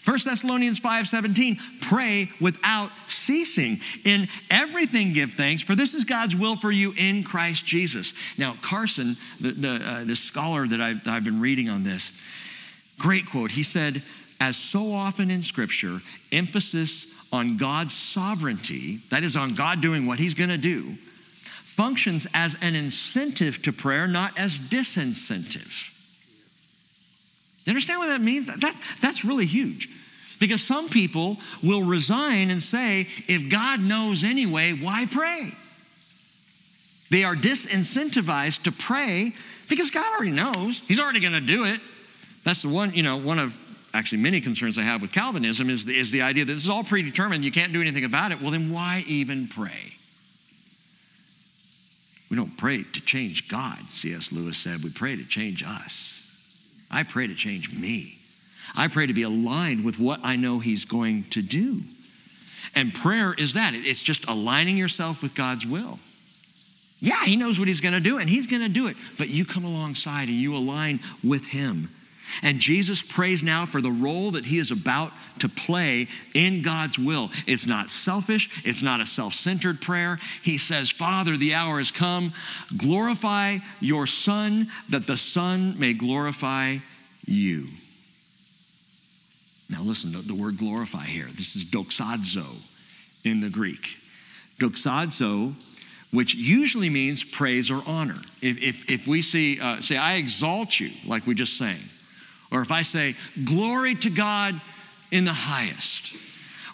1 0.08 0.20
Thessalonians 0.24 0.80
5:17, 0.80 1.60
pray 1.82 2.32
without 2.40 2.92
ceasing. 3.08 3.82
In 4.06 4.30
everything 4.50 5.12
give 5.12 5.34
thanks, 5.34 5.62
for 5.62 5.76
this 5.76 5.94
is 5.94 6.06
God's 6.06 6.34
will 6.34 6.56
for 6.56 6.72
you 6.72 6.94
in 6.96 7.26
Christ 7.26 7.66
Jesus. 7.66 8.14
Now, 8.38 8.56
Carson, 8.62 9.18
the, 9.42 9.52
the, 9.52 9.70
uh, 9.84 10.06
the 10.06 10.16
scholar 10.16 10.66
that 10.66 10.80
I've, 10.80 11.04
that 11.04 11.14
I've 11.14 11.26
been 11.26 11.42
reading 11.42 11.70
on 11.70 11.84
this, 11.84 12.10
great 12.98 13.30
quote. 13.30 13.52
He 13.52 13.64
said, 13.64 14.02
as 14.40 14.56
so 14.56 14.94
often 14.94 15.30
in 15.30 15.42
Scripture, 15.42 16.00
emphasis 16.32 17.14
on 17.34 17.58
God's 17.58 17.94
sovereignty, 17.94 19.02
that 19.10 19.24
is, 19.24 19.36
on 19.36 19.56
God 19.56 19.82
doing 19.82 20.06
what 20.06 20.20
He's 20.20 20.36
going 20.36 20.52
to 20.52 20.58
do, 20.58 20.96
functions 21.66 22.26
as 22.34 22.56
an 22.62 22.76
incentive 22.76 23.62
to 23.64 23.74
prayer, 23.74 24.08
not 24.08 24.40
as 24.40 24.58
disincentive. 24.58 25.97
You 27.68 27.72
understand 27.72 28.00
what 28.00 28.08
that 28.08 28.22
means? 28.22 28.48
That, 28.48 28.82
that's 29.02 29.26
really 29.26 29.46
huge. 29.46 29.90
Because 30.40 30.64
some 30.64 30.88
people 30.88 31.36
will 31.62 31.84
resign 31.84 32.50
and 32.50 32.64
say, 32.64 33.08
if 33.28 33.52
God 33.52 33.82
knows 33.82 34.24
anyway, 34.24 34.72
why 34.72 35.06
pray? 35.06 35.52
They 37.10 37.26
are 37.26 37.36
disincentivized 37.36 38.64
to 38.64 38.72
pray 38.72 39.34
because 39.68 39.92
God 39.92 40.06
already 40.16 40.32
knows. 40.32 40.82
He's 40.88 41.00
already 41.00 41.20
going 41.20 41.34
to 41.34 41.42
do 41.42 41.66
it. 41.66 41.82
That's 42.46 42.62
the 42.62 42.70
one, 42.70 42.94
you 42.94 43.04
know, 43.04 43.18
one 43.18 43.38
of 43.38 43.58
actually 43.94 44.20
many 44.20 44.40
concerns 44.40 44.78
I 44.78 44.84
have 44.84 45.02
with 45.02 45.12
Calvinism 45.12 45.70
is 45.70 45.84
the, 45.84 45.94
is 45.94 46.12
the 46.12 46.22
idea 46.22 46.46
that 46.46 46.54
this 46.54 46.64
is 46.64 46.70
all 46.70 46.86
predetermined, 46.86 47.44
you 47.44 47.52
can't 47.52 47.74
do 47.74 47.82
anything 47.82 48.06
about 48.06 48.32
it. 48.32 48.42
Well, 48.42 48.52
then 48.52 48.72
why 48.72 49.04
even 49.08 49.50
pray? 49.50 49.96
We 52.30 52.38
don't 52.38 52.56
pray 52.56 52.84
to 52.84 53.02
change 53.02 53.50
God, 53.50 53.78
C.S. 53.90 54.32
Lewis 54.32 54.58
said. 54.58 54.84
We 54.84 54.90
pray 54.90 55.18
to 55.18 55.26
change 55.26 55.64
us. 55.66 56.17
I 56.90 57.04
pray 57.04 57.28
to 57.28 57.36
change 57.36 57.80
me. 57.80 58.18
I 58.76 58.88
pray 58.88 59.08
to 59.08 59.14
be 59.14 59.24
aligned 59.24 59.84
with 59.84 60.00
what 60.00 60.20
I 60.24 60.36
know 60.36 60.60
He's 60.60 60.86
going 60.86 61.24
to 61.32 61.42
do. 61.42 61.82
And 62.76 62.94
prayer 62.94 63.34
is 63.34 63.54
that 63.54 63.74
it's 63.74 64.04
just 64.04 64.28
aligning 64.30 64.78
yourself 64.78 65.24
with 65.24 65.36
God's 65.36 65.66
will. 65.66 66.00
Yeah, 67.00 67.24
He 67.24 67.38
knows 67.38 67.60
what 67.60 67.68
He's 67.68 67.82
going 67.82 67.94
to 67.94 68.00
do, 68.00 68.18
and 68.18 68.30
He's 68.30 68.48
going 68.48 68.62
to 68.62 68.70
do 68.70 68.88
it. 68.88 68.98
But 69.18 69.30
you 69.30 69.46
come 69.46 69.64
alongside 69.64 70.28
and 70.28 70.38
you 70.38 70.56
align 70.56 71.00
with 71.24 71.48
Him. 71.48 71.90
And 72.44 72.60
Jesus 72.60 73.02
prays 73.02 73.44
now 73.44 73.66
for 73.66 73.82
the 73.82 73.92
role 73.92 74.32
that 74.32 74.46
he 74.46 74.60
is 74.60 74.72
about 74.72 75.12
to 75.40 75.50
play 75.50 76.08
in 76.34 76.62
God's 76.62 77.00
will. 77.00 77.32
It's 77.46 77.66
not 77.66 77.90
selfish, 77.90 78.64
it's 78.66 78.82
not 78.82 79.02
a 79.02 79.06
self 79.06 79.34
centered 79.34 79.82
prayer. 79.82 80.20
He 80.44 80.58
says, 80.58 80.90
Father, 80.90 81.38
the 81.38 81.54
hour 81.54 81.78
has 81.78 81.92
come. 81.92 82.34
Glorify 82.76 83.58
your 83.80 84.08
Son, 84.08 84.68
that 84.90 85.08
the 85.08 85.18
Son 85.18 85.80
may 85.80 85.94
glorify 85.94 86.78
you. 87.26 87.68
Now, 89.70 89.82
listen, 89.84 90.14
the, 90.14 90.20
the 90.20 90.36
word 90.36 90.58
glorify 90.58 91.04
here, 91.04 91.26
this 91.26 91.56
is 91.56 91.66
doxazo 91.66 92.46
in 93.24 93.42
the 93.42 93.50
Greek. 93.50 93.98
Doxazo 94.60 95.54
which 96.12 96.36
usually 96.36 96.90
means 96.90 97.24
praise 97.24 97.70
or 97.70 97.82
honor. 97.86 98.18
If, 98.42 98.62
if, 98.62 98.90
if 98.90 99.08
we 99.08 99.22
see, 99.22 99.60
uh, 99.60 99.82
say, 99.82 99.98
I 99.98 100.16
exalt 100.16 100.80
you, 100.80 100.92
like 101.06 101.28
we 101.28 101.36
just 101.36 101.58
sang, 101.58 101.80
or 102.52 102.62
if 102.62 102.72
I 102.72 102.82
say, 102.82 103.16
Glory 103.44 103.96
to 103.96 104.10
God 104.10 104.60
in 105.12 105.26
the 105.26 105.34
highest. 105.34 106.16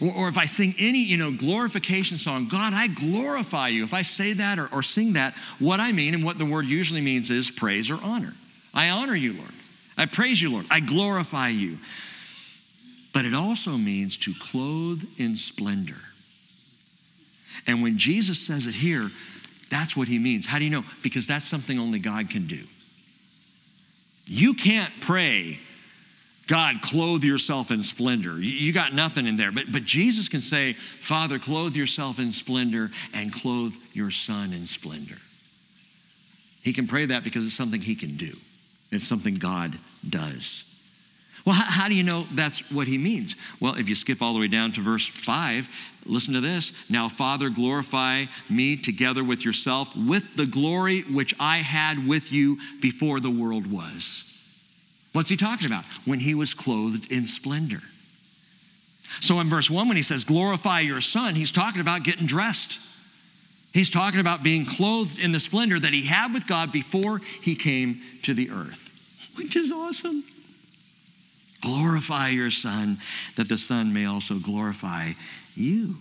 Or, 0.02 0.14
or, 0.14 0.28
if 0.28 0.38
I 0.38 0.46
sing 0.46 0.74
any, 0.80 1.04
you 1.04 1.18
know, 1.18 1.32
glorification 1.32 2.18
song, 2.18 2.48
God, 2.48 2.74
I 2.74 2.88
glorify 2.88 3.70
you. 3.70 3.84
If 3.84 3.94
I 3.94 4.02
say 4.02 4.34
that 4.34 4.58
or, 4.60 4.68
or 4.74 4.82
sing 4.84 5.14
that, 5.14 5.34
what 5.60 5.80
I 5.80 5.92
mean 5.92 6.14
and 6.14 6.26
what 6.26 6.38
the 6.38 6.46
word 6.46 6.66
usually 6.66 7.02
means 7.02 7.30
is 7.30 7.52
praise 7.52 7.90
or 7.90 8.00
honor. 8.04 8.34
I 8.74 8.90
honor 8.90 9.16
you, 9.16 9.34
Lord. 9.34 9.52
I 9.98 10.08
praise 10.08 10.42
you, 10.42 10.52
Lord. 10.52 10.66
I 10.72 10.80
glorify 10.80 11.50
you. 11.50 11.78
But 13.14 13.26
it 13.26 13.36
also 13.36 13.72
means 13.78 14.18
to 14.18 14.34
clothe 14.42 15.04
in 15.18 15.36
splendor. 15.36 16.02
And 17.68 17.84
when 17.84 17.98
Jesus 17.98 18.40
says 18.40 18.66
it 18.66 18.74
here, 18.74 19.12
that's 19.70 19.96
what 19.96 20.08
he 20.08 20.20
means. 20.20 20.48
How 20.48 20.58
do 20.58 20.66
you 20.66 20.72
know? 20.72 20.84
Because 21.04 21.28
that's 21.28 21.48
something 21.48 21.80
only 21.80 22.00
God 22.00 22.30
can 22.30 22.48
do. 22.48 22.64
You 24.26 24.54
can't 24.54 24.92
pray, 25.02 25.60
God, 26.48 26.82
clothe 26.82 27.24
yourself 27.24 27.72
in 27.72 27.84
splendor. 27.84 28.40
You 28.40 28.74
got 28.74 28.94
nothing 28.94 29.28
in 29.28 29.38
there. 29.38 29.52
But, 29.52 29.72
but 29.72 29.84
Jesus 29.84 30.28
can 30.28 30.42
say, 30.42 30.74
Father, 30.74 31.40
clothe 31.40 31.76
yourself 31.76 32.20
in 32.20 32.32
splendor 32.32 32.92
and 33.14 33.32
clothe 33.32 33.76
your 33.94 34.12
son 34.12 34.54
in 34.54 34.66
splendor. 34.66 35.18
He 36.62 36.74
can 36.74 36.88
pray 36.88 37.06
that 37.08 37.24
because 37.24 37.46
it's 37.46 37.56
something 37.56 37.82
he 37.82 37.96
can 37.96 38.16
do, 38.16 38.34
it's 38.92 39.08
something 39.08 39.36
God 39.36 39.78
does. 40.08 40.73
Well, 41.46 41.56
how, 41.56 41.84
how, 41.84 41.90
do 41.90 41.96
you 41.96 42.04
know 42.04 42.26
that's 42.32 42.72
what 42.72 42.88
he 42.88 42.98
means? 42.98 43.36
Well, 43.60 43.76
if 43.76 43.90
you 43.90 43.96
skip 43.96 44.22
all 44.22 44.34
the 44.34 44.40
way 44.40 44.48
down 44.48 44.72
to 44.74 44.82
verse 44.82 45.06
5, 45.06 45.68
listen 46.06 46.34
to 46.34 46.42
this. 46.42 46.72
Now, 46.90 47.10
Father, 47.10 47.50
glorify 47.50 48.26
me 48.50 48.78
together 48.78 49.24
with 49.24 49.44
yourself 49.44 49.94
with 49.96 50.36
the 50.36 50.46
glory 50.46 51.02
which 51.02 51.36
I 51.40 51.58
had 51.58 52.08
with 52.08 52.32
you 52.32 52.60
before 52.82 53.20
the 53.20 53.30
world 53.30 53.70
was. 53.70 54.30
What's 55.12 55.30
he 55.30 55.38
talking 55.38 55.68
about? 55.68 55.84
When 56.06 56.20
he 56.20 56.34
was 56.34 56.54
clothed 56.54 57.12
in 57.12 57.28
splendor. 57.28 57.82
So 59.20 59.40
in 59.42 59.48
verse 59.48 59.70
1, 59.70 59.88
when 59.88 59.98
he 59.98 60.04
says, 60.04 60.24
glorify 60.24 60.80
your 60.80 61.02
son, 61.02 61.36
he's 61.36 61.52
talking 61.52 61.82
about 61.82 62.04
getting 62.04 62.26
dressed. 62.26 62.80
He's 63.74 63.90
talking 63.90 64.20
about 64.20 64.44
being 64.44 64.66
clothed 64.66 65.20
in 65.20 65.32
the 65.32 65.40
splendor 65.40 65.80
that 65.80 65.94
he 65.94 66.06
had 66.06 66.34
with 66.34 66.48
God 66.48 66.72
before 66.72 67.20
he 67.42 67.56
came 67.56 68.02
to 68.24 68.34
the 68.34 68.50
earth, 68.50 68.92
which 69.36 69.56
is 69.56 69.72
awesome. 69.72 70.24
Glorify 71.64 72.30
your 72.30 72.52
Son, 72.52 72.98
that 73.38 73.48
the 73.48 73.58
Son 73.58 73.94
may 73.94 74.06
also 74.06 74.36
glorify 74.36 75.12
you. 75.56 75.96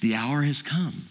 The 0.00 0.14
hour 0.14 0.42
has 0.42 0.62
come. 0.62 1.06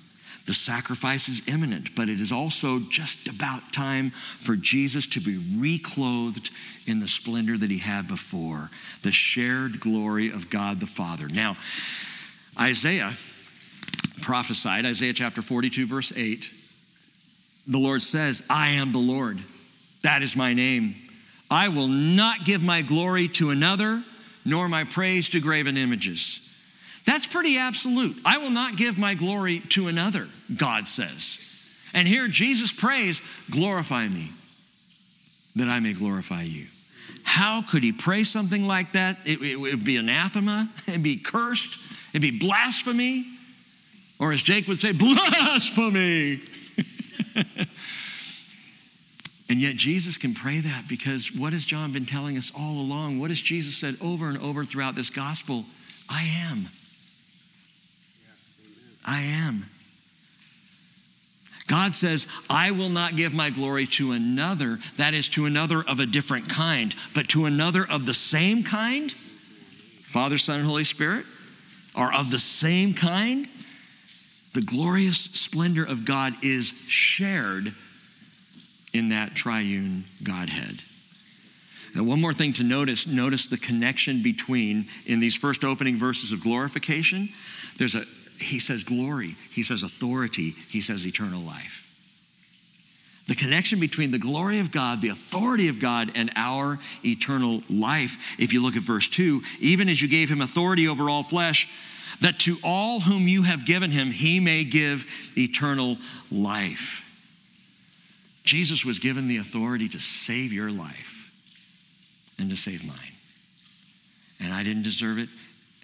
The 0.46 0.54
sacrifice 0.54 1.30
is 1.30 1.48
imminent, 1.48 1.96
but 1.96 2.10
it 2.10 2.20
is 2.20 2.32
also 2.32 2.80
just 2.80 3.28
about 3.28 3.74
time 3.74 4.10
for 4.10 4.56
Jesus 4.56 5.06
to 5.08 5.20
be 5.20 5.38
reclothed 5.58 6.50
in 6.88 7.00
the 7.00 7.08
splendor 7.08 7.58
that 7.58 7.70
he 7.70 7.78
had 7.78 8.08
before, 8.08 8.70
the 9.04 9.12
shared 9.12 9.80
glory 9.80 10.30
of 10.30 10.50
God 10.50 10.80
the 10.80 10.88
Father. 10.88 11.28
Now, 11.28 11.58
Isaiah 12.60 13.14
prophesied, 14.22 14.86
Isaiah 14.86 15.14
chapter 15.14 15.42
42, 15.42 15.86
verse 15.86 16.12
8, 16.16 16.50
the 17.68 17.80
Lord 17.80 18.02
says, 18.02 18.44
I 18.50 18.70
am 18.70 18.92
the 18.92 18.98
Lord. 18.98 19.40
That 20.02 20.22
is 20.24 20.36
my 20.36 20.54
name. 20.54 20.96
I 21.52 21.68
will 21.68 21.90
not 21.90 22.46
give 22.46 22.64
my 22.64 22.82
glory 22.82 23.28
to 23.30 23.50
another, 23.50 24.02
nor 24.46 24.70
my 24.70 24.86
praise 24.86 25.30
to 25.32 25.42
graven 25.42 25.76
images. 25.76 26.40
That's 27.06 27.26
pretty 27.26 27.58
absolute. 27.58 28.16
I 28.26 28.38
will 28.38 28.52
not 28.52 28.78
give 28.78 28.98
my 28.98 29.16
glory 29.16 29.60
to 29.72 29.88
another, 29.88 30.30
God 30.56 30.88
says. 30.88 31.38
And 31.94 32.08
here 32.08 32.28
Jesus 32.30 32.72
prays, 32.72 33.22
Glorify 33.50 34.08
me, 34.08 34.32
that 35.58 35.68
I 35.68 35.82
may 35.82 35.94
glorify 35.94 36.44
you. 36.44 36.68
How 37.24 37.62
could 37.62 37.84
he 37.84 37.92
pray 37.92 38.24
something 38.24 38.66
like 38.66 38.94
that? 38.94 39.18
It, 39.26 39.42
it 39.42 39.56
would 39.58 39.84
be 39.84 39.98
anathema, 39.98 40.70
it'd 40.88 41.04
be 41.04 41.18
cursed, 41.18 41.78
it'd 42.14 42.22
be 42.22 42.40
blasphemy, 42.40 43.26
or 44.20 44.32
as 44.32 44.42
Jake 44.42 44.68
would 44.68 44.80
say, 44.80 44.94
blasphemy. 44.94 46.42
And 49.52 49.60
yet 49.60 49.76
Jesus 49.76 50.16
can 50.16 50.34
pray 50.34 50.62
that 50.62 50.88
because 50.88 51.36
what 51.36 51.52
has 51.52 51.66
John 51.66 51.92
been 51.92 52.06
telling 52.06 52.38
us 52.38 52.54
all 52.58 52.80
along? 52.80 53.20
What 53.20 53.32
has 53.32 53.42
Jesus 53.42 53.76
said 53.76 53.98
over 54.02 54.30
and 54.30 54.38
over 54.38 54.64
throughout 54.64 54.96
this 54.96 55.10
gospel? 55.10 55.66
I 56.08 56.24
am. 56.24 56.70
I 59.06 59.20
am. 59.46 59.66
God 61.68 61.92
says, 61.92 62.28
I 62.50 62.72
will 62.72 62.88
not 62.88 63.18
give 63.18 63.34
my 63.34 63.50
glory 63.50 63.88
to 63.88 64.14
another, 64.14 64.80
that 64.96 65.14
is, 65.14 65.28
to 65.30 65.46
another 65.46 65.84
of 65.86 66.00
a 66.00 66.06
different 66.06 66.48
kind, 66.48 66.96
but 67.14 67.28
to 67.30 67.44
another 67.44 67.86
of 67.90 68.06
the 68.06 68.14
same 68.14 68.64
kind, 68.64 69.12
Father, 70.06 70.38
Son, 70.38 70.60
and 70.60 70.66
Holy 70.66 70.86
Spirit, 70.86 71.26
are 71.94 72.14
of 72.14 72.32
the 72.32 72.40
same 72.40 72.94
kind. 72.94 73.50
The 74.54 74.62
glorious 74.62 75.18
splendor 75.20 75.84
of 75.84 76.06
God 76.06 76.36
is 76.42 76.70
shared 76.88 77.74
in 78.94 79.10
that 79.10 79.36
triune 79.36 80.06
Godhead. 80.24 80.84
And 81.94 82.08
one 82.08 82.22
more 82.22 82.34
thing 82.34 82.54
to 82.54 82.64
notice 82.64 83.06
notice 83.06 83.48
the 83.48 83.58
connection 83.58 84.24
between, 84.24 84.88
in 85.06 85.20
these 85.20 85.36
first 85.36 85.64
opening 85.64 85.98
verses 85.98 86.32
of 86.32 86.42
glorification, 86.42 87.30
there's 87.78 87.96
a, 87.96 88.06
he 88.40 88.60
says 88.60 88.84
glory, 88.84 89.36
he 89.52 89.64
says 89.64 89.84
authority, 89.84 90.56
he 90.70 90.82
says 90.82 91.06
eternal 91.06 91.42
life. 91.42 91.82
The 93.28 93.36
connection 93.36 93.80
between 93.80 94.12
the 94.12 94.18
glory 94.18 94.60
of 94.60 94.72
God, 94.72 95.02
the 95.02 95.10
authority 95.10 95.68
of 95.68 95.80
God, 95.80 96.12
and 96.16 96.32
our 96.36 96.80
eternal 97.06 97.62
life. 97.70 98.36
If 98.40 98.52
you 98.52 98.62
look 98.62 98.76
at 98.76 98.82
verse 98.82 99.08
2, 99.08 99.42
even 99.60 99.90
as 99.90 100.02
you 100.02 100.08
gave 100.08 100.30
him 100.30 100.42
authority 100.42 100.88
over 100.88 101.10
all 101.10 101.24
flesh, 101.24 101.70
that 102.22 102.40
to 102.40 102.58
all 102.64 103.00
whom 103.00 103.28
you 103.28 103.44
have 103.44 103.66
given 103.66 103.92
him, 103.92 104.12
he 104.12 104.40
may 104.40 104.64
give 104.64 105.32
eternal 105.38 105.98
life. 106.32 107.01
Jesus 108.44 108.84
was 108.84 109.00
given 109.00 109.28
the 109.28 109.38
authority 109.38 109.88
to 109.90 110.00
save 110.00 110.52
your 110.52 110.72
life 110.72 111.32
and 112.40 112.50
to 112.50 112.56
save 112.56 112.86
mine. 112.86 112.98
And 114.44 114.54
I 114.54 114.64
didn't 114.64 114.84
deserve 114.84 115.20
it, 115.20 115.30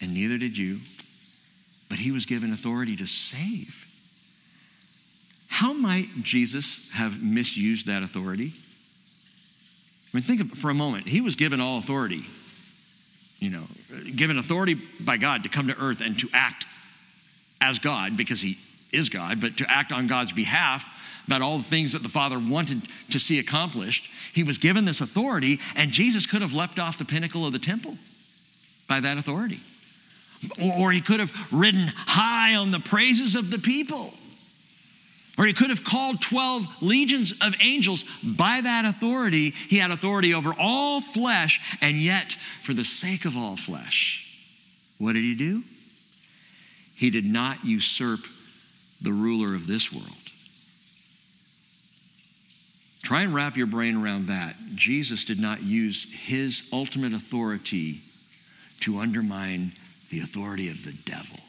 and 0.01 0.13
neither 0.13 0.37
did 0.37 0.57
you, 0.57 0.79
but 1.89 1.99
he 1.99 2.11
was 2.11 2.25
given 2.25 2.51
authority 2.51 2.95
to 2.97 3.05
save. 3.05 3.85
How 5.47 5.73
might 5.73 6.07
Jesus 6.21 6.89
have 6.93 7.21
misused 7.21 7.87
that 7.87 8.03
authority? 8.03 8.53
I 10.13 10.17
mean, 10.17 10.23
think 10.23 10.55
for 10.55 10.69
a 10.69 10.73
moment. 10.73 11.07
He 11.07 11.21
was 11.21 11.35
given 11.35 11.61
all 11.61 11.77
authority, 11.77 12.21
you 13.39 13.51
know, 13.51 13.63
given 14.15 14.37
authority 14.37 14.75
by 14.99 15.17
God 15.17 15.43
to 15.43 15.49
come 15.49 15.67
to 15.67 15.79
earth 15.79 16.05
and 16.05 16.17
to 16.19 16.27
act 16.33 16.65
as 17.61 17.79
God 17.79 18.17
because 18.17 18.41
he 18.41 18.57
is 18.91 19.09
God, 19.09 19.41
but 19.41 19.57
to 19.57 19.65
act 19.69 19.91
on 19.91 20.07
God's 20.07 20.31
behalf 20.31 20.89
about 21.27 21.41
all 21.41 21.57
the 21.57 21.63
things 21.63 21.91
that 21.91 22.03
the 22.03 22.09
Father 22.09 22.39
wanted 22.39 22.81
to 23.11 23.19
see 23.19 23.37
accomplished. 23.37 24.09
He 24.33 24.43
was 24.43 24.57
given 24.57 24.85
this 24.85 25.01
authority, 25.01 25.59
and 25.75 25.91
Jesus 25.91 26.25
could 26.25 26.41
have 26.41 26.53
leapt 26.53 26.79
off 26.79 26.97
the 26.97 27.05
pinnacle 27.05 27.45
of 27.45 27.53
the 27.53 27.59
temple 27.59 27.97
by 28.87 28.99
that 29.01 29.17
authority. 29.17 29.59
Or 30.79 30.91
he 30.91 31.01
could 31.01 31.19
have 31.19 31.31
ridden 31.51 31.87
high 31.95 32.55
on 32.55 32.71
the 32.71 32.79
praises 32.79 33.35
of 33.35 33.51
the 33.51 33.59
people. 33.59 34.11
Or 35.37 35.45
he 35.45 35.53
could 35.53 35.69
have 35.69 35.83
called 35.83 36.21
12 36.21 36.81
legions 36.81 37.31
of 37.41 37.53
angels 37.61 38.03
by 38.23 38.61
that 38.61 38.85
authority. 38.85 39.51
He 39.51 39.77
had 39.77 39.91
authority 39.91 40.33
over 40.33 40.53
all 40.57 41.01
flesh, 41.01 41.77
and 41.81 41.97
yet, 41.97 42.33
for 42.63 42.73
the 42.73 42.85
sake 42.85 43.25
of 43.25 43.37
all 43.37 43.55
flesh, 43.55 44.25
what 44.97 45.13
did 45.13 45.23
he 45.23 45.35
do? 45.35 45.63
He 46.95 47.11
did 47.11 47.25
not 47.25 47.63
usurp 47.63 48.21
the 48.99 49.11
ruler 49.11 49.53
of 49.53 49.67
this 49.67 49.93
world. 49.93 50.26
Try 53.07 53.21
and 53.21 53.33
wrap 53.33 53.55
your 53.55 53.67
brain 53.67 53.95
around 53.95 54.27
that. 54.27 54.57
Jesus 54.75 55.23
did 55.23 55.39
not 55.39 55.63
use 55.63 56.13
his 56.25 56.67
ultimate 56.73 57.13
authority 57.13 58.01
to 58.81 58.97
undermine 58.97 59.71
the 60.09 60.19
authority 60.19 60.67
of 60.67 60.83
the 60.83 60.91
devil. 60.91 61.39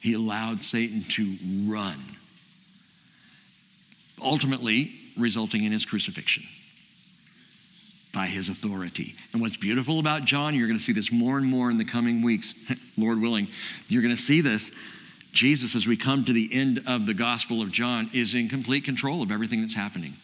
He 0.00 0.12
allowed 0.12 0.62
Satan 0.62 1.02
to 1.14 1.36
run, 1.66 1.98
ultimately 4.24 4.92
resulting 5.18 5.64
in 5.64 5.72
his 5.72 5.84
crucifixion 5.84 6.44
by 8.12 8.26
his 8.26 8.48
authority. 8.48 9.16
And 9.32 9.42
what's 9.42 9.56
beautiful 9.56 9.98
about 9.98 10.24
John, 10.24 10.54
you're 10.54 10.68
going 10.68 10.78
to 10.78 10.84
see 10.84 10.92
this 10.92 11.10
more 11.10 11.36
and 11.36 11.48
more 11.48 11.68
in 11.68 11.78
the 11.78 11.84
coming 11.84 12.22
weeks, 12.22 12.54
Lord 12.96 13.20
willing. 13.20 13.48
You're 13.88 14.02
going 14.02 14.14
to 14.14 14.22
see 14.22 14.40
this 14.40 14.70
Jesus, 15.34 15.74
as 15.74 15.86
we 15.86 15.96
come 15.96 16.24
to 16.24 16.32
the 16.32 16.48
end 16.52 16.82
of 16.86 17.06
the 17.06 17.14
Gospel 17.14 17.60
of 17.60 17.72
John, 17.72 18.08
is 18.12 18.34
in 18.34 18.48
complete 18.48 18.84
control 18.84 19.20
of 19.20 19.30
everything 19.30 19.60
that's 19.60 19.74
happening. 19.74 20.14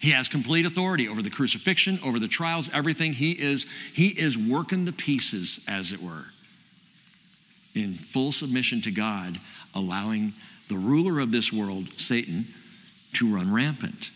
He 0.00 0.12
has 0.12 0.28
complete 0.28 0.64
authority 0.64 1.06
over 1.06 1.20
the 1.20 1.30
crucifixion, 1.30 2.00
over 2.02 2.18
the 2.18 2.26
trials, 2.26 2.70
everything. 2.72 3.12
He 3.12 3.32
is, 3.32 3.66
he 3.92 4.08
is 4.08 4.36
working 4.36 4.86
the 4.86 4.92
pieces, 4.92 5.62
as 5.68 5.92
it 5.92 6.02
were, 6.02 6.24
in 7.74 7.94
full 7.94 8.32
submission 8.32 8.80
to 8.82 8.90
God, 8.90 9.38
allowing 9.74 10.32
the 10.68 10.76
ruler 10.76 11.20
of 11.20 11.30
this 11.30 11.52
world, 11.52 12.00
Satan, 12.00 12.46
to 13.12 13.34
run 13.34 13.52
rampant. 13.52 14.10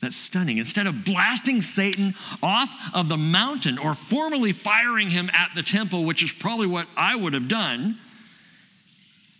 That's 0.00 0.16
stunning. 0.16 0.58
Instead 0.58 0.86
of 0.86 1.04
blasting 1.04 1.60
Satan 1.60 2.14
off 2.42 2.70
of 2.94 3.10
the 3.10 3.16
mountain 3.16 3.78
or 3.78 3.94
formally 3.94 4.52
firing 4.52 5.10
him 5.10 5.30
at 5.34 5.50
the 5.54 5.62
temple, 5.62 6.04
which 6.04 6.22
is 6.22 6.32
probably 6.32 6.66
what 6.66 6.86
I 6.96 7.16
would 7.16 7.34
have 7.34 7.48
done, 7.48 7.98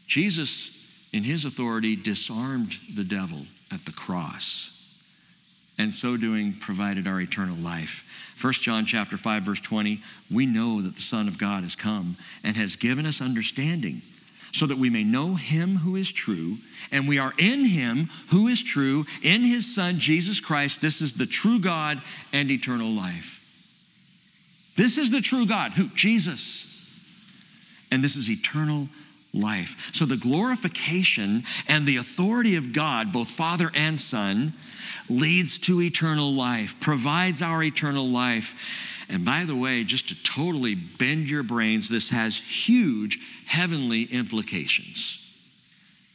Jesus, 0.07 0.71
in 1.13 1.23
his 1.23 1.45
authority, 1.45 1.97
disarmed 1.97 2.77
the 2.95 3.05
devil 3.05 3.47
at 3.73 3.85
the 3.85 3.93
cross 3.93 4.71
and 5.79 5.95
so 5.95 6.17
doing 6.17 6.53
provided 6.53 7.07
our 7.07 7.21
eternal 7.21 7.57
life. 7.57 8.35
1 8.41 8.53
john 8.55 8.85
chapter 8.85 9.17
5 9.17 9.43
verse 9.43 9.61
20 9.61 10.01
we 10.31 10.45
know 10.45 10.83
that 10.83 10.97
the 10.97 11.03
son 11.03 11.29
of 11.29 11.39
god 11.39 11.63
has 11.63 11.77
come 11.77 12.17
and 12.43 12.57
has 12.57 12.77
given 12.77 13.07
us 13.07 13.21
understanding 13.21 14.03
so 14.53 14.67
that 14.67 14.79
we 14.79 14.91
may 14.91 15.05
know 15.05 15.35
him 15.35 15.77
who 15.77 15.97
is 15.97 16.13
true 16.13 16.57
and 16.93 17.09
we 17.09 17.19
are 17.19 17.33
in 17.39 17.65
him 17.65 18.09
who 18.31 18.49
is 18.49 18.63
true 18.63 19.05
in 19.23 19.43
his 19.43 19.73
son 19.73 19.99
jesus 19.99 20.41
christ. 20.41 20.81
This 20.81 21.01
is 21.01 21.15
the 21.15 21.27
true 21.27 21.59
god 21.59 22.03
and 22.33 22.51
eternal 22.51 22.91
life. 22.91 23.41
This 24.77 24.99
is 24.99 25.11
the 25.11 25.21
true 25.21 25.47
god 25.47 25.73
who? 25.73 25.89
Jesus. 25.89 26.63
And 27.91 28.03
this 28.03 28.17
is 28.17 28.29
eternal 28.29 28.89
life. 29.35 29.91
So 29.93 30.05
the 30.05 30.17
glorification 30.17 31.43
and 31.69 31.87
the 31.87 31.97
authority 31.97 32.57
of 32.57 32.73
God, 32.73 33.13
both 33.13 33.29
Father 33.29 33.71
and 33.75 34.01
Son, 34.01 34.53
leads 35.09 35.59
to 35.59 35.83
eternal 35.83 36.33
life, 36.33 36.81
provides 36.81 37.43
our 37.43 37.63
eternal 37.63 38.07
life. 38.09 39.07
And 39.11 39.25
by 39.25 39.45
the 39.45 39.57
way, 39.57 39.85
just 39.85 40.09
to 40.09 40.23
totally 40.23 40.75
bend 40.75 41.29
your 41.29 41.43
brains, 41.43 41.89
this 41.89 42.11
has 42.11 42.37
huge 42.37 43.19
heavenly 43.47 44.05
implications. 44.05 45.21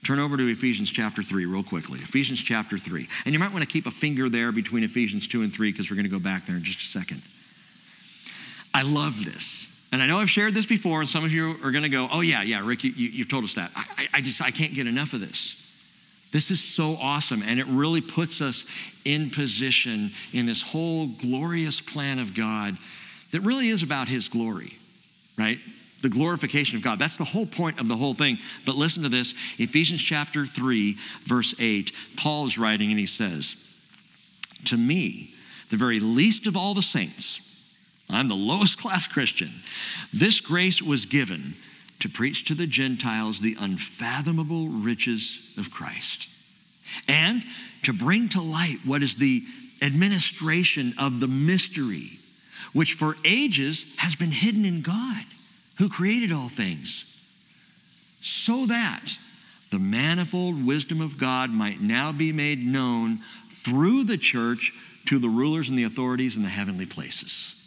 Turn 0.03 0.17
over 0.17 0.37
to 0.37 0.47
Ephesians 0.47 0.89
chapter 0.89 1.21
3 1.21 1.45
real 1.45 1.61
quickly. 1.61 1.99
Ephesians 1.99 2.41
chapter 2.41 2.77
3. 2.77 3.05
And 3.25 3.33
you 3.33 3.39
might 3.39 3.51
want 3.51 3.63
to 3.63 3.67
keep 3.67 3.85
a 3.85 3.91
finger 3.91 4.29
there 4.29 4.51
between 4.51 4.83
Ephesians 4.83 5.27
2 5.27 5.41
and 5.41 5.53
3 5.53 5.71
because 5.71 5.91
we're 5.91 5.97
going 5.97 6.05
to 6.05 6.11
go 6.11 6.19
back 6.19 6.45
there 6.45 6.55
in 6.55 6.63
just 6.63 6.79
a 6.79 6.85
second. 6.85 7.21
I 8.73 8.83
love 8.83 9.25
this. 9.25 9.68
And 9.91 10.03
I 10.03 10.07
know 10.07 10.17
I've 10.17 10.29
shared 10.29 10.53
this 10.53 10.67
before, 10.67 10.99
and 10.99 11.09
some 11.09 11.25
of 11.25 11.31
you 11.31 11.57
are 11.63 11.71
going 11.71 11.83
to 11.83 11.89
go, 11.89 12.07
oh, 12.11 12.21
yeah, 12.21 12.43
yeah, 12.43 12.61
Rick, 12.63 12.83
you, 12.83 12.91
you, 12.91 13.23
have 13.23 13.29
told 13.29 13.43
us 13.43 13.55
that. 13.55 13.71
I, 13.75 14.07
I 14.15 14.21
just, 14.21 14.41
I 14.41 14.51
can't 14.51 14.73
get 14.73 14.85
enough 14.85 15.13
of 15.13 15.19
this. 15.19 15.55
This 16.31 16.51
is 16.51 16.63
so 16.63 16.95
awesome, 17.01 17.41
and 17.41 17.59
it 17.59 17.65
really 17.65 18.01
puts 18.01 18.39
us 18.39 18.65
in 19.03 19.31
position 19.31 20.11
in 20.31 20.45
this 20.45 20.61
whole 20.61 21.07
glorious 21.07 21.81
plan 21.81 22.19
of 22.19 22.35
God 22.35 22.77
that 23.31 23.41
really 23.41 23.69
is 23.69 23.81
about 23.81 24.07
His 24.07 24.27
glory, 24.27 24.77
right? 25.37 25.57
The 26.03 26.09
glorification 26.09 26.77
of 26.77 26.83
God. 26.83 26.99
That's 26.99 27.17
the 27.17 27.23
whole 27.23 27.47
point 27.47 27.79
of 27.79 27.87
the 27.87 27.95
whole 27.95 28.13
thing. 28.13 28.37
But 28.65 28.75
listen 28.75 29.01
to 29.03 29.09
this 29.09 29.33
Ephesians 29.57 30.03
chapter 30.03 30.45
3, 30.45 30.97
verse 31.23 31.55
8. 31.59 31.91
Paul 32.15 32.45
is 32.45 32.59
writing, 32.59 32.91
and 32.91 32.99
he 32.99 33.07
says, 33.07 33.55
To 34.65 34.77
me, 34.77 35.33
the 35.71 35.77
very 35.77 35.99
least 35.99 36.45
of 36.45 36.55
all 36.55 36.75
the 36.75 36.83
saints, 36.83 37.48
I'm 38.09 38.27
the 38.27 38.35
lowest 38.35 38.81
class 38.81 39.07
Christian. 39.07 39.49
This 40.11 40.41
grace 40.41 40.81
was 40.81 41.05
given 41.05 41.53
to 41.99 42.09
preach 42.09 42.45
to 42.45 42.55
the 42.55 42.65
Gentiles 42.65 43.39
the 43.39 43.55
unfathomable 43.59 44.67
riches 44.67 45.53
of 45.57 45.69
Christ 45.69 46.27
and 47.07 47.43
to 47.83 47.93
bring 47.93 48.29
to 48.29 48.41
light 48.41 48.79
what 48.83 49.03
is 49.03 49.15
the 49.15 49.43
administration 49.81 50.93
of 50.99 51.19
the 51.19 51.27
mystery, 51.27 52.19
which 52.73 52.93
for 52.93 53.15
ages 53.23 53.95
has 53.97 54.15
been 54.15 54.31
hidden 54.31 54.65
in 54.65 54.81
God, 54.81 55.23
who 55.77 55.87
created 55.87 56.31
all 56.31 56.49
things, 56.49 57.05
so 58.21 58.65
that 58.65 59.17
the 59.69 59.79
manifold 59.79 60.65
wisdom 60.65 60.99
of 60.99 61.19
God 61.19 61.51
might 61.51 61.79
now 61.79 62.11
be 62.11 62.31
made 62.31 62.65
known 62.65 63.19
through 63.49 64.03
the 64.03 64.17
church 64.17 64.73
to 65.05 65.19
the 65.19 65.29
rulers 65.29 65.69
and 65.69 65.77
the 65.77 65.83
authorities 65.83 66.35
in 66.35 66.43
the 66.43 66.49
heavenly 66.49 66.85
places 66.85 67.58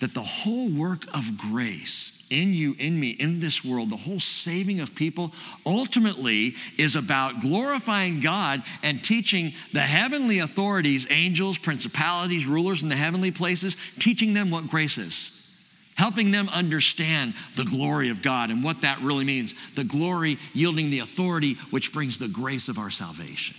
that 0.00 0.14
the 0.14 0.20
whole 0.20 0.68
work 0.68 1.04
of 1.14 1.36
grace 1.36 2.14
in 2.30 2.52
you, 2.52 2.74
in 2.78 2.98
me, 2.98 3.10
in 3.10 3.40
this 3.40 3.64
world, 3.64 3.90
the 3.90 3.96
whole 3.96 4.20
saving 4.20 4.80
of 4.80 4.94
people 4.94 5.32
ultimately 5.64 6.54
is 6.76 6.94
about 6.94 7.40
glorifying 7.40 8.20
God 8.20 8.62
and 8.82 9.02
teaching 9.02 9.52
the 9.72 9.80
heavenly 9.80 10.40
authorities, 10.40 11.06
angels, 11.10 11.58
principalities, 11.58 12.46
rulers 12.46 12.82
in 12.82 12.88
the 12.88 12.96
heavenly 12.96 13.30
places, 13.30 13.76
teaching 13.98 14.34
them 14.34 14.50
what 14.50 14.68
grace 14.68 14.98
is. 14.98 15.34
Helping 15.96 16.30
them 16.30 16.48
understand 16.50 17.34
the 17.56 17.64
glory 17.64 18.10
of 18.10 18.22
God 18.22 18.50
and 18.50 18.62
what 18.62 18.82
that 18.82 19.00
really 19.00 19.24
means. 19.24 19.52
The 19.74 19.82
glory 19.82 20.38
yielding 20.54 20.90
the 20.90 21.00
authority, 21.00 21.54
which 21.70 21.92
brings 21.92 22.18
the 22.18 22.28
grace 22.28 22.68
of 22.68 22.78
our 22.78 22.90
salvation. 22.90 23.56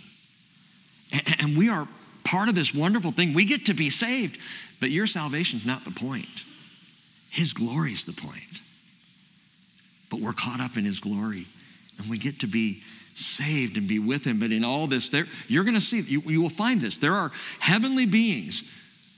And 1.39 1.57
we 1.57 1.69
are 1.69 1.85
part 2.23 2.47
of 2.47 2.55
this 2.55 2.73
wonderful 2.73 3.11
thing. 3.11 3.33
We 3.33 3.43
get 3.43 3.65
to 3.65 3.73
be 3.73 3.89
saved 3.89 4.37
but 4.79 4.91
your 4.91 5.07
salvation 5.07 5.59
is 5.59 5.65
not 5.65 5.85
the 5.85 5.91
point. 5.91 6.43
His 7.29 7.53
glory 7.53 7.91
is 7.91 8.05
the 8.05 8.13
point. 8.13 8.61
But 10.09 10.21
we're 10.21 10.33
caught 10.33 10.59
up 10.59 10.77
in 10.77 10.85
His 10.85 10.99
glory, 10.99 11.45
and 11.97 12.09
we 12.09 12.17
get 12.17 12.39
to 12.39 12.47
be 12.47 12.81
saved 13.19 13.77
and 13.77 13.87
be 13.87 13.99
with 13.99 14.23
him. 14.23 14.39
But 14.39 14.51
in 14.51 14.63
all 14.63 14.87
this, 14.87 15.09
there, 15.09 15.27
you're 15.47 15.63
going 15.63 15.75
to 15.75 15.81
see, 15.81 16.01
you, 16.01 16.21
you 16.25 16.41
will 16.41 16.49
find 16.49 16.81
this. 16.81 16.97
There 16.97 17.13
are 17.13 17.31
heavenly 17.59 18.05
beings 18.05 18.63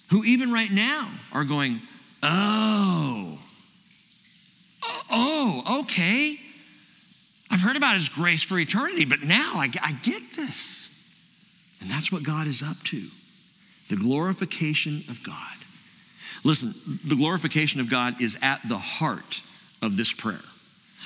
who, 0.09 0.24
even 0.24 0.51
right 0.51 0.72
now, 0.72 1.09
are 1.32 1.43
going, 1.43 1.80
oh, 2.24 3.39
oh, 5.12 5.82
okay. 5.82 6.38
I've 7.49 7.62
heard 7.62 7.78
about 7.78 7.95
his 7.95 8.09
grace 8.09 8.43
for 8.43 8.57
eternity, 8.57 9.05
but 9.05 9.22
now 9.22 9.53
I, 9.55 9.70
I 9.82 9.93
get 10.03 10.32
this. 10.36 10.88
And 11.82 11.89
that's 11.89 12.12
what 12.12 12.24
God 12.24 12.47
is 12.47 12.62
up 12.62 12.82
to 12.86 13.03
the 13.91 13.97
glorification 13.97 15.03
of 15.09 15.21
God. 15.21 15.57
Listen, 16.45 16.73
the 17.05 17.15
glorification 17.15 17.81
of 17.81 17.89
God 17.89 18.21
is 18.21 18.37
at 18.41 18.61
the 18.67 18.77
heart 18.77 19.41
of 19.81 19.97
this 19.97 20.13
prayer. 20.13 20.39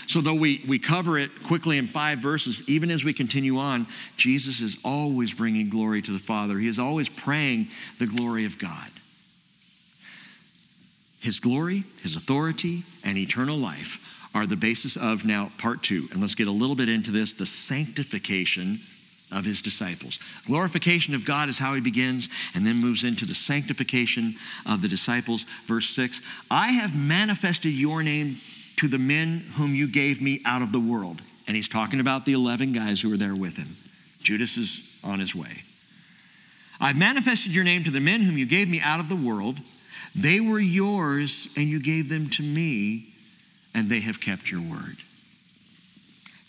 So, 0.06 0.22
though 0.22 0.36
we, 0.36 0.64
we 0.68 0.78
cover 0.78 1.18
it 1.18 1.32
quickly 1.44 1.80
in 1.80 1.88
five 1.88 2.20
verses, 2.20 2.62
even 2.70 2.92
as 2.92 3.04
we 3.04 3.12
continue 3.12 3.58
on, 3.58 3.88
Jesus 4.18 4.62
is 4.62 4.78
always 4.86 5.34
bringing 5.34 5.70
glory 5.70 6.04
to 6.04 6.12
the 6.12 6.20
Father. 6.20 6.60
He 6.60 6.68
is 6.68 6.78
always 6.78 7.10
praying 7.10 7.70
the 7.98 8.06
glory 8.06 8.46
of 8.46 8.60
God. 8.60 8.92
His 11.22 11.40
glory, 11.40 11.86
His 12.04 12.16
authority, 12.16 12.84
and 13.04 13.18
eternal 13.18 13.58
life 13.58 14.30
are 14.36 14.46
the 14.46 14.58
basis 14.58 14.96
of 14.96 15.26
now 15.26 15.50
part 15.58 15.82
two. 15.82 16.08
And 16.12 16.22
let's 16.22 16.36
get 16.36 16.48
a 16.48 16.52
little 16.52 16.76
bit 16.76 16.90
into 16.90 17.10
this 17.10 17.34
the 17.34 17.48
sanctification 17.48 18.80
of 19.36 19.46
his 19.46 19.62
disciples. 19.62 20.18
Glorification 20.48 21.14
of 21.14 21.26
God 21.26 21.50
is 21.50 21.58
how 21.58 21.74
he 21.74 21.82
begins 21.82 22.30
and 22.56 22.66
then 22.66 22.78
moves 22.78 23.04
into 23.04 23.26
the 23.26 23.34
sanctification 23.34 24.36
of 24.66 24.82
the 24.82 24.88
disciples. 24.88 25.44
Verse 25.66 25.88
6 25.90 26.22
I 26.50 26.70
have 26.70 26.96
manifested 26.96 27.74
your 27.74 28.02
name 28.02 28.38
to 28.78 28.88
the 28.88 28.98
men 28.98 29.44
whom 29.56 29.76
you 29.76 29.88
gave 29.88 30.22
me 30.22 30.40
out 30.46 30.62
of 30.62 30.72
the 30.72 30.80
world. 30.80 31.22
And 31.48 31.56
he's 31.56 31.68
talking 31.68 32.00
about 32.00 32.26
the 32.26 32.34
11 32.34 32.74
guys 32.74 33.02
who 33.02 33.10
were 33.10 33.18
there 33.18 33.36
with 33.36 33.58
him. 33.58 33.76
Judas 34.22 34.58
is 34.58 34.98
on 35.04 35.20
his 35.20 35.36
way. 35.36 35.64
I've 36.80 36.98
manifested 36.98 37.54
your 37.54 37.64
name 37.64 37.84
to 37.84 37.92
the 37.92 38.00
men 38.00 38.22
whom 38.22 38.38
you 38.38 38.48
gave 38.48 38.68
me 38.68 38.82
out 38.84 39.00
of 39.00 39.10
the 39.10 39.16
world. 39.16 39.60
They 40.16 40.40
were 40.40 40.60
yours, 40.60 41.50
and 41.56 41.68
you 41.68 41.80
gave 41.82 42.10
them 42.10 42.30
to 42.32 42.44
me, 42.44 43.08
and 43.74 43.90
they 43.90 44.00
have 44.00 44.20
kept 44.20 44.50
your 44.50 44.62
word. 44.62 44.98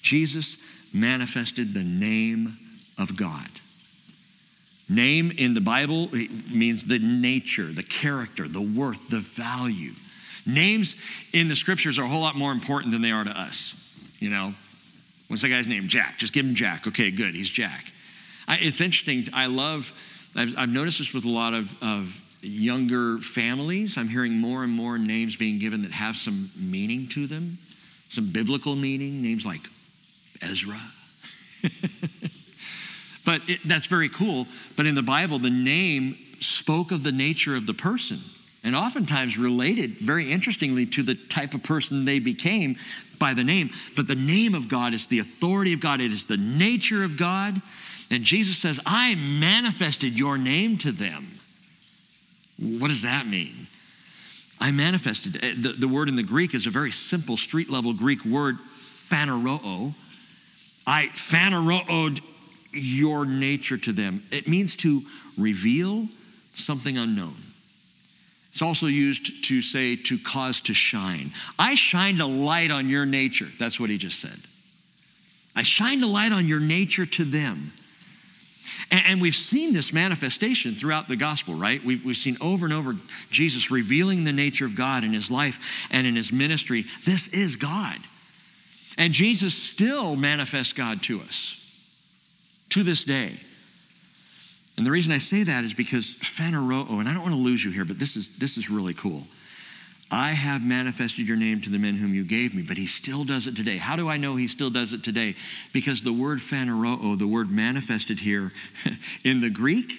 Jesus 0.01 0.57
manifested 0.95 1.75
the 1.75 1.85
name 1.85 2.57
of 2.99 3.17
God. 3.17 3.49
Name 4.89 5.33
in 5.37 5.55
the 5.55 5.61
Bible 5.61 6.09
means 6.51 6.85
the 6.85 7.01
nature, 7.01 7.67
the 7.67 7.83
character, 7.83 8.47
the 8.47 8.61
worth, 8.61 9.09
the 9.09 9.21
value. 9.21 9.93
Names 10.47 10.95
in 11.33 11.49
the 11.49 11.57
scriptures 11.57 11.99
are 11.99 12.05
a 12.05 12.09
whole 12.09 12.21
lot 12.21 12.37
more 12.37 12.53
important 12.53 12.93
than 12.93 13.03
they 13.03 13.11
are 13.11 13.25
to 13.25 13.31
us. 13.31 13.83
You 14.21 14.31
know, 14.31 14.55
what's 15.27 15.43
that 15.43 15.49
guy's 15.49 15.67
name? 15.67 15.89
Jack. 15.89 16.19
Just 16.19 16.33
give 16.33 16.47
him 16.47 16.55
Jack. 16.55 16.87
Okay, 16.87 17.11
good. 17.11 17.35
He's 17.35 17.49
Jack. 17.49 17.93
I, 18.47 18.59
it's 18.61 18.81
interesting. 18.81 19.27
I 19.35 19.47
love, 19.47 19.93
I've, 20.37 20.57
I've, 20.57 20.69
noticed 20.73 20.99
this 20.99 21.13
with 21.13 21.25
a 21.25 21.31
lot 21.31 21.53
of, 21.53 21.77
of 21.83 22.21
younger 22.43 23.19
families. 23.19 23.99
I'm 23.99 24.09
hearing 24.09 24.39
more 24.39 24.63
and 24.63 24.73
more 24.73 24.99
names 24.99 25.35
being 25.35 25.59
given 25.59 25.83
that 25.83 25.91
have 25.91 26.17
some 26.17 26.51
meaning 26.57 27.09
to 27.09 27.27
them, 27.27 27.59
some 28.09 28.31
biblical 28.31 28.77
meaning, 28.77 29.21
names 29.21 29.45
like 29.45 29.63
Ezra. 30.41 30.81
but 33.27 33.43
it, 33.47 33.61
that's 33.67 33.87
very 33.87 34.09
cool. 34.09 34.47
But 34.77 34.87
in 34.87 34.95
the 34.95 35.03
Bible, 35.03 35.39
the 35.39 35.51
name 35.51 36.17
spoke 36.41 36.93
of 36.93 37.03
the 37.03 37.13
nature 37.13 37.57
of 37.57 37.67
the 37.67 37.75
person 37.75 38.19
and 38.65 38.75
oftentimes 38.75 39.37
related, 39.37 39.99
very 39.99 40.31
interestingly, 40.31 40.87
to 40.87 41.03
the 41.03 41.15
type 41.15 41.55
of 41.55 41.63
person 41.63 42.05
they 42.05 42.19
became 42.19 42.77
by 43.19 43.35
the 43.35 43.45
name. 43.45 43.71
But 43.95 44.09
the 44.09 44.15
name 44.15 44.55
of 44.55 44.69
God 44.69 44.95
is 44.95 45.07
the 45.07 45.19
authority 45.19 45.73
of 45.73 45.81
God, 45.81 46.01
it 46.01 46.11
is 46.11 46.27
the 46.27 46.37
nature 46.37 47.05
of 47.05 47.19
God. 47.19 47.61
And 48.11 48.25
Jesus 48.25 48.57
says, 48.59 48.81
I 48.87 49.17
manifested 49.17 50.17
your 50.17 50.39
name 50.39 50.79
to 50.79 50.93
them. 50.93 51.27
What 52.59 52.89
does 52.89 53.03
that 53.03 53.27
mean? 53.27 53.67
I 54.61 54.71
manifested. 54.71 55.37
Eh, 55.45 55.55
the, 55.57 55.75
the 55.79 55.89
word 55.89 56.09
in 56.09 56.17
the 56.17 56.23
Greek 56.23 56.55
is 56.55 56.67
a 56.67 56.71
very 56.71 56.91
simple 56.91 57.37
street 57.37 57.69
level 57.69 57.93
Greek 57.93 58.25
word, 58.25 58.59
phaneroo. 58.59 59.93
I 60.87 61.07
phanerooed 61.09 62.21
your 62.77 63.27
nature 63.27 63.77
to 63.79 63.93
them. 63.93 64.23
It 64.31 64.49
means 64.49 64.77
to 64.77 65.03
reveal 65.37 66.09
something 66.55 66.97
unknown. 66.97 67.37
It's 68.51 68.63
also 68.63 68.87
used 68.87 69.45
to 69.45 69.61
say 69.61 69.97
to 69.97 70.19
cause 70.19 70.63
to 70.63 70.73
shine. 70.73 71.33
I 71.59 71.75
shined 71.75 72.23
a 72.23 72.27
light 72.27 72.71
on 72.71 72.89
your 72.89 73.05
nature. 73.05 73.49
That's 73.59 73.79
what 73.79 73.91
he 73.91 73.99
just 73.99 74.19
said. 74.19 74.39
I 75.55 75.63
shined 75.63 76.03
a 76.03 76.07
light 76.07 76.33
on 76.33 76.47
your 76.47 76.61
nature 76.61 77.05
to 77.05 77.25
them. 77.25 77.73
And, 78.91 79.21
we've 79.21 79.35
seen 79.35 79.73
this 79.73 79.93
manifestation 79.93 80.73
throughout 80.73 81.09
the 81.09 81.17
gospel, 81.17 81.55
right? 81.55 81.83
We've, 81.85 82.05
we've 82.05 82.17
seen 82.17 82.37
over 82.41 82.67
and 82.67 82.75
over 82.75 82.95
Jesus 83.31 83.71
revealing 83.71 84.25
the 84.25 84.33
nature 84.33 84.65
of 84.65 84.77
God 84.77 85.03
in 85.03 85.13
his 85.13 85.31
life 85.31 85.89
and 85.91 86.07
in 86.07 86.15
his 86.15 86.31
ministry. 86.31 86.85
This 87.05 87.29
is 87.29 87.57
God. 87.57 87.99
And 88.97 89.13
Jesus 89.13 89.55
still 89.55 90.15
manifests 90.15 90.73
God 90.73 91.03
to 91.05 91.21
us 91.21 91.66
to 92.71 92.83
this 92.83 93.05
day. 93.05 93.33
And 94.77 94.87
the 94.87 94.91
reason 94.91 95.13
I 95.13 95.19
say 95.19 95.43
that 95.43 95.65
is 95.65 95.73
because 95.73 96.15
phaneroo, 96.15 96.89
and 97.01 97.09
I 97.09 97.15
don't 97.15 97.23
want 97.23 97.35
to 97.35 97.41
lose 97.41 97.65
you 97.65 97.71
here, 97.71 97.85
but 97.85 97.99
this 97.99 98.17
is, 98.17 98.39
this 98.39 98.59
is 98.59 98.71
really 98.71 98.95
cool. 98.95 99.27
I 100.11 100.31
have 100.31 100.65
manifested 100.65 101.27
your 101.27 101.37
name 101.37 101.61
to 101.63 101.71
the 101.71 101.79
men 101.79 101.95
whom 101.95 102.15
you 102.15 102.25
gave 102.25 102.55
me, 102.55 102.63
but 102.63 102.77
he 102.77 102.87
still 102.87 103.25
does 103.25 103.47
it 103.47 103.57
today. 103.57 103.77
How 103.77 103.97
do 103.97 104.09
I 104.09 104.19
know 104.19 104.37
he 104.37 104.47
still 104.47 104.71
does 104.71 104.93
it 104.93 105.03
today? 105.03 105.35
Because 105.73 106.03
the 106.03 106.13
word 106.13 106.39
phaneroo, 106.39 107.19
the 107.19 107.27
word 107.27 107.51
manifested 107.51 108.21
here 108.21 108.53
in 109.25 109.41
the 109.41 109.51
Greek, 109.51 109.93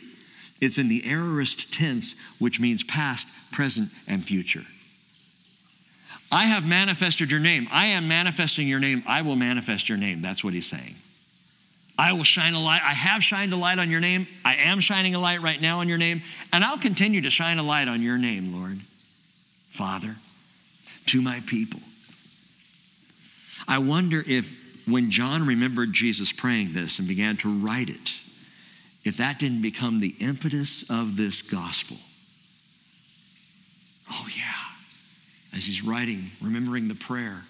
it's 0.61 0.78
in 0.78 0.88
the 0.88 1.03
aorist 1.09 1.74
tense, 1.74 2.15
which 2.39 2.59
means 2.59 2.84
past, 2.84 3.28
present, 3.51 3.89
and 4.07 4.24
future. 4.24 4.63
I 6.32 6.45
have 6.45 6.68
manifested 6.68 7.30
your 7.30 7.39
name. 7.39 7.68
I 7.72 7.88
am 7.88 8.07
manifesting 8.07 8.68
your 8.68 8.80
name. 8.80 9.03
I 9.07 9.22
will 9.22 9.36
manifest 9.36 9.89
your 9.89 9.97
name. 9.97 10.22
That's 10.22 10.43
what 10.43 10.53
he's 10.53 10.68
saying. 10.68 10.95
I 11.97 12.13
will 12.13 12.23
shine 12.23 12.53
a 12.53 12.59
light. 12.59 12.81
I 12.83 12.93
have 12.93 13.23
shined 13.23 13.53
a 13.53 13.55
light 13.55 13.79
on 13.79 13.89
your 13.89 13.99
name. 13.99 14.27
I 14.45 14.55
am 14.55 14.79
shining 14.79 15.15
a 15.15 15.19
light 15.19 15.41
right 15.41 15.59
now 15.59 15.79
on 15.79 15.87
your 15.87 15.97
name. 15.97 16.21
And 16.53 16.63
I'll 16.63 16.77
continue 16.77 17.21
to 17.21 17.29
shine 17.29 17.57
a 17.57 17.63
light 17.63 17.87
on 17.87 18.03
your 18.03 18.17
name, 18.17 18.53
Lord. 18.53 18.79
Father, 19.69 20.15
to 21.07 21.21
my 21.21 21.41
people. 21.47 21.79
I 23.67 23.79
wonder 23.79 24.23
if 24.25 24.63
when 24.87 25.09
John 25.09 25.45
remembered 25.45 25.91
Jesus 25.91 26.31
praying 26.31 26.73
this 26.73 26.99
and 26.99 27.07
began 27.07 27.35
to 27.37 27.49
write 27.49 27.89
it, 27.89 28.19
if 29.03 29.17
that 29.17 29.39
didn't 29.39 29.61
become 29.61 29.99
the 29.99 30.15
impetus 30.19 30.87
of 30.89 31.17
this 31.17 31.41
gospel. 31.41 31.97
Oh, 34.11 34.27
yeah. 34.35 34.43
As 35.57 35.65
he's 35.65 35.83
writing, 35.83 36.31
remembering 36.41 36.87
the 36.87 36.95
prayer, 36.95 37.43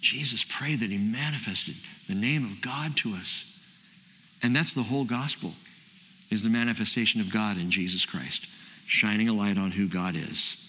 Jesus 0.00 0.44
prayed 0.44 0.80
that 0.80 0.90
he 0.90 0.98
manifested 0.98 1.76
the 2.08 2.14
name 2.14 2.44
of 2.44 2.60
God 2.60 2.96
to 2.98 3.14
us 3.14 3.53
and 4.44 4.54
that's 4.54 4.74
the 4.74 4.82
whole 4.82 5.04
gospel 5.04 5.52
is 6.30 6.42
the 6.42 6.50
manifestation 6.50 7.22
of 7.22 7.32
God 7.32 7.56
in 7.56 7.70
Jesus 7.70 8.04
Christ, 8.04 8.46
shining 8.86 9.30
a 9.30 9.32
light 9.32 9.56
on 9.56 9.70
who 9.70 9.88
God 9.88 10.14
is. 10.14 10.60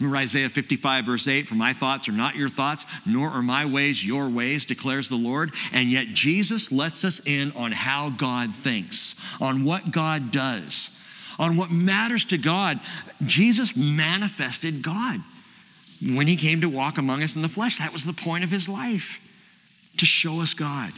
Remember 0.00 0.18
Isaiah 0.18 0.48
55, 0.48 1.04
verse 1.04 1.28
8 1.28 1.46
For 1.46 1.54
my 1.54 1.72
thoughts 1.72 2.08
are 2.08 2.12
not 2.12 2.34
your 2.34 2.48
thoughts, 2.48 2.84
nor 3.06 3.28
are 3.28 3.40
my 3.40 3.66
ways 3.66 4.04
your 4.04 4.28
ways, 4.28 4.64
declares 4.64 5.08
the 5.08 5.14
Lord. 5.14 5.52
And 5.72 5.88
yet 5.88 6.08
Jesus 6.08 6.72
lets 6.72 7.04
us 7.04 7.24
in 7.24 7.52
on 7.52 7.70
how 7.70 8.10
God 8.10 8.52
thinks, 8.52 9.14
on 9.40 9.64
what 9.64 9.92
God 9.92 10.32
does, 10.32 10.90
on 11.38 11.56
what 11.56 11.70
matters 11.70 12.24
to 12.26 12.36
God. 12.36 12.80
Jesus 13.24 13.76
manifested 13.76 14.82
God 14.82 15.20
when 16.02 16.26
he 16.26 16.34
came 16.34 16.62
to 16.62 16.68
walk 16.68 16.98
among 16.98 17.22
us 17.22 17.36
in 17.36 17.42
the 17.42 17.48
flesh. 17.48 17.78
That 17.78 17.92
was 17.92 18.02
the 18.02 18.12
point 18.12 18.42
of 18.42 18.50
his 18.50 18.68
life, 18.68 19.20
to 19.98 20.04
show 20.04 20.40
us 20.40 20.52
God. 20.52 20.92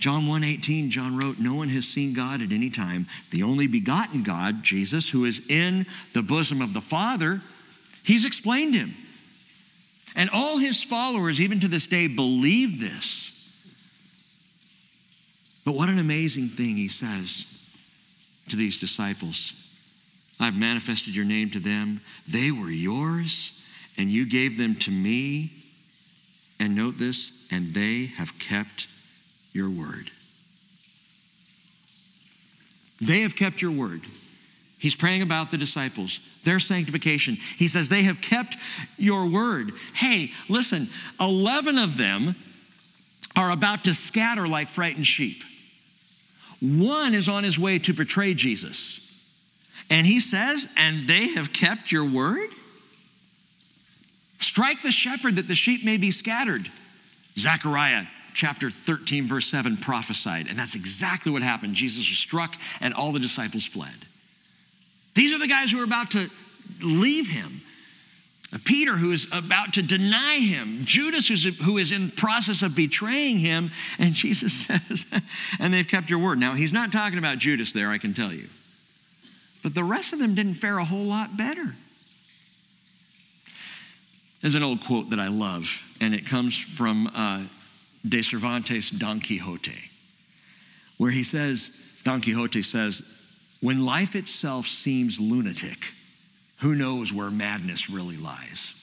John 0.00 0.26
1:18 0.26 0.88
John 0.88 1.16
wrote 1.16 1.38
no 1.38 1.54
one 1.54 1.68
has 1.68 1.86
seen 1.86 2.14
God 2.14 2.40
at 2.40 2.52
any 2.52 2.70
time. 2.70 3.06
The 3.30 3.42
only 3.42 3.66
begotten 3.66 4.22
God 4.22 4.64
Jesus 4.64 5.10
who 5.10 5.26
is 5.26 5.42
in 5.48 5.86
the 6.14 6.22
bosom 6.22 6.60
of 6.62 6.72
the 6.72 6.80
Father 6.80 7.42
he's 8.02 8.24
explained 8.24 8.74
him. 8.74 8.94
And 10.16 10.30
all 10.30 10.56
his 10.56 10.82
followers 10.82 11.40
even 11.40 11.60
to 11.60 11.68
this 11.68 11.86
day 11.86 12.08
believe 12.08 12.80
this. 12.80 13.28
But 15.64 15.74
what 15.74 15.90
an 15.90 15.98
amazing 15.98 16.48
thing 16.48 16.76
he 16.76 16.88
says 16.88 17.46
to 18.48 18.56
these 18.56 18.80
disciples 18.80 19.52
I've 20.40 20.58
manifested 20.58 21.14
your 21.14 21.26
name 21.26 21.50
to 21.50 21.60
them. 21.60 22.00
They 22.26 22.50
were 22.50 22.70
yours 22.70 23.62
and 23.98 24.08
you 24.08 24.24
gave 24.24 24.56
them 24.56 24.76
to 24.76 24.90
me. 24.90 25.52
And 26.58 26.74
note 26.74 26.96
this 26.96 27.46
and 27.50 27.74
they 27.74 28.06
have 28.16 28.38
kept 28.38 28.86
your 29.52 29.70
word. 29.70 30.10
They 33.00 33.20
have 33.20 33.34
kept 33.34 33.62
your 33.62 33.72
word. 33.72 34.02
He's 34.78 34.94
praying 34.94 35.22
about 35.22 35.50
the 35.50 35.58
disciples, 35.58 36.20
their 36.44 36.58
sanctification. 36.58 37.36
He 37.56 37.68
says, 37.68 37.88
They 37.88 38.02
have 38.02 38.20
kept 38.20 38.56
your 38.96 39.26
word. 39.26 39.72
Hey, 39.94 40.32
listen, 40.48 40.88
11 41.20 41.78
of 41.78 41.96
them 41.96 42.34
are 43.36 43.50
about 43.50 43.84
to 43.84 43.94
scatter 43.94 44.48
like 44.48 44.68
frightened 44.68 45.06
sheep. 45.06 45.42
One 46.60 47.14
is 47.14 47.28
on 47.28 47.44
his 47.44 47.58
way 47.58 47.78
to 47.80 47.92
betray 47.92 48.34
Jesus. 48.34 48.96
And 49.90 50.06
he 50.06 50.20
says, 50.20 50.66
And 50.78 51.08
they 51.08 51.28
have 51.34 51.52
kept 51.52 51.90
your 51.90 52.04
word? 52.04 52.50
Strike 54.38 54.82
the 54.82 54.92
shepherd 54.92 55.36
that 55.36 55.48
the 55.48 55.54
sheep 55.54 55.84
may 55.84 55.96
be 55.96 56.10
scattered. 56.10 56.70
Zechariah 57.38 58.06
chapter 58.34 58.70
13, 58.70 59.24
verse 59.24 59.46
7 59.46 59.76
prophesied. 59.76 60.48
And 60.48 60.58
that's 60.58 60.74
exactly 60.74 61.32
what 61.32 61.42
happened. 61.42 61.74
Jesus 61.74 62.08
was 62.08 62.18
struck, 62.18 62.56
and 62.80 62.94
all 62.94 63.12
the 63.12 63.18
disciples 63.18 63.64
fled. 63.64 63.94
These 65.14 65.34
are 65.34 65.38
the 65.38 65.48
guys 65.48 65.72
who 65.72 65.80
are 65.80 65.84
about 65.84 66.12
to 66.12 66.30
leave 66.82 67.28
him. 67.28 67.60
Peter, 68.64 68.92
who 68.92 69.12
is 69.12 69.28
about 69.32 69.74
to 69.74 69.82
deny 69.82 70.38
him, 70.40 70.84
Judas, 70.84 71.28
who's, 71.28 71.44
who 71.62 71.78
is 71.78 71.92
in 71.92 72.10
process 72.10 72.62
of 72.62 72.74
betraying 72.74 73.38
him, 73.38 73.70
and 73.98 74.12
Jesus 74.12 74.52
says, 74.66 75.04
and 75.60 75.72
they've 75.72 75.86
kept 75.86 76.10
your 76.10 76.18
word. 76.18 76.38
Now, 76.38 76.54
he's 76.54 76.72
not 76.72 76.90
talking 76.90 77.18
about 77.18 77.38
Judas 77.38 77.70
there, 77.72 77.90
I 77.90 77.98
can 77.98 78.12
tell 78.12 78.32
you. 78.32 78.48
But 79.62 79.74
the 79.74 79.84
rest 79.84 80.12
of 80.12 80.18
them 80.18 80.34
didn't 80.34 80.54
fare 80.54 80.78
a 80.78 80.84
whole 80.84 81.04
lot 81.04 81.36
better. 81.36 81.76
There's 84.40 84.54
an 84.54 84.62
old 84.62 84.84
quote 84.84 85.10
that 85.10 85.20
I 85.20 85.28
love, 85.28 85.82
and 86.00 86.14
it 86.14 86.26
comes 86.26 86.56
from 86.56 87.08
uh, 87.14 87.44
de 88.08 88.22
Cervantes' 88.22 88.90
Don 88.90 89.20
Quixote, 89.20 89.90
where 90.96 91.10
he 91.10 91.22
says, 91.22 91.76
Don 92.04 92.20
Quixote 92.20 92.62
says, 92.62 93.02
when 93.60 93.84
life 93.84 94.14
itself 94.14 94.66
seems 94.66 95.20
lunatic, 95.20 95.92
who 96.60 96.74
knows 96.74 97.12
where 97.12 97.30
madness 97.30 97.90
really 97.90 98.16
lies? 98.16 98.74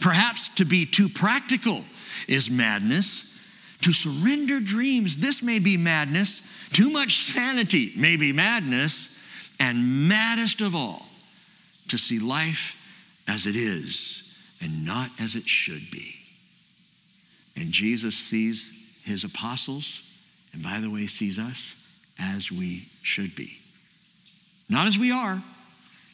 Perhaps 0.00 0.50
to 0.56 0.64
be 0.64 0.86
too 0.86 1.08
practical 1.08 1.84
is 2.26 2.50
madness. 2.50 3.24
To 3.82 3.92
surrender 3.92 4.60
dreams, 4.60 5.18
this 5.18 5.42
may 5.42 5.58
be 5.58 5.76
madness. 5.76 6.42
Too 6.70 6.90
much 6.90 7.32
sanity 7.32 7.92
may 7.96 8.16
be 8.16 8.32
madness. 8.32 9.16
And 9.60 10.08
maddest 10.08 10.60
of 10.60 10.74
all, 10.74 11.06
to 11.88 11.98
see 11.98 12.18
life 12.18 12.76
as 13.26 13.46
it 13.46 13.56
is 13.56 14.38
and 14.60 14.84
not 14.86 15.10
as 15.18 15.34
it 15.34 15.46
should 15.46 15.90
be. 15.90 16.17
And 17.58 17.72
Jesus 17.72 18.16
sees 18.16 18.72
his 19.04 19.24
apostles, 19.24 20.02
and 20.52 20.62
by 20.62 20.80
the 20.80 20.88
way, 20.88 21.06
sees 21.06 21.38
us 21.38 21.74
as 22.18 22.52
we 22.52 22.88
should 23.02 23.34
be. 23.34 23.58
Not 24.68 24.86
as 24.86 24.96
we 24.96 25.10
are. 25.10 25.42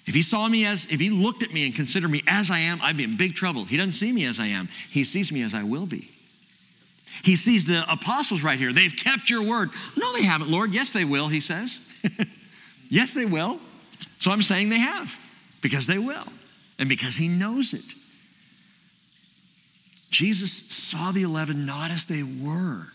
If 0.07 0.15
he 0.15 0.23
saw 0.23 0.49
me 0.49 0.65
as, 0.67 0.87
if 0.91 1.01
he 1.01 1.11
looked 1.11 1.43
at 1.43 1.53
me 1.53 1.67
and 1.67 1.75
considered 1.75 2.11
me 2.11 2.23
as 2.29 2.51
I 2.51 2.59
am, 2.59 2.79
I'd 2.83 2.97
be 2.97 3.05
in 3.05 3.17
big 3.17 3.35
trouble. 3.35 3.65
He 3.65 3.77
doesn't 3.77 3.93
see 3.93 4.13
me 4.13 4.25
as 4.25 4.41
I 4.41 4.47
am, 4.47 4.69
he 4.91 5.05
sees 5.05 5.31
me 5.31 5.43
as 5.43 5.55
I 5.55 5.63
will 5.65 5.87
be. 5.87 6.11
He 7.23 7.37
sees 7.37 7.65
the 7.65 7.85
apostles 7.91 8.43
right 8.43 8.59
here. 8.59 8.73
They've 8.73 8.95
kept 8.95 9.31
your 9.31 9.43
word. 9.43 9.71
No, 9.97 10.13
they 10.15 10.25
haven't, 10.25 10.51
Lord. 10.51 10.73
Yes, 10.73 10.91
they 10.91 11.05
will, 11.05 11.29
he 11.29 11.41
says. 11.41 11.79
yes, 12.89 13.15
they 13.15 13.25
will. 13.25 13.61
So 14.19 14.31
I'm 14.31 14.43
saying 14.43 14.69
they 14.69 14.81
have 14.81 15.15
because 15.63 15.87
they 15.87 15.99
will 15.99 16.27
and 16.79 16.89
because 16.89 17.15
he 17.15 17.29
knows 17.29 17.73
it. 17.73 17.85
Jesus 20.15 20.53
saw 20.53 21.11
the 21.11 21.25
11 21.25 21.67
not 21.67 21.91
as 21.91 22.05
they 22.05 22.23
were, 22.23 22.87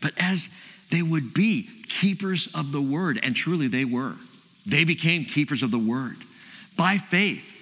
but 0.00 0.12
as 0.22 0.48
they 0.90 1.02
would 1.02 1.34
be 1.34 1.68
keepers 1.88 2.54
of 2.54 2.70
the 2.70 2.80
word. 2.80 3.18
And 3.20 3.34
truly 3.34 3.66
they 3.66 3.84
were. 3.84 4.14
They 4.64 4.84
became 4.84 5.24
keepers 5.24 5.64
of 5.64 5.72
the 5.72 5.78
word 5.78 6.16
by 6.76 6.98
faith, 6.98 7.52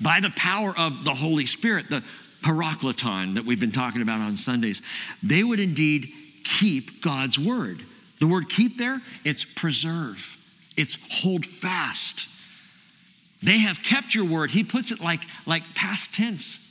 by 0.00 0.18
the 0.18 0.30
power 0.30 0.74
of 0.76 1.04
the 1.04 1.14
Holy 1.14 1.46
Spirit, 1.46 1.88
the 1.90 2.02
parakleton 2.42 3.34
that 3.34 3.44
we've 3.44 3.60
been 3.60 3.70
talking 3.70 4.02
about 4.02 4.20
on 4.20 4.34
Sundays. 4.34 4.82
They 5.22 5.44
would 5.44 5.60
indeed 5.60 6.08
keep 6.42 7.02
God's 7.02 7.38
word. 7.38 7.84
The 8.18 8.26
word 8.26 8.48
keep 8.48 8.78
there, 8.78 9.00
it's 9.24 9.44
preserve, 9.44 10.36
it's 10.76 10.98
hold 11.22 11.46
fast. 11.46 12.26
They 13.44 13.60
have 13.60 13.82
kept 13.84 14.12
your 14.12 14.24
word. 14.24 14.50
He 14.50 14.64
puts 14.64 14.90
it 14.90 15.00
like, 15.00 15.22
like 15.46 15.62
past 15.76 16.14
tense. 16.14 16.69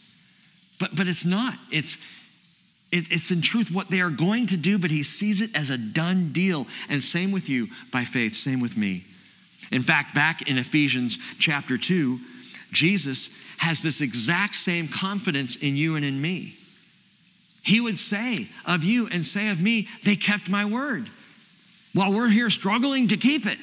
But, 0.79 0.95
but 0.95 1.07
it's 1.07 1.25
not. 1.25 1.55
It's, 1.71 1.97
it, 2.91 3.11
it's 3.11 3.31
in 3.31 3.41
truth 3.41 3.71
what 3.71 3.89
they 3.89 4.01
are 4.01 4.09
going 4.09 4.47
to 4.47 4.57
do, 4.57 4.79
but 4.79 4.91
he 4.91 5.03
sees 5.03 5.41
it 5.41 5.55
as 5.55 5.69
a 5.69 5.77
done 5.77 6.31
deal. 6.31 6.65
And 6.89 7.03
same 7.03 7.31
with 7.31 7.49
you 7.49 7.67
by 7.91 8.05
faith, 8.05 8.33
same 8.33 8.61
with 8.61 8.77
me. 8.77 9.03
In 9.71 9.81
fact, 9.81 10.15
back 10.15 10.49
in 10.49 10.57
Ephesians 10.57 11.17
chapter 11.37 11.77
2, 11.77 12.19
Jesus 12.71 13.29
has 13.57 13.81
this 13.81 14.01
exact 14.01 14.55
same 14.55 14.87
confidence 14.87 15.57
in 15.57 15.75
you 15.75 15.95
and 15.95 16.05
in 16.05 16.19
me. 16.19 16.55
He 17.61 17.81
would 17.81 17.99
say 17.99 18.47
of 18.65 18.83
you 18.83 19.07
and 19.11 19.25
say 19.25 19.49
of 19.49 19.61
me, 19.61 19.87
they 20.03 20.15
kept 20.15 20.49
my 20.49 20.65
word. 20.65 21.09
While 21.93 22.13
we're 22.13 22.29
here 22.29 22.49
struggling 22.49 23.09
to 23.09 23.17
keep 23.17 23.45
it, 23.45 23.57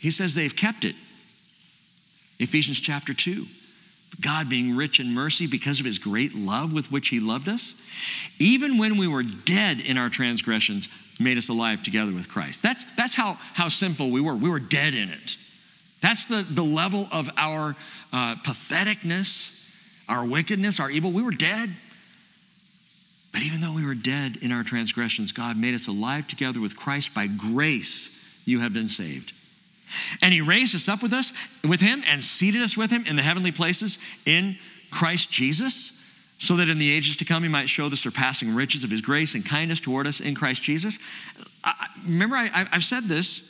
he 0.00 0.10
says 0.10 0.34
they've 0.34 0.54
kept 0.54 0.84
it. 0.84 0.94
Ephesians 2.38 2.80
chapter 2.80 3.12
2. 3.12 3.46
God 4.20 4.48
being 4.48 4.76
rich 4.76 5.00
in 5.00 5.14
mercy 5.14 5.46
because 5.46 5.78
of 5.78 5.86
his 5.86 5.98
great 5.98 6.34
love 6.34 6.72
with 6.72 6.90
which 6.90 7.08
he 7.08 7.20
loved 7.20 7.48
us, 7.48 7.74
even 8.38 8.78
when 8.78 8.96
we 8.96 9.06
were 9.06 9.22
dead 9.22 9.80
in 9.80 9.96
our 9.96 10.08
transgressions, 10.08 10.88
made 11.20 11.38
us 11.38 11.48
alive 11.48 11.82
together 11.82 12.12
with 12.12 12.28
Christ. 12.28 12.62
That's, 12.62 12.84
that's 12.96 13.14
how, 13.14 13.34
how 13.54 13.68
simple 13.68 14.10
we 14.10 14.20
were. 14.20 14.34
We 14.34 14.50
were 14.50 14.60
dead 14.60 14.94
in 14.94 15.10
it. 15.10 15.36
That's 16.00 16.26
the, 16.26 16.46
the 16.48 16.64
level 16.64 17.08
of 17.12 17.28
our 17.36 17.76
uh, 18.12 18.36
patheticness, 18.36 19.54
our 20.08 20.24
wickedness, 20.24 20.80
our 20.80 20.90
evil. 20.90 21.10
We 21.10 21.22
were 21.22 21.32
dead. 21.32 21.70
But 23.32 23.42
even 23.42 23.60
though 23.60 23.74
we 23.74 23.84
were 23.84 23.94
dead 23.94 24.38
in 24.42 24.52
our 24.52 24.62
transgressions, 24.62 25.32
God 25.32 25.56
made 25.56 25.74
us 25.74 25.86
alive 25.86 26.26
together 26.26 26.60
with 26.60 26.76
Christ. 26.76 27.14
By 27.14 27.26
grace, 27.26 28.14
you 28.44 28.60
have 28.60 28.72
been 28.72 28.88
saved. 28.88 29.32
And 30.22 30.32
he 30.32 30.40
raised 30.40 30.74
us 30.74 30.88
up 30.88 31.02
with 31.02 31.12
us, 31.12 31.32
with 31.66 31.80
him, 31.80 32.02
and 32.06 32.22
seated 32.22 32.62
us 32.62 32.76
with 32.76 32.90
him 32.90 33.04
in 33.06 33.16
the 33.16 33.22
heavenly 33.22 33.52
places 33.52 33.98
in 34.26 34.56
Christ 34.90 35.30
Jesus, 35.30 35.94
so 36.38 36.56
that 36.56 36.68
in 36.68 36.78
the 36.78 36.90
ages 36.90 37.16
to 37.16 37.24
come 37.24 37.42
he 37.42 37.48
might 37.48 37.68
show 37.68 37.88
the 37.88 37.96
surpassing 37.96 38.54
riches 38.54 38.84
of 38.84 38.90
his 38.90 39.00
grace 39.00 39.34
and 39.34 39.44
kindness 39.44 39.80
toward 39.80 40.06
us 40.06 40.20
in 40.20 40.34
Christ 40.34 40.62
Jesus. 40.62 40.98
I, 41.64 41.88
remember, 42.06 42.36
I, 42.36 42.66
have 42.70 42.84
said 42.84 43.04
this 43.04 43.46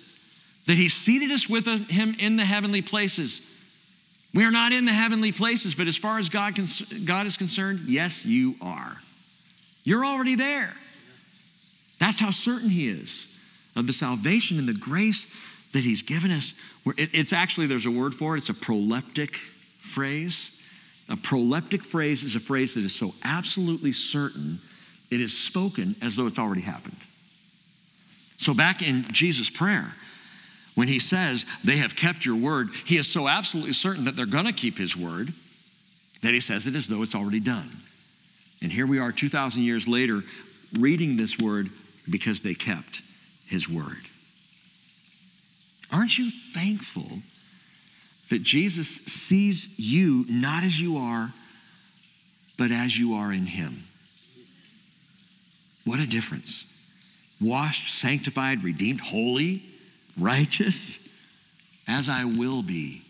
that 0.66 0.76
he 0.76 0.88
seated 0.88 1.30
us 1.30 1.48
with 1.48 1.66
him 1.88 2.14
in 2.18 2.36
the 2.36 2.44
heavenly 2.44 2.82
places. 2.82 3.44
We 4.34 4.44
are 4.44 4.50
not 4.50 4.72
in 4.72 4.84
the 4.84 4.92
heavenly 4.92 5.32
places, 5.32 5.74
but 5.74 5.86
as 5.86 5.96
far 5.96 6.18
as 6.18 6.28
God, 6.28 6.58
God 7.06 7.26
is 7.26 7.38
concerned, 7.38 7.80
yes, 7.86 8.26
you 8.26 8.54
are. 8.60 8.92
You're 9.84 10.04
already 10.04 10.34
there. 10.34 10.74
That's 11.98 12.20
how 12.20 12.30
certain 12.30 12.68
he 12.68 12.88
is 12.88 13.34
of 13.74 13.86
the 13.86 13.94
salvation 13.94 14.58
and 14.58 14.68
the 14.68 14.74
grace 14.74 15.32
that 15.72 15.84
he's 15.84 16.02
given 16.02 16.30
us. 16.30 16.54
It's 16.96 17.32
actually, 17.32 17.66
there's 17.66 17.86
a 17.86 17.90
word 17.90 18.14
for 18.14 18.34
it, 18.34 18.38
it's 18.38 18.48
a 18.48 18.54
proleptic 18.54 19.34
phrase. 19.34 20.54
A 21.08 21.16
proleptic 21.16 21.84
phrase 21.84 22.22
is 22.22 22.36
a 22.36 22.40
phrase 22.40 22.74
that 22.74 22.84
is 22.84 22.94
so 22.94 23.14
absolutely 23.24 23.92
certain 23.92 24.60
it 25.10 25.20
is 25.20 25.36
spoken 25.36 25.96
as 26.02 26.16
though 26.16 26.26
it's 26.26 26.38
already 26.38 26.60
happened. 26.60 26.98
So, 28.36 28.54
back 28.54 28.86
in 28.86 29.04
Jesus' 29.10 29.50
prayer, 29.50 29.94
when 30.74 30.86
he 30.86 30.98
says, 30.98 31.44
They 31.64 31.78
have 31.78 31.96
kept 31.96 32.24
your 32.24 32.36
word, 32.36 32.68
he 32.84 32.98
is 32.98 33.10
so 33.10 33.26
absolutely 33.26 33.72
certain 33.72 34.04
that 34.04 34.16
they're 34.16 34.26
going 34.26 34.46
to 34.46 34.52
keep 34.52 34.78
his 34.78 34.96
word 34.96 35.32
that 36.22 36.34
he 36.34 36.40
says 36.40 36.66
it 36.66 36.74
as 36.74 36.88
though 36.88 37.02
it's 37.02 37.14
already 37.14 37.40
done. 37.40 37.68
And 38.60 38.72
here 38.72 38.86
we 38.86 38.98
are 38.98 39.12
2,000 39.12 39.62
years 39.62 39.86
later 39.86 40.22
reading 40.78 41.16
this 41.16 41.38
word 41.38 41.70
because 42.10 42.40
they 42.40 42.54
kept 42.54 43.02
his 43.46 43.68
word. 43.68 44.07
Aren't 45.92 46.18
you 46.18 46.30
thankful 46.30 47.20
that 48.28 48.42
Jesus 48.42 48.88
sees 48.88 49.78
you 49.78 50.26
not 50.28 50.64
as 50.64 50.80
you 50.80 50.98
are, 50.98 51.32
but 52.56 52.70
as 52.70 52.98
you 52.98 53.14
are 53.14 53.32
in 53.32 53.46
Him? 53.46 53.84
What 55.84 56.00
a 56.00 56.06
difference. 56.06 56.64
Washed, 57.40 57.94
sanctified, 57.94 58.62
redeemed, 58.62 59.00
holy, 59.00 59.62
righteous, 60.18 61.08
as 61.86 62.08
I 62.08 62.24
will 62.24 62.62
be, 62.62 63.02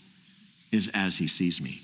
is 0.71 0.89
as 0.95 1.17
He 1.17 1.27
sees 1.27 1.61
me. 1.61 1.81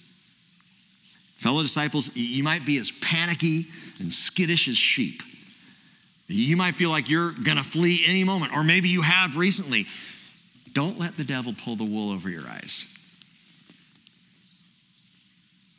Fellow 1.36 1.62
disciples, 1.62 2.14
you 2.14 2.45
might 2.45 2.64
be 2.64 2.78
as 2.78 2.90
panicky 2.90 3.66
and 3.99 4.12
skittish 4.12 4.68
as 4.68 4.76
sheep. 4.76 5.22
You 6.26 6.57
might 6.57 6.74
feel 6.74 6.90
like 6.90 7.11
you're 7.11 7.32
going 7.32 7.59
to 7.59 7.64
flee 7.64 8.03
any 8.07 8.24
moment, 8.24 8.53
or 8.55 8.64
maybe 8.64 8.88
you 8.88 9.03
have 9.03 9.36
recently. 9.36 9.86
Don't 10.75 10.99
let 10.99 11.16
the 11.16 11.25
devil 11.25 11.55
pull 11.55 11.77
the 11.77 11.85
wool 11.85 12.11
over 12.11 12.29
your 12.29 12.47
eyes. 12.47 12.85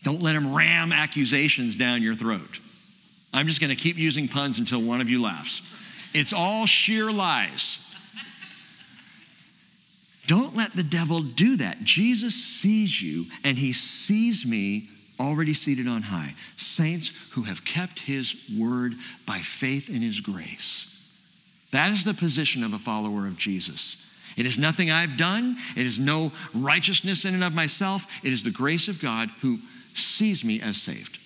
Don't 0.04 0.22
let 0.22 0.36
him 0.36 0.54
ram 0.54 0.92
accusations 0.94 1.76
down 1.76 2.02
your 2.02 2.16
throat. 2.16 2.60
I'm 3.34 3.48
just 3.48 3.60
going 3.60 3.76
to 3.76 3.82
keep 3.82 3.98
using 3.98 4.28
puns 4.28 4.60
until 4.60 4.82
one 4.82 5.02
of 5.02 5.10
you 5.10 5.22
laughs. 5.22 5.62
It's 6.14 6.32
all 6.32 6.66
sheer 6.66 7.12
lies. 7.12 7.82
Don't 10.28 10.56
let 10.56 10.74
the 10.74 10.84
devil 10.84 11.22
do 11.22 11.58
that. 11.58 11.84
Jesus 11.84 12.34
sees 12.34 13.02
you 13.02 13.26
and 13.44 13.58
he 13.58 13.74
sees 13.74 14.46
me 14.46 14.90
already 15.20 15.54
seated 15.54 15.88
on 15.88 16.04
high. 16.04 16.34
Saints 16.56 17.12
who 17.32 17.44
have 17.44 17.66
kept 17.66 18.00
his 18.00 18.36
word 18.58 18.94
by 19.28 19.40
faith 19.40 19.90
in 19.90 20.02
his 20.02 20.20
grace. 20.22 20.92
That 21.72 21.92
is 21.92 22.06
the 22.06 22.14
position 22.14 22.64
of 22.64 22.74
a 22.74 22.80
follower 22.80 23.28
of 23.28 23.38
Jesus. 23.38 24.05
It 24.36 24.46
is 24.46 24.58
nothing 24.58 24.92
I've 24.92 25.18
done. 25.18 25.58
It 25.76 25.86
is 25.86 25.98
no 25.98 26.32
righteousness 26.54 27.26
in 27.26 27.34
and 27.34 27.44
of 27.44 27.54
myself. 27.54 28.06
It 28.24 28.34
is 28.34 28.44
the 28.44 28.52
grace 28.52 28.88
of 28.88 29.00
God 29.00 29.30
who 29.42 29.60
sees 29.94 30.44
me 30.44 30.60
as 30.60 30.82
saved. 30.82 31.18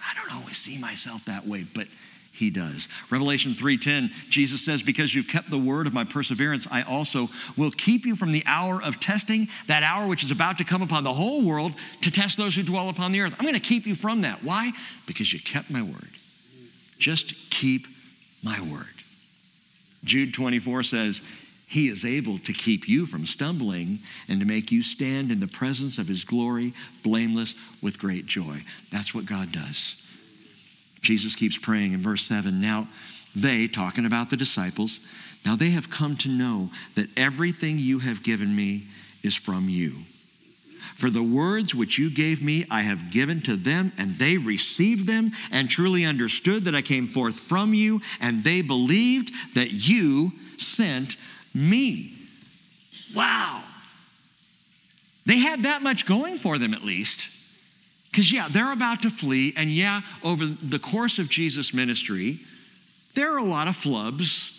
I 0.00 0.14
don't 0.14 0.38
always 0.40 0.56
see 0.56 0.78
myself 0.78 1.24
that 1.24 1.46
way, 1.46 1.64
but 1.74 1.88
he 2.32 2.50
does. 2.50 2.86
Revelation 3.10 3.52
3:10, 3.52 4.12
Jesus 4.28 4.64
says, 4.64 4.82
"Because 4.82 5.12
you've 5.12 5.26
kept 5.26 5.50
the 5.50 5.58
word 5.58 5.88
of 5.88 5.92
my 5.92 6.04
perseverance, 6.04 6.68
I 6.70 6.82
also 6.82 7.28
will 7.56 7.72
keep 7.72 8.06
you 8.06 8.14
from 8.14 8.30
the 8.30 8.46
hour 8.46 8.80
of 8.80 9.00
testing, 9.00 9.48
that 9.66 9.82
hour 9.82 10.06
which 10.06 10.22
is 10.22 10.30
about 10.30 10.58
to 10.58 10.64
come 10.64 10.80
upon 10.80 11.02
the 11.02 11.12
whole 11.12 11.42
world 11.42 11.74
to 12.02 12.12
test 12.12 12.36
those 12.36 12.54
who 12.54 12.62
dwell 12.62 12.88
upon 12.88 13.10
the 13.10 13.20
earth." 13.20 13.34
I'm 13.36 13.44
going 13.44 13.54
to 13.54 13.60
keep 13.60 13.86
you 13.86 13.96
from 13.96 14.20
that. 14.22 14.44
Why? 14.44 14.72
Because 15.06 15.32
you 15.32 15.40
kept 15.40 15.68
my 15.68 15.82
word. 15.82 16.10
Just 17.00 17.50
keep 17.50 17.88
my 18.44 18.60
word. 18.60 18.86
Jude 20.04 20.32
24 20.32 20.84
says, 20.84 21.20
he 21.68 21.88
is 21.88 22.02
able 22.02 22.38
to 22.38 22.52
keep 22.54 22.88
you 22.88 23.04
from 23.04 23.26
stumbling 23.26 23.98
and 24.26 24.40
to 24.40 24.46
make 24.46 24.72
you 24.72 24.82
stand 24.82 25.30
in 25.30 25.38
the 25.38 25.46
presence 25.46 25.98
of 25.98 26.08
His 26.08 26.24
glory, 26.24 26.72
blameless 27.04 27.54
with 27.82 27.98
great 27.98 28.24
joy. 28.24 28.62
That's 28.90 29.14
what 29.14 29.26
God 29.26 29.52
does. 29.52 30.02
Jesus 31.02 31.34
keeps 31.34 31.58
praying 31.58 31.92
in 31.92 32.00
verse 32.00 32.22
7 32.22 32.58
Now 32.58 32.88
they, 33.36 33.68
talking 33.68 34.06
about 34.06 34.30
the 34.30 34.36
disciples, 34.36 35.00
now 35.44 35.56
they 35.56 35.68
have 35.68 35.90
come 35.90 36.16
to 36.16 36.30
know 36.30 36.70
that 36.94 37.10
everything 37.18 37.78
you 37.78 37.98
have 37.98 38.22
given 38.22 38.56
me 38.56 38.84
is 39.22 39.34
from 39.34 39.68
you. 39.68 39.92
For 40.94 41.10
the 41.10 41.22
words 41.22 41.74
which 41.74 41.98
you 41.98 42.08
gave 42.08 42.42
me, 42.42 42.64
I 42.70 42.80
have 42.80 43.10
given 43.10 43.42
to 43.42 43.56
them, 43.56 43.92
and 43.98 44.14
they 44.14 44.38
received 44.38 45.06
them 45.06 45.32
and 45.52 45.68
truly 45.68 46.06
understood 46.06 46.64
that 46.64 46.74
I 46.74 46.80
came 46.80 47.06
forth 47.06 47.38
from 47.38 47.74
you, 47.74 48.00
and 48.22 48.42
they 48.42 48.62
believed 48.62 49.54
that 49.54 49.70
you 49.70 50.32
sent 50.56 51.16
me. 51.54 52.12
Wow. 53.14 53.64
They 55.26 55.38
had 55.38 55.64
that 55.64 55.82
much 55.82 56.06
going 56.06 56.36
for 56.36 56.58
them, 56.58 56.72
at 56.72 56.82
least. 56.82 57.28
Because, 58.10 58.32
yeah, 58.32 58.48
they're 58.50 58.72
about 58.72 59.02
to 59.02 59.10
flee, 59.10 59.52
and 59.56 59.70
yeah, 59.70 60.00
over 60.24 60.46
the 60.46 60.78
course 60.78 61.18
of 61.18 61.28
Jesus' 61.28 61.74
ministry, 61.74 62.40
there 63.14 63.34
are 63.34 63.38
a 63.38 63.44
lot 63.44 63.68
of 63.68 63.76
flubs. 63.76 64.54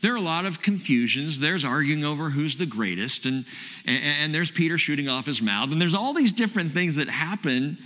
There 0.00 0.14
are 0.14 0.16
a 0.16 0.22
lot 0.22 0.46
of 0.46 0.62
confusions. 0.62 1.38
There's 1.38 1.64
arguing 1.64 2.04
over 2.04 2.30
who's 2.30 2.56
the 2.56 2.66
greatest, 2.66 3.26
and, 3.26 3.44
and, 3.86 4.02
and 4.22 4.34
there's 4.34 4.50
Peter 4.50 4.78
shooting 4.78 5.08
off 5.08 5.26
his 5.26 5.42
mouth, 5.42 5.72
and 5.72 5.80
there's 5.80 5.94
all 5.94 6.14
these 6.14 6.32
different 6.32 6.70
things 6.70 6.96
that 6.96 7.08
happen. 7.08 7.76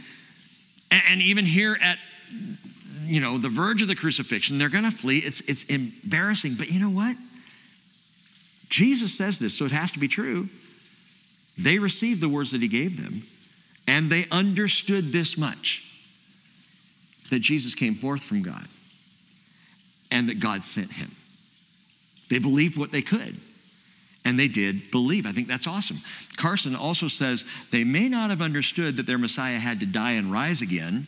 And, 0.90 1.03
and 1.09 1.22
even 1.22 1.44
here 1.44 1.76
at 1.82 1.98
you 3.03 3.20
know 3.20 3.38
the 3.38 3.48
verge 3.48 3.82
of 3.82 3.88
the 3.88 3.96
crucifixion, 3.96 4.59
they're 4.59 4.68
going 4.68 4.84
to 4.84 4.90
flee. 4.90 5.18
It's 5.18 5.40
it's 5.42 5.64
embarrassing, 5.64 6.55
but 6.57 6.70
you 6.70 6.78
know 6.78 6.90
what? 6.90 7.16
Jesus 8.71 9.12
says 9.12 9.39
this, 9.39 9.59
so 9.59 9.66
it 9.66 9.73
has 9.73 9.91
to 9.91 9.99
be 9.99 10.09
true. 10.09 10.49
They 11.59 11.79
received 11.79 12.23
the 12.23 12.29
words 12.29 12.53
that 12.53 12.62
he 12.62 12.68
gave 12.68 13.03
them, 13.03 13.23
and 13.87 14.09
they 14.09 14.25
understood 14.31 15.12
this 15.12 15.37
much 15.37 15.85
that 17.31 17.41
Jesus 17.41 17.75
came 17.75 17.95
forth 17.95 18.23
from 18.23 18.43
God 18.43 18.64
and 20.11 20.29
that 20.29 20.41
God 20.41 20.62
sent 20.62 20.93
him. 20.93 21.11
They 22.29 22.39
believed 22.39 22.79
what 22.79 22.93
they 22.93 23.03
could, 23.03 23.37
and 24.25 24.39
they 24.39 24.49
did 24.49 24.91
believe. 24.91 25.27
I 25.27 25.33
think 25.33 25.49
that's 25.49 25.66
awesome. 25.66 25.99
Carson 26.37 26.75
also 26.77 27.09
says 27.09 27.45
they 27.71 27.85
may 27.85 28.09
not 28.09 28.31
have 28.31 28.41
understood 28.41 28.97
that 28.97 29.07
their 29.07 29.18
Messiah 29.18 29.59
had 29.59 29.81
to 29.81 29.87
die 29.87 30.12
and 30.12 30.33
rise 30.33 30.62
again 30.62 31.07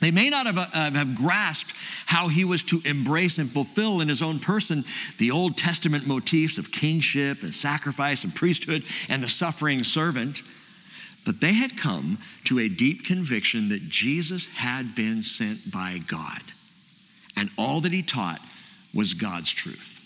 they 0.00 0.10
may 0.10 0.28
not 0.28 0.46
have, 0.46 0.58
uh, 0.58 0.90
have 0.90 1.14
grasped 1.14 1.72
how 2.06 2.28
he 2.28 2.44
was 2.44 2.62
to 2.64 2.80
embrace 2.84 3.38
and 3.38 3.48
fulfill 3.48 4.00
in 4.00 4.08
his 4.08 4.22
own 4.22 4.38
person 4.38 4.84
the 5.18 5.30
Old 5.30 5.56
Testament 5.56 6.06
motifs 6.06 6.58
of 6.58 6.72
kingship 6.72 7.42
and 7.42 7.54
sacrifice 7.54 8.24
and 8.24 8.34
priesthood 8.34 8.84
and 9.08 9.22
the 9.22 9.28
suffering 9.28 9.82
servant, 9.82 10.42
but 11.24 11.40
they 11.40 11.54
had 11.54 11.78
come 11.78 12.18
to 12.44 12.58
a 12.58 12.68
deep 12.68 13.04
conviction 13.04 13.68
that 13.70 13.88
Jesus 13.88 14.48
had 14.48 14.94
been 14.94 15.22
sent 15.22 15.70
by 15.70 16.00
God. 16.06 16.42
And 17.36 17.50
all 17.56 17.80
that 17.80 17.92
he 17.92 18.02
taught 18.02 18.40
was 18.92 19.14
God's 19.14 19.50
truth. 19.50 20.00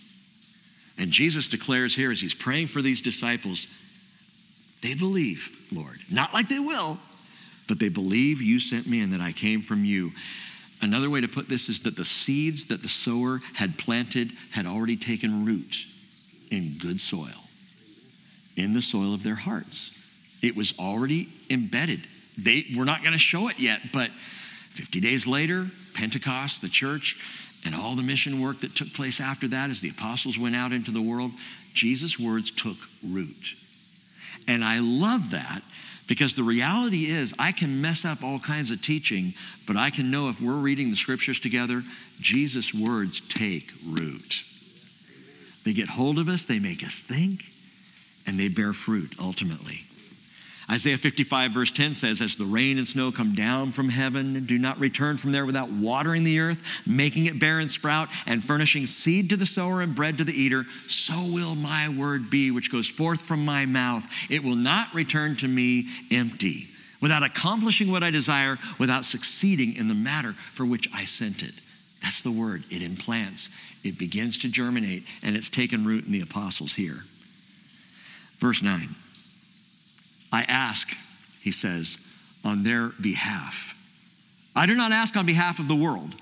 And 0.99 1.11
Jesus 1.11 1.47
declares 1.47 1.95
here 1.95 2.11
as 2.11 2.20
he's 2.20 2.34
praying 2.34 2.68
for 2.68 2.82
these 2.82 3.01
disciples, 3.01 3.66
they 4.82 4.95
believe, 4.95 5.49
Lord. 5.72 5.99
Not 6.11 6.32
like 6.32 6.49
they 6.49 6.59
will, 6.59 6.99
but 7.69 7.79
they 7.79 7.91
believe 7.91 8.41
you 8.41 8.59
sent 8.59 8.87
me 8.87 9.01
and 9.01 9.12
that 9.12 9.21
I 9.21 9.33
came 9.33 9.61
from 9.61 9.85
you. 9.85 10.12
Another 10.81 11.11
way 11.11 11.21
to 11.21 11.29
put 11.29 11.49
this 11.49 11.69
is 11.69 11.81
that 11.81 11.97
the 11.97 12.05
seeds 12.05 12.69
that 12.69 12.83
the 12.83 12.89
sower 12.89 13.41
had 13.55 13.79
planted 13.79 14.33
had 14.53 14.66
already 14.66 14.97
taken 14.97 15.45
root 15.45 15.85
in 16.51 16.79
good 16.79 17.01
soil, 17.01 17.49
in 18.57 18.75
the 18.75 18.83
soil 18.83 19.12
of 19.12 19.23
their 19.23 19.35
hearts. 19.35 19.91
It 20.41 20.57
was 20.57 20.73
already 20.79 21.29
embedded. 21.51 22.01
They 22.37 22.66
were 22.77 22.85
not 22.85 23.03
going 23.03 23.12
to 23.12 23.19
show 23.19 23.49
it 23.49 23.59
yet, 23.59 23.81
but 23.93 24.11
50 24.71 25.01
days 25.01 25.27
later, 25.27 25.69
Pentecost, 25.95 26.62
the 26.62 26.69
church, 26.69 27.16
and 27.66 27.75
all 27.75 27.97
the 27.97 28.03
mission 28.03 28.41
work 28.41 28.61
that 28.61 28.77
took 28.77 28.95
place 28.95 29.21
after 29.21 29.49
that 29.49 29.71
as 29.71 29.81
the 29.81 29.91
apostles 29.91 30.39
went 30.39 30.55
out 30.55 30.73
into 30.73 30.93
the 30.93 31.03
world, 31.03 31.33
Jesus' 31.75 32.19
words 32.19 32.53
took 32.53 32.77
root. 33.05 33.55
And 34.47 34.64
I 34.64 34.79
love 34.79 35.33
that 35.33 35.62
because 36.09 36.35
the 36.35 36.43
reality 36.43 37.07
is, 37.07 37.35
I 37.39 37.53
can 37.53 37.81
mess 37.81 38.05
up 38.05 38.25
all 38.25 38.39
kinds 38.39 38.71
of 38.71 38.83
teaching, 38.83 39.35
but 39.67 39.77
I 39.77 39.91
can 39.91 40.11
know 40.11 40.31
if 40.31 40.41
we're 40.41 40.57
reading 40.57 40.89
the 40.91 40.97
scriptures 40.97 41.39
together, 41.39 41.85
Jesus' 42.19 42.75
words 42.75 43.21
take 43.21 43.73
root. 43.87 44.43
They 45.65 45.75
get 45.75 45.91
hold 45.91 46.19
of 46.19 46.29
us, 46.29 46.43
they 46.43 46.59
make 46.59 46.83
us 46.83 47.03
think, 47.03 47.53
and 48.27 48.41
they 48.41 48.49
bear 48.49 48.73
fruit 48.73 49.15
ultimately. 49.21 49.88
Isaiah 50.71 50.99
55, 50.99 51.53
verse 51.53 51.71
10 51.71 51.95
says, 51.95 52.21
As 52.21 52.37
the 52.37 52.45
rain 52.45 52.77
and 52.77 52.87
snow 52.87 53.11
come 53.11 53.35
down 53.35 53.73
from 53.73 53.89
heaven 53.89 54.37
and 54.37 54.47
do 54.47 54.59
not 54.59 54.79
return 54.79 55.16
from 55.16 55.33
there 55.33 55.47
without 55.47 55.71
watering 55.71 56.25
the 56.25 56.41
earth, 56.41 56.62
making 56.87 57.25
it 57.25 57.41
bear 57.41 57.59
and 57.59 57.71
sprout, 57.71 58.09
and 58.27 58.45
furnishing 58.45 58.85
seed 58.85 59.31
to 59.31 59.37
the 59.37 59.47
sower 59.47 59.81
and 59.81 59.95
bread 59.95 60.19
to 60.19 60.25
the 60.25 60.39
eater, 60.39 60.64
so 60.87 61.14
will 61.33 61.55
my 61.55 61.89
word 61.89 62.29
be, 62.29 62.51
which 62.51 62.71
goes 62.71 62.87
forth 62.87 63.23
from 63.23 63.47
my 63.47 63.64
mouth. 63.64 64.07
It 64.29 64.45
will 64.45 64.57
not 64.57 64.93
return 64.93 65.37
to 65.37 65.49
me 65.49 65.87
empty, 66.12 66.69
without 67.01 67.23
accomplishing 67.23 67.91
what 67.91 68.03
I 68.03 68.11
desire, 68.11 68.59
without 68.79 69.07
succeeding 69.07 69.75
in 69.75 69.89
the 69.89 69.95
matter 69.95 70.35
for 70.53 70.66
which 70.66 70.87
I 70.95 71.05
sent 71.05 71.43
it. 71.43 71.55
That's 72.03 72.21
the 72.21 72.31
word. 72.31 72.64
It 72.71 72.83
implants, 72.83 73.49
it 73.83 73.99
begins 73.99 74.37
to 74.43 74.51
germinate, 74.51 75.05
and 75.23 75.35
it's 75.35 75.49
taken 75.49 75.87
root 75.87 76.05
in 76.05 76.12
the 76.12 76.21
apostles 76.21 76.75
here. 76.75 77.05
Verse 78.39 78.62
9. 78.62 78.89
I 80.33 80.45
ask, 80.49 80.97
he 81.41 81.51
says, 81.51 81.99
on 82.45 82.62
their 82.62 82.91
behalf. 83.01 83.74
I 84.55 84.66
do 84.66 84.74
not 84.74 84.93
ask 84.93 85.16
on 85.16 85.26
behalf 85.26 85.59
of 85.59 85.68
the 85.68 85.76
world, 85.76 86.14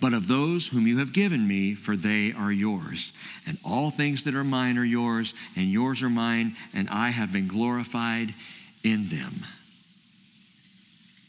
but 0.00 0.12
of 0.12 0.28
those 0.28 0.66
whom 0.66 0.86
you 0.86 0.98
have 0.98 1.12
given 1.12 1.46
me, 1.48 1.74
for 1.74 1.96
they 1.96 2.32
are 2.32 2.52
yours. 2.52 3.12
And 3.46 3.58
all 3.64 3.90
things 3.90 4.24
that 4.24 4.34
are 4.34 4.44
mine 4.44 4.76
are 4.76 4.84
yours, 4.84 5.34
and 5.56 5.66
yours 5.66 6.02
are 6.02 6.10
mine, 6.10 6.56
and 6.74 6.88
I 6.90 7.08
have 7.08 7.32
been 7.32 7.48
glorified 7.48 8.34
in 8.82 9.08
them. 9.08 9.32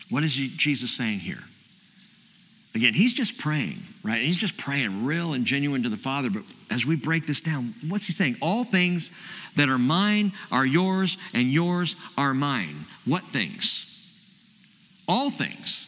What 0.10 0.24
is 0.24 0.36
Jesus 0.36 0.92
saying 0.92 1.20
here? 1.20 1.44
Again, 2.76 2.94
he's 2.94 3.14
just 3.14 3.38
praying, 3.38 3.80
right? 4.04 4.22
He's 4.22 4.40
just 4.40 4.58
praying 4.58 5.06
real 5.06 5.34
and 5.34 5.46
genuine 5.46 5.84
to 5.84 5.90
the 5.90 5.96
Father. 5.96 6.30
But 6.30 6.44
as 6.70 6.86
we 6.86 6.98
break 6.98 7.26
this 7.26 7.40
down, 7.40 7.74
what's 7.88 8.06
he 8.06 8.12
saying? 8.12 8.36
All 8.42 8.66
things 8.66 9.12
that 9.56 9.70
are 9.70 9.78
mine 9.78 10.34
are 10.52 10.66
yours, 10.66 11.18
and 11.34 11.48
yours 11.48 11.96
are 12.18 12.34
mine. 12.34 12.76
What 13.06 13.24
things? 13.24 13.82
All 15.08 15.30
things. 15.30 15.84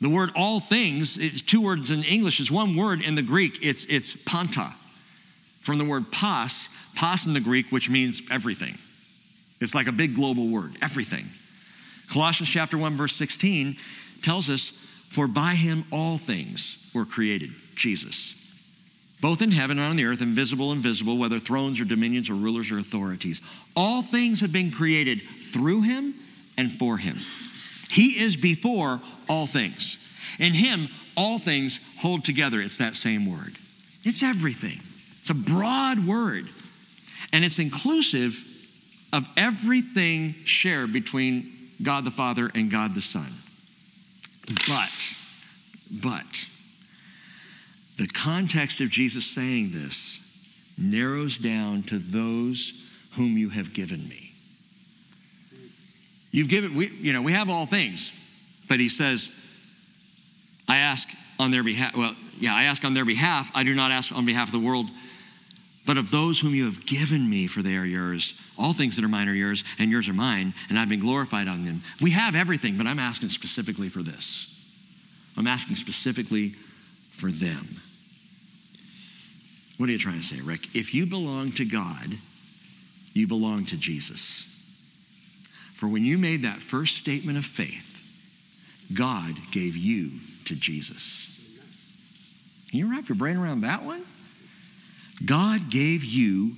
The 0.00 0.08
word 0.08 0.30
all 0.34 0.60
things, 0.60 1.18
it's 1.18 1.42
two 1.42 1.60
words 1.60 1.90
in 1.90 2.02
English, 2.04 2.40
is 2.40 2.50
one 2.50 2.74
word 2.74 3.02
in 3.02 3.14
the 3.14 3.22
Greek. 3.22 3.58
It's, 3.60 3.84
it's 3.84 4.16
panta. 4.16 4.72
From 5.60 5.76
the 5.76 5.84
word 5.84 6.10
pas, 6.10 6.70
pas 6.94 7.26
in 7.26 7.34
the 7.34 7.40
Greek, 7.40 7.70
which 7.70 7.90
means 7.90 8.22
everything. 8.30 8.74
It's 9.60 9.74
like 9.74 9.88
a 9.88 9.92
big 9.92 10.14
global 10.14 10.48
word, 10.48 10.72
everything. 10.80 11.24
Colossians 12.10 12.48
chapter 12.48 12.78
1, 12.78 12.94
verse 12.94 13.14
16 13.14 13.76
tells 14.22 14.48
us 14.48 14.77
for 15.08 15.26
by 15.26 15.54
him 15.54 15.84
all 15.92 16.18
things 16.18 16.90
were 16.94 17.04
created, 17.04 17.50
Jesus, 17.74 18.34
both 19.20 19.42
in 19.42 19.50
heaven 19.50 19.78
and 19.78 19.88
on 19.88 19.96
the 19.96 20.04
earth, 20.04 20.22
invisible 20.22 20.72
and 20.72 20.80
visible, 20.80 21.18
whether 21.18 21.38
thrones 21.38 21.80
or 21.80 21.84
dominions 21.84 22.30
or 22.30 22.34
rulers 22.34 22.70
or 22.70 22.78
authorities. 22.78 23.40
All 23.74 24.02
things 24.02 24.40
have 24.40 24.52
been 24.52 24.70
created 24.70 25.20
through 25.22 25.82
him 25.82 26.14
and 26.56 26.70
for 26.70 26.98
him. 26.98 27.16
He 27.90 28.22
is 28.22 28.36
before 28.36 29.00
all 29.28 29.46
things. 29.46 29.96
In 30.38 30.52
him, 30.52 30.88
all 31.16 31.38
things 31.38 31.80
hold 31.98 32.24
together. 32.24 32.60
It's 32.60 32.76
that 32.76 32.94
same 32.94 33.28
word. 33.28 33.56
It's 34.04 34.22
everything. 34.22 34.78
It's 35.20 35.30
a 35.30 35.34
broad 35.34 36.06
word. 36.06 36.48
And 37.32 37.44
it's 37.44 37.58
inclusive 37.58 38.44
of 39.12 39.26
everything 39.36 40.34
shared 40.44 40.92
between 40.92 41.52
God 41.82 42.04
the 42.04 42.10
Father 42.10 42.50
and 42.54 42.70
God 42.70 42.94
the 42.94 43.00
Son. 43.00 43.26
But, 44.48 44.90
but, 45.90 46.46
the 47.98 48.06
context 48.06 48.80
of 48.80 48.88
Jesus 48.88 49.26
saying 49.26 49.72
this 49.72 50.24
narrows 50.78 51.36
down 51.36 51.82
to 51.84 51.98
those 51.98 52.88
whom 53.12 53.36
you 53.36 53.50
have 53.50 53.74
given 53.74 54.08
me. 54.08 54.32
You've 56.30 56.48
given, 56.48 56.74
we, 56.74 56.88
you 56.88 57.12
know, 57.12 57.22
we 57.22 57.32
have 57.32 57.50
all 57.50 57.66
things, 57.66 58.12
but 58.68 58.78
he 58.78 58.88
says, 58.88 59.30
I 60.68 60.78
ask 60.78 61.08
on 61.38 61.50
their 61.50 61.64
behalf, 61.64 61.96
well, 61.96 62.14
yeah, 62.38 62.54
I 62.54 62.64
ask 62.64 62.84
on 62.84 62.94
their 62.94 63.04
behalf. 63.04 63.50
I 63.54 63.64
do 63.64 63.74
not 63.74 63.90
ask 63.90 64.12
on 64.12 64.24
behalf 64.24 64.48
of 64.48 64.52
the 64.52 64.66
world, 64.66 64.86
but 65.86 65.96
of 65.96 66.10
those 66.10 66.38
whom 66.38 66.54
you 66.54 66.66
have 66.66 66.86
given 66.86 67.28
me, 67.28 67.46
for 67.46 67.62
they 67.62 67.76
are 67.76 67.84
yours. 67.84 68.34
All 68.58 68.72
things 68.72 68.96
that 68.96 69.04
are 69.04 69.08
mine 69.08 69.28
are 69.28 69.34
yours, 69.34 69.62
and 69.78 69.90
yours 69.90 70.08
are 70.08 70.14
mine, 70.14 70.52
and 70.68 70.78
I've 70.78 70.88
been 70.88 71.00
glorified 71.00 71.46
on 71.46 71.64
them. 71.64 71.82
We 72.02 72.10
have 72.10 72.34
everything, 72.34 72.76
but 72.76 72.86
I'm 72.86 72.98
asking 72.98 73.28
specifically 73.28 73.88
for 73.88 74.02
this. 74.02 74.54
I'm 75.36 75.46
asking 75.46 75.76
specifically 75.76 76.50
for 77.12 77.30
them. 77.30 77.64
What 79.76 79.88
are 79.88 79.92
you 79.92 79.98
trying 79.98 80.18
to 80.18 80.24
say, 80.24 80.40
Rick? 80.40 80.74
If 80.74 80.92
you 80.92 81.06
belong 81.06 81.52
to 81.52 81.64
God, 81.64 82.18
you 83.12 83.28
belong 83.28 83.64
to 83.66 83.76
Jesus. 83.76 84.44
For 85.74 85.86
when 85.86 86.04
you 86.04 86.18
made 86.18 86.42
that 86.42 86.58
first 86.58 86.96
statement 86.96 87.38
of 87.38 87.44
faith, 87.44 88.02
God 88.92 89.34
gave 89.52 89.76
you 89.76 90.10
to 90.46 90.56
Jesus. 90.56 91.26
Can 92.70 92.80
you 92.80 92.90
wrap 92.90 93.08
your 93.08 93.16
brain 93.16 93.36
around 93.36 93.60
that 93.60 93.84
one? 93.84 94.02
God 95.24 95.70
gave 95.70 96.04
you 96.04 96.56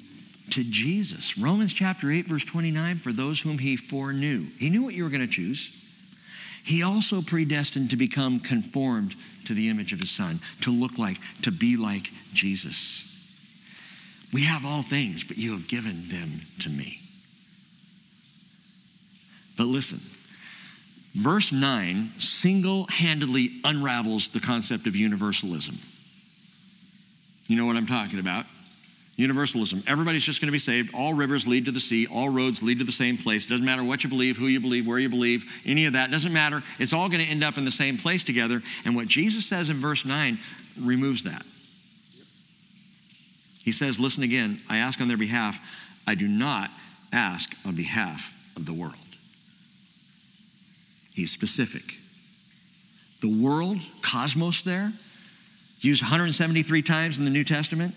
to 0.53 0.65
Jesus. 0.65 1.39
Romans 1.39 1.73
chapter 1.73 2.11
8, 2.11 2.27
verse 2.27 2.45
29 2.45 2.97
for 2.97 3.13
those 3.13 3.41
whom 3.41 3.59
he 3.59 3.77
foreknew. 3.77 4.47
He 4.59 4.71
knew 4.71 4.83
what 4.83 4.95
you 4.95 5.05
were 5.05 5.11
going 5.11 5.21
to 5.21 5.27
choose. 5.27 5.71
He 6.65 6.83
also 6.83 7.23
predestined 7.23 7.91
to 7.91 7.97
become 7.97 8.41
conformed 8.41 9.15
to 9.47 9.55
the 9.55 9.69
image 9.69 9.93
of 9.93 10.01
his 10.01 10.11
son, 10.11 10.41
to 10.61 10.71
look 10.71 10.99
like, 10.99 11.19
to 11.43 11.51
be 11.51 11.77
like 11.77 12.11
Jesus. 12.33 13.07
We 14.33 14.45
have 14.45 14.65
all 14.65 14.83
things, 14.83 15.25
but 15.25 15.39
you 15.39 15.53
have 15.53 15.67
given 15.67 16.09
them 16.09 16.43
to 16.61 16.71
me. 16.71 17.01
But 19.57 19.65
listen, 19.65 19.99
verse 21.15 21.53
9 21.53 22.13
single 22.19 22.87
handedly 22.89 23.61
unravels 23.65 24.29
the 24.29 24.41
concept 24.41 24.87
of 24.87 24.95
universalism. 24.95 25.77
You 27.49 27.57
know 27.57 27.67
what 27.67 27.77
I'm 27.77 27.87
talking 27.87 28.21
about? 28.21 28.47
Universalism. 29.17 29.83
Everybody's 29.87 30.25
just 30.25 30.41
going 30.41 30.49
to 30.49 30.53
be 30.53 30.59
saved. 30.59 30.95
All 30.95 31.13
rivers 31.13 31.47
lead 31.47 31.67
to 31.67 31.73
the 31.73 31.81
sea. 31.81 32.07
All 32.07 32.31
roads 32.31 32.63
lead 32.63 32.79
to 32.79 32.85
the 32.85 32.93
same 32.93 33.19
place. 33.19 33.47
Doesn't 33.47 33.65
matter 33.65 33.85
what 33.85 34.03
you 34.03 34.09
believe, 34.09 34.37
who 34.37 34.47
you 34.47 34.61
believe, 34.61 34.87
where 34.87 34.99
you 34.99 35.09
believe, 35.09 35.61
any 35.67 35.87
of 35.87 35.93
that. 35.93 36.11
Doesn't 36.11 36.33
matter. 36.33 36.63
It's 36.79 36.93
all 36.93 37.09
going 37.09 37.23
to 37.23 37.31
end 37.31 37.45
up 37.45 37.59
in 37.59 37.65
the 37.65 37.71
same 37.71 37.99
place 37.99 38.23
together. 38.23 38.63
And 38.85 38.97
what 38.97 39.09
Jesus 39.09 39.47
says 39.47 39.69
in 39.69 39.77
verse 39.77 40.05
9 40.05 40.39
removes 40.81 41.25
that. 41.25 41.45
He 43.63 43.73
says, 43.73 44.01
Listen 44.01 44.23
again, 44.23 44.61
I 44.71 44.79
ask 44.79 45.01
on 45.01 45.09
their 45.09 45.19
behalf. 45.19 45.61
I 46.07 46.15
do 46.15 46.27
not 46.27 46.71
ask 47.13 47.55
on 47.67 47.75
behalf 47.75 48.33
of 48.57 48.67
the 48.67 48.73
world. 48.73 48.95
He's 51.13 51.31
specific. 51.31 51.99
The 53.21 53.29
world, 53.29 53.79
cosmos 54.01 54.63
there, 54.63 54.93
used 55.81 56.03
173 56.03 56.83
times 56.83 57.19
in 57.19 57.25
the 57.25 57.31
New 57.31 57.45
Testament, 57.45 57.95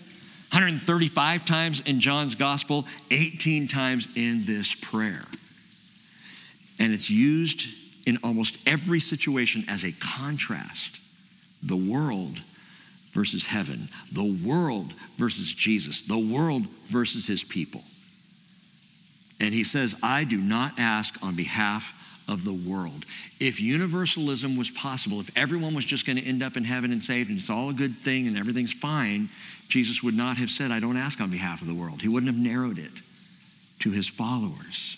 135 0.54 1.44
times 1.44 1.80
in 1.80 1.98
John's 1.98 2.36
gospel, 2.36 2.86
18 3.10 3.66
times 3.66 4.06
in 4.14 4.46
this 4.46 4.72
prayer. 4.72 5.24
And 6.78 6.92
it's 6.92 7.10
used 7.10 7.66
in 8.06 8.18
almost 8.22 8.56
every 8.64 9.00
situation 9.00 9.64
as 9.66 9.82
a 9.82 9.90
contrast. 9.98 11.00
The 11.60 11.76
world 11.76 12.38
versus 13.10 13.46
heaven, 13.46 13.88
the 14.12 14.38
world 14.46 14.92
versus 15.16 15.52
Jesus, 15.52 16.02
the 16.02 16.18
world 16.18 16.66
versus 16.86 17.26
his 17.26 17.42
people. 17.42 17.82
And 19.40 19.52
he 19.52 19.64
says, 19.64 19.96
I 20.04 20.22
do 20.22 20.38
not 20.38 20.78
ask 20.78 21.20
on 21.20 21.34
behalf 21.34 22.00
of 22.28 22.44
the 22.44 22.52
world. 22.52 23.04
If 23.40 23.60
universalism 23.60 24.56
was 24.56 24.70
possible, 24.70 25.18
if 25.18 25.36
everyone 25.36 25.74
was 25.74 25.84
just 25.84 26.06
going 26.06 26.16
to 26.16 26.24
end 26.24 26.44
up 26.44 26.56
in 26.56 26.62
heaven 26.62 26.92
and 26.92 27.02
saved 27.02 27.28
and 27.28 27.38
it's 27.38 27.50
all 27.50 27.70
a 27.70 27.74
good 27.74 27.96
thing 27.96 28.28
and 28.28 28.38
everything's 28.38 28.72
fine, 28.72 29.28
Jesus 29.68 30.02
would 30.02 30.14
not 30.14 30.36
have 30.36 30.50
said, 30.50 30.70
I 30.70 30.80
don't 30.80 30.96
ask 30.96 31.20
on 31.20 31.30
behalf 31.30 31.62
of 31.62 31.68
the 31.68 31.74
world. 31.74 32.02
He 32.02 32.08
wouldn't 32.08 32.32
have 32.32 32.42
narrowed 32.42 32.78
it 32.78 32.92
to 33.80 33.90
his 33.90 34.06
followers. 34.06 34.96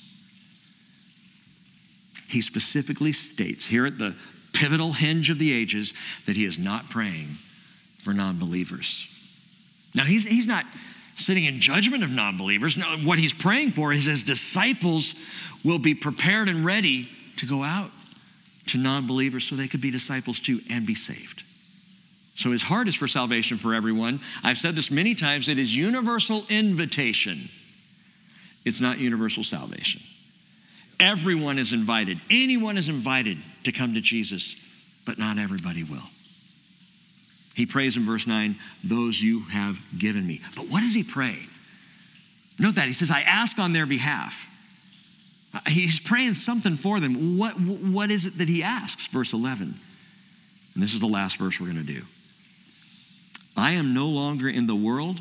He 2.28 2.40
specifically 2.40 3.12
states 3.12 3.64
here 3.64 3.86
at 3.86 3.98
the 3.98 4.16
pivotal 4.52 4.92
hinge 4.92 5.30
of 5.30 5.38
the 5.38 5.52
ages 5.52 5.94
that 6.26 6.36
he 6.36 6.44
is 6.44 6.58
not 6.58 6.90
praying 6.90 7.36
for 7.98 8.12
non 8.12 8.38
believers. 8.38 9.06
Now, 9.94 10.04
he's, 10.04 10.26
he's 10.26 10.46
not 10.46 10.64
sitting 11.14 11.44
in 11.44 11.60
judgment 11.60 12.02
of 12.04 12.10
non 12.10 12.36
believers. 12.36 12.76
No, 12.76 12.86
what 13.04 13.18
he's 13.18 13.32
praying 13.32 13.70
for 13.70 13.92
is 13.92 14.04
his 14.04 14.22
disciples 14.22 15.14
will 15.64 15.78
be 15.78 15.94
prepared 15.94 16.48
and 16.48 16.64
ready 16.64 17.08
to 17.36 17.46
go 17.46 17.62
out 17.62 17.90
to 18.66 18.78
non 18.78 19.06
believers 19.06 19.44
so 19.44 19.56
they 19.56 19.68
could 19.68 19.80
be 19.80 19.90
disciples 19.90 20.40
too 20.40 20.60
and 20.70 20.86
be 20.86 20.94
saved. 20.94 21.42
So 22.36 22.52
his 22.52 22.62
heart 22.62 22.86
is 22.86 22.94
for 22.94 23.08
salvation 23.08 23.56
for 23.56 23.74
everyone. 23.74 24.20
I've 24.44 24.58
said 24.58 24.74
this 24.74 24.90
many 24.90 25.14
times 25.14 25.48
it 25.48 25.58
is 25.58 25.74
universal 25.74 26.44
invitation, 26.48 27.48
it's 28.64 28.80
not 28.80 28.98
universal 28.98 29.42
salvation. 29.42 30.02
Everyone 30.98 31.58
is 31.58 31.72
invited, 31.72 32.20
anyone 32.30 32.78
is 32.78 32.88
invited 32.88 33.38
to 33.64 33.72
come 33.72 33.94
to 33.94 34.00
Jesus, 34.00 34.54
but 35.04 35.18
not 35.18 35.38
everybody 35.38 35.82
will. 35.82 36.08
He 37.54 37.64
prays 37.64 37.96
in 37.96 38.02
verse 38.02 38.26
9, 38.26 38.54
those 38.84 39.20
you 39.20 39.40
have 39.50 39.80
given 39.96 40.26
me. 40.26 40.42
But 40.54 40.66
what 40.68 40.80
does 40.80 40.94
he 40.94 41.02
pray? 41.02 41.38
Note 42.58 42.74
that 42.74 42.86
he 42.86 42.92
says, 42.92 43.10
I 43.10 43.20
ask 43.20 43.58
on 43.58 43.72
their 43.72 43.86
behalf. 43.86 44.46
Uh, 45.54 45.60
he's 45.68 45.98
praying 45.98 46.34
something 46.34 46.76
for 46.76 47.00
them. 47.00 47.38
What, 47.38 47.52
what 47.58 48.10
is 48.10 48.26
it 48.26 48.38
that 48.38 48.48
he 48.48 48.62
asks? 48.62 49.06
Verse 49.06 49.32
11. 49.32 49.68
And 49.68 50.82
this 50.82 50.92
is 50.92 51.00
the 51.00 51.06
last 51.06 51.38
verse 51.38 51.58
we're 51.58 51.72
going 51.72 51.84
to 51.84 51.92
do. 51.92 52.02
I 53.56 53.72
am 53.72 53.94
no 53.94 54.08
longer 54.08 54.48
in 54.48 54.66
the 54.66 54.76
world, 54.76 55.20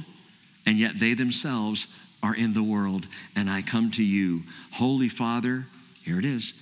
and 0.65 0.77
yet 0.77 0.99
they 0.99 1.13
themselves 1.13 1.87
are 2.21 2.35
in 2.35 2.53
the 2.53 2.63
world, 2.63 3.07
and 3.35 3.49
I 3.49 3.61
come 3.61 3.91
to 3.91 4.03
you. 4.03 4.43
Holy 4.73 5.09
Father, 5.09 5.65
here 6.03 6.19
it 6.19 6.25
is, 6.25 6.53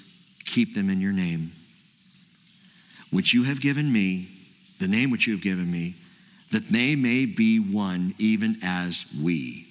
keep 0.45 0.76
them 0.76 0.89
in 0.89 1.01
your 1.01 1.13
name, 1.13 1.51
which 3.11 3.34
you 3.34 3.43
have 3.43 3.61
given 3.61 3.91
me, 3.91 4.28
the 4.80 4.88
name 4.88 5.09
which 5.09 5.26
you 5.26 5.34
have 5.34 5.41
given 5.41 5.71
me, 5.71 5.95
that 6.51 6.67
they 6.67 6.95
may 6.95 7.26
be 7.26 7.59
one, 7.59 8.13
even 8.19 8.57
as 8.63 9.05
we, 9.21 9.67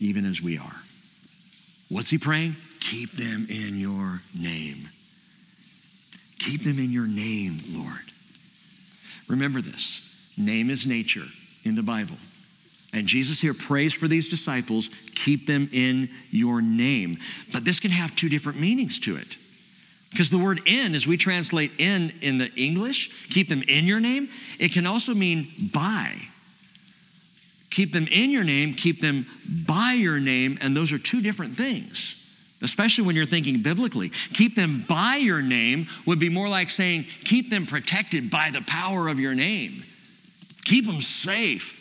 even 0.00 0.24
as 0.24 0.42
we 0.42 0.58
are. 0.58 0.82
What's 1.88 2.10
he 2.10 2.18
praying? 2.18 2.56
Keep 2.80 3.12
them 3.12 3.46
in 3.48 3.78
your 3.78 4.22
name. 4.36 4.88
Keep 6.38 6.62
them 6.62 6.78
in 6.78 6.90
your 6.90 7.06
name, 7.06 7.60
Lord. 7.70 8.02
Remember 9.28 9.60
this 9.60 10.11
name 10.36 10.70
is 10.70 10.86
nature 10.86 11.26
in 11.64 11.74
the 11.74 11.82
Bible. 11.82 12.16
And 12.92 13.06
Jesus 13.06 13.40
here 13.40 13.54
prays 13.54 13.94
for 13.94 14.06
these 14.06 14.28
disciples, 14.28 14.90
keep 15.14 15.46
them 15.46 15.68
in 15.72 16.10
your 16.30 16.60
name. 16.60 17.16
But 17.52 17.64
this 17.64 17.80
can 17.80 17.90
have 17.90 18.14
two 18.14 18.28
different 18.28 18.60
meanings 18.60 18.98
to 19.00 19.16
it. 19.16 19.36
Because 20.10 20.28
the 20.28 20.38
word 20.38 20.60
in, 20.66 20.94
as 20.94 21.06
we 21.06 21.16
translate 21.16 21.72
in 21.78 22.12
in 22.20 22.36
the 22.36 22.52
English, 22.54 23.10
keep 23.30 23.48
them 23.48 23.62
in 23.66 23.86
your 23.86 23.98
name, 23.98 24.28
it 24.58 24.72
can 24.72 24.86
also 24.86 25.14
mean 25.14 25.48
by. 25.72 26.14
Keep 27.70 27.94
them 27.94 28.06
in 28.10 28.28
your 28.30 28.44
name, 28.44 28.74
keep 28.74 29.00
them 29.00 29.24
by 29.66 29.96
your 29.98 30.20
name, 30.20 30.58
and 30.60 30.76
those 30.76 30.92
are 30.92 30.98
two 30.98 31.22
different 31.22 31.56
things 31.56 32.18
especially 32.62 33.04
when 33.04 33.16
you're 33.16 33.26
thinking 33.26 33.60
biblically. 33.60 34.10
Keep 34.32 34.54
them 34.54 34.84
by 34.88 35.16
your 35.16 35.42
name 35.42 35.86
would 36.06 36.18
be 36.18 36.28
more 36.28 36.48
like 36.48 36.70
saying, 36.70 37.04
keep 37.24 37.50
them 37.50 37.66
protected 37.66 38.30
by 38.30 38.50
the 38.50 38.62
power 38.62 39.08
of 39.08 39.18
your 39.18 39.34
name. 39.34 39.82
Keep 40.64 40.86
them 40.86 41.00
safe. 41.00 41.80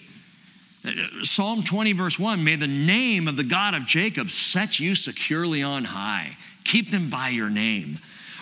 Psalm 1.23 1.61
20, 1.61 1.93
verse 1.93 2.17
1 2.17 2.43
May 2.43 2.55
the 2.55 2.67
name 2.67 3.27
of 3.27 3.37
the 3.37 3.43
God 3.43 3.75
of 3.75 3.85
Jacob 3.85 4.29
set 4.29 4.79
you 4.79 4.95
securely 4.95 5.61
on 5.61 5.83
high. 5.83 6.37
Keep 6.63 6.91
them 6.91 7.09
by 7.09 7.29
your 7.29 7.49
name. 7.49 7.97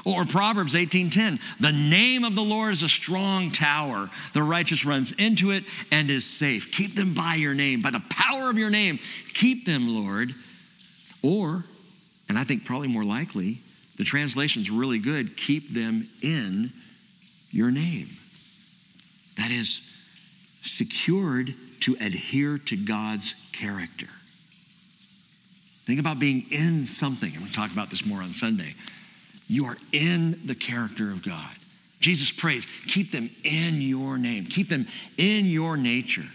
Or 0.05 0.25
Proverbs 0.25 0.75
18:10, 0.75 1.39
the 1.59 1.73
name 1.73 2.23
of 2.23 2.35
the 2.35 2.43
Lord 2.43 2.71
is 2.71 2.83
a 2.83 2.89
strong 2.89 3.51
tower. 3.51 4.09
The 4.33 4.41
righteous 4.41 4.85
runs 4.85 5.11
into 5.11 5.51
it 5.51 5.65
and 5.91 6.09
is 6.09 6.25
safe. 6.25 6.71
Keep 6.71 6.95
them 6.95 7.13
by 7.13 7.35
your 7.35 7.53
name, 7.53 7.81
by 7.81 7.91
the 7.91 8.03
power 8.09 8.49
of 8.49 8.57
your 8.57 8.69
name. 8.69 8.99
Keep 9.33 9.65
them, 9.65 9.89
Lord. 9.89 10.33
Or 11.21 11.65
and 12.29 12.37
I 12.37 12.43
think 12.43 12.63
probably 12.63 12.87
more 12.87 13.03
likely, 13.03 13.59
the 13.97 14.03
translation's 14.03 14.69
really 14.69 14.99
good 14.99 15.35
keep 15.35 15.73
them 15.73 16.07
in 16.21 16.71
your 17.51 17.71
name. 17.71 18.07
That 19.37 19.49
is, 19.49 19.88
secured 20.69 21.53
to 21.81 21.95
adhere 21.99 22.57
to 22.57 22.75
God's 22.75 23.35
character. 23.51 24.07
Think 25.85 25.99
about 25.99 26.19
being 26.19 26.45
in 26.51 26.85
something. 26.85 27.31
Going 27.31 27.45
to 27.45 27.53
talk 27.53 27.71
about 27.71 27.89
this 27.89 28.05
more 28.05 28.21
on 28.21 28.33
Sunday. 28.33 28.75
You 29.47 29.65
are 29.65 29.77
in 29.91 30.45
the 30.45 30.55
character 30.55 31.11
of 31.11 31.23
God. 31.23 31.55
Jesus 31.99 32.31
prays, 32.31 32.67
keep 32.87 33.11
them 33.11 33.29
in 33.43 33.81
your 33.81 34.17
name, 34.17 34.45
keep 34.45 34.69
them 34.69 34.87
in 35.17 35.45
your 35.45 35.75
nature. 35.75 36.25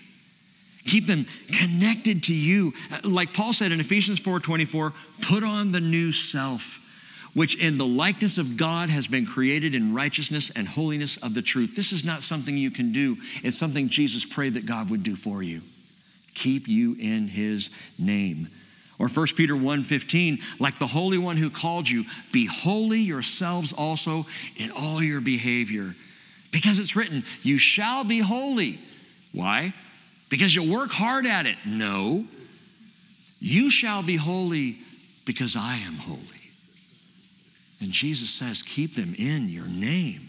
Keep 0.84 1.06
them 1.06 1.26
connected 1.50 2.24
to 2.24 2.34
you. 2.34 2.74
Uh, 2.92 3.08
like 3.08 3.32
Paul 3.32 3.52
said 3.52 3.72
in 3.72 3.80
Ephesians 3.80 4.20
4:24, 4.20 4.92
put 5.22 5.42
on 5.42 5.72
the 5.72 5.80
new 5.80 6.12
self, 6.12 6.80
which 7.34 7.62
in 7.62 7.78
the 7.78 7.86
likeness 7.86 8.38
of 8.38 8.56
God 8.56 8.88
has 8.88 9.06
been 9.06 9.26
created 9.26 9.74
in 9.74 9.94
righteousness 9.94 10.50
and 10.54 10.66
holiness 10.66 11.16
of 11.18 11.34
the 11.34 11.42
truth. 11.42 11.76
This 11.76 11.92
is 11.92 12.04
not 12.04 12.22
something 12.22 12.56
you 12.56 12.70
can 12.70 12.92
do. 12.92 13.16
It's 13.42 13.58
something 13.58 13.88
Jesus 13.88 14.24
prayed 14.24 14.54
that 14.54 14.66
God 14.66 14.90
would 14.90 15.02
do 15.02 15.16
for 15.16 15.42
you. 15.42 15.60
Keep 16.34 16.68
you 16.68 16.96
in 16.98 17.28
his 17.28 17.70
name. 17.98 18.48
Or 18.98 19.08
1 19.08 19.36
Peter 19.36 19.56
1:15, 19.56 20.40
like 20.60 20.78
the 20.78 20.86
Holy 20.86 21.18
One 21.18 21.36
who 21.36 21.50
called 21.50 21.88
you, 21.88 22.04
be 22.32 22.46
holy 22.46 23.00
yourselves 23.00 23.72
also 23.72 24.26
in 24.56 24.70
all 24.70 25.02
your 25.02 25.20
behavior. 25.20 25.96
Because 26.52 26.78
it's 26.78 26.94
written, 26.94 27.24
you 27.42 27.58
shall 27.58 28.04
be 28.04 28.20
holy. 28.20 28.78
Why? 29.32 29.74
Because 30.28 30.54
you 30.54 30.62
work 30.62 30.90
hard 30.92 31.26
at 31.26 31.46
it. 31.46 31.56
No. 31.66 32.24
You 33.40 33.70
shall 33.70 34.04
be 34.04 34.16
holy 34.16 34.78
because 35.24 35.56
I 35.56 35.76
am 35.78 35.94
holy. 35.94 36.33
And 37.84 37.92
Jesus 37.92 38.30
says, 38.30 38.62
keep 38.62 38.96
them 38.96 39.14
in 39.18 39.50
your 39.50 39.68
name. 39.68 40.22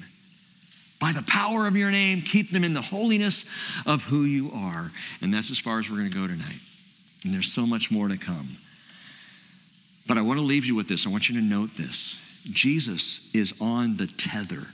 By 0.99 1.14
the 1.14 1.24
power 1.24 1.68
of 1.68 1.78
your 1.78 1.89
name, 1.89 2.22
keep 2.22 2.51
them 2.51 2.66
in 2.66 2.74
the 2.74 2.82
holiness 2.82 3.45
of 3.86 4.03
who 4.03 4.26
you 4.26 4.51
are. 4.53 4.91
And 5.22 5.34
that's 5.34 5.49
as 5.49 5.58
far 5.58 5.80
as 5.80 5.89
we're 5.89 5.95
going 5.95 6.12
to 6.12 6.18
go 6.18 6.28
tonight. 6.28 6.60
And 7.24 7.34
there's 7.34 7.53
so 7.53 7.66
much 7.66 7.91
more 7.91 8.10
to 8.10 8.18
come. 8.18 8.45
But 10.06 10.18
I 10.18 10.22
want 10.22 10.38
to 10.38 10.45
leave 10.45 10.66
you 10.66 10.76
with 10.76 10.89
this. 10.89 11.08
I 11.08 11.10
want 11.10 11.30
you 11.30 11.39
to 11.39 11.41
note 11.41 11.70
this. 11.78 12.22
Jesus 12.43 13.34
is 13.34 13.53
on 13.62 13.95
the 13.95 14.08
tether 14.08 14.68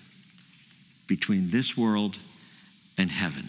between 1.06 1.52
this 1.52 1.78
world 1.78 2.18
and 2.98 3.12
heaven. 3.12 3.46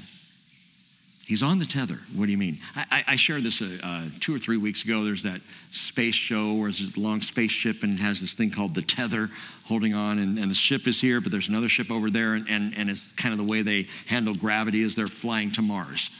He's 1.25 1.43
on 1.43 1.61
the 1.61 1.65
tether. 1.65 1.99
What 2.15 2.27
do 2.27 2.33
you 2.33 2.39
mean? 2.39 2.59
I, 2.75 3.05
I 3.09 3.17
shared 3.17 3.45
this 3.45 3.63
uh, 3.63 3.79
uh, 3.83 4.03
two 4.21 4.35
or 4.35 4.39
three 4.39 4.57
weeks 4.57 4.85
ago. 4.85 5.05
There's 5.05 5.23
that 5.23 5.41
space 5.71 6.17
show 6.17 6.55
where 6.55 6.65
there's 6.65 6.97
a 6.97 7.01
long 7.01 7.21
spaceship 7.21 7.83
and 7.85 7.99
it 7.99 8.03
has 8.03 8.21
this 8.21 8.35
thing 8.35 8.51
called 8.51 8.75
the 8.75 8.83
tether 8.83 9.31
holding 9.67 9.95
on, 9.95 10.19
and, 10.19 10.39
and 10.39 10.51
the 10.51 10.55
ship 10.55 10.87
is 10.87 11.01
here, 11.01 11.21
but 11.21 11.33
there's 11.33 11.49
another 11.49 11.69
ship 11.69 11.91
over 11.91 12.11
there, 12.11 12.35
and, 12.35 12.47
and, 12.51 12.75
and 12.77 12.91
it's 12.91 13.13
kind 13.13 13.33
of 13.33 13.39
the 13.39 13.45
way 13.45 13.63
they 13.63 13.87
handle 14.07 14.35
gravity 14.35 14.83
as 14.83 14.95
they're 14.95 15.07
flying 15.07 15.51
to 15.53 15.63
Mars. 15.63 16.11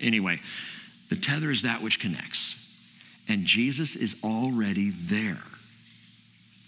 Anyway, 0.00 0.38
the 1.10 1.16
tether 1.16 1.50
is 1.50 1.62
that 1.62 1.82
which 1.82 2.00
connects, 2.00 2.74
and 3.28 3.44
Jesus 3.44 3.96
is 3.96 4.16
already 4.24 4.90
there. 4.90 5.42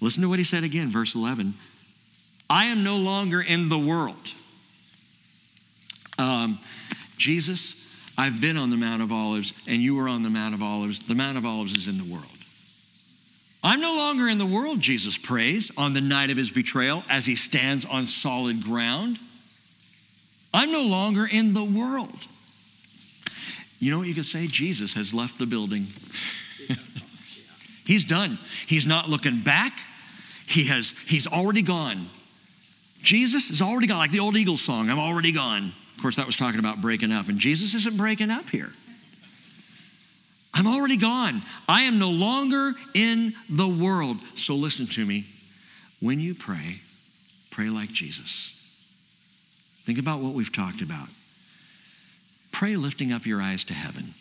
Listen 0.00 0.22
to 0.22 0.28
what 0.28 0.38
he 0.38 0.44
said 0.44 0.64
again, 0.64 0.88
verse 0.88 1.14
11 1.14 1.54
I 2.50 2.66
am 2.66 2.84
no 2.84 2.96
longer 2.96 3.40
in 3.40 3.68
the 3.68 3.78
world. 3.78 4.32
Um, 6.18 6.58
Jesus, 7.16 7.83
I've 8.16 8.40
been 8.40 8.56
on 8.56 8.70
the 8.70 8.76
Mount 8.76 9.02
of 9.02 9.10
Olives, 9.10 9.52
and 9.66 9.82
you 9.82 9.96
were 9.96 10.08
on 10.08 10.22
the 10.22 10.30
Mount 10.30 10.54
of 10.54 10.62
Olives. 10.62 11.00
The 11.06 11.14
Mount 11.14 11.36
of 11.36 11.44
Olives 11.44 11.76
is 11.76 11.88
in 11.88 11.98
the 11.98 12.04
world. 12.04 12.26
I'm 13.62 13.80
no 13.80 13.96
longer 13.96 14.28
in 14.28 14.38
the 14.38 14.46
world, 14.46 14.80
Jesus 14.80 15.16
prays 15.16 15.70
on 15.78 15.94
the 15.94 16.00
night 16.00 16.30
of 16.30 16.36
his 16.36 16.50
betrayal 16.50 17.02
as 17.08 17.24
he 17.24 17.34
stands 17.34 17.84
on 17.86 18.06
solid 18.06 18.62
ground. 18.62 19.18
I'm 20.52 20.70
no 20.70 20.82
longer 20.82 21.26
in 21.30 21.54
the 21.54 21.64
world. 21.64 22.26
You 23.80 23.90
know 23.90 23.98
what 23.98 24.06
you 24.06 24.14
could 24.14 24.26
say? 24.26 24.46
Jesus 24.46 24.94
has 24.94 25.12
left 25.12 25.38
the 25.38 25.46
building. 25.46 25.86
he's 27.86 28.04
done. 28.04 28.38
He's 28.66 28.86
not 28.86 29.08
looking 29.08 29.40
back. 29.40 29.78
He 30.46 30.66
has 30.68 30.94
he's 31.06 31.26
already 31.26 31.62
gone. 31.62 32.06
Jesus 33.02 33.50
is 33.50 33.60
already 33.60 33.86
gone, 33.86 33.98
like 33.98 34.10
the 34.10 34.20
old 34.20 34.36
Eagles 34.36 34.62
song, 34.62 34.90
I'm 34.90 34.98
already 34.98 35.32
gone. 35.32 35.72
Of 35.96 36.02
course, 36.02 36.16
that 36.16 36.26
was 36.26 36.36
talking 36.36 36.60
about 36.60 36.80
breaking 36.80 37.12
up, 37.12 37.28
and 37.28 37.38
Jesus 37.38 37.74
isn't 37.74 37.96
breaking 37.96 38.30
up 38.30 38.50
here. 38.50 38.70
I'm 40.54 40.66
already 40.66 40.96
gone. 40.96 41.42
I 41.68 41.82
am 41.82 41.98
no 41.98 42.10
longer 42.10 42.72
in 42.94 43.34
the 43.48 43.66
world. 43.66 44.18
So 44.36 44.54
listen 44.54 44.86
to 44.86 45.04
me. 45.04 45.26
When 46.00 46.20
you 46.20 46.34
pray, 46.34 46.76
pray 47.50 47.70
like 47.70 47.88
Jesus. 47.88 48.50
Think 49.82 49.98
about 49.98 50.20
what 50.20 50.34
we've 50.34 50.52
talked 50.52 50.80
about. 50.80 51.08
Pray 52.52 52.76
lifting 52.76 53.12
up 53.12 53.26
your 53.26 53.42
eyes 53.42 53.64
to 53.64 53.74
heaven. 53.74 54.14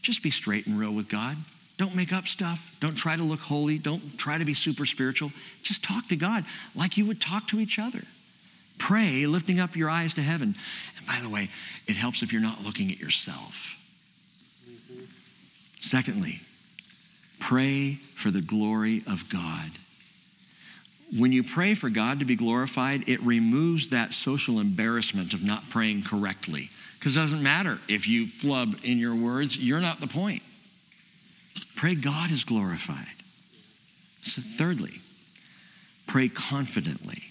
Just 0.00 0.22
be 0.22 0.30
straight 0.30 0.66
and 0.66 0.78
real 0.78 0.92
with 0.92 1.08
God. 1.08 1.36
Don't 1.76 1.94
make 1.94 2.12
up 2.12 2.26
stuff. 2.26 2.74
Don't 2.80 2.96
try 2.96 3.14
to 3.14 3.22
look 3.22 3.40
holy. 3.40 3.78
Don't 3.78 4.18
try 4.18 4.38
to 4.38 4.44
be 4.44 4.54
super 4.54 4.86
spiritual. 4.86 5.32
Just 5.62 5.84
talk 5.84 6.08
to 6.08 6.16
God 6.16 6.44
like 6.74 6.96
you 6.96 7.04
would 7.04 7.20
talk 7.20 7.46
to 7.48 7.60
each 7.60 7.78
other. 7.78 8.02
Pray 8.78 9.26
lifting 9.26 9.60
up 9.60 9.76
your 9.76 9.90
eyes 9.90 10.14
to 10.14 10.22
heaven. 10.22 10.54
And 10.96 11.06
by 11.06 11.18
the 11.22 11.28
way, 11.28 11.48
it 11.86 11.96
helps 11.96 12.22
if 12.22 12.32
you're 12.32 12.42
not 12.42 12.62
looking 12.62 12.90
at 12.90 12.98
yourself. 12.98 13.76
Mm-hmm. 14.68 15.04
Secondly, 15.80 16.40
pray 17.38 17.98
for 18.14 18.30
the 18.30 18.42
glory 18.42 19.02
of 19.06 19.28
God. 19.28 19.70
When 21.16 21.32
you 21.32 21.42
pray 21.42 21.74
for 21.74 21.88
God 21.88 22.18
to 22.18 22.24
be 22.26 22.36
glorified, 22.36 23.08
it 23.08 23.20
removes 23.22 23.88
that 23.88 24.12
social 24.12 24.60
embarrassment 24.60 25.32
of 25.32 25.42
not 25.42 25.70
praying 25.70 26.02
correctly. 26.02 26.68
Because 26.98 27.16
it 27.16 27.20
doesn't 27.20 27.42
matter 27.42 27.78
if 27.88 28.06
you 28.06 28.26
flub 28.26 28.76
in 28.82 28.98
your 28.98 29.14
words, 29.14 29.56
you're 29.56 29.80
not 29.80 30.00
the 30.00 30.06
point. 30.06 30.42
Pray 31.76 31.94
God 31.94 32.30
is 32.30 32.44
glorified. 32.44 33.06
So 34.20 34.42
thirdly, 34.42 35.00
pray 36.06 36.28
confidently. 36.28 37.22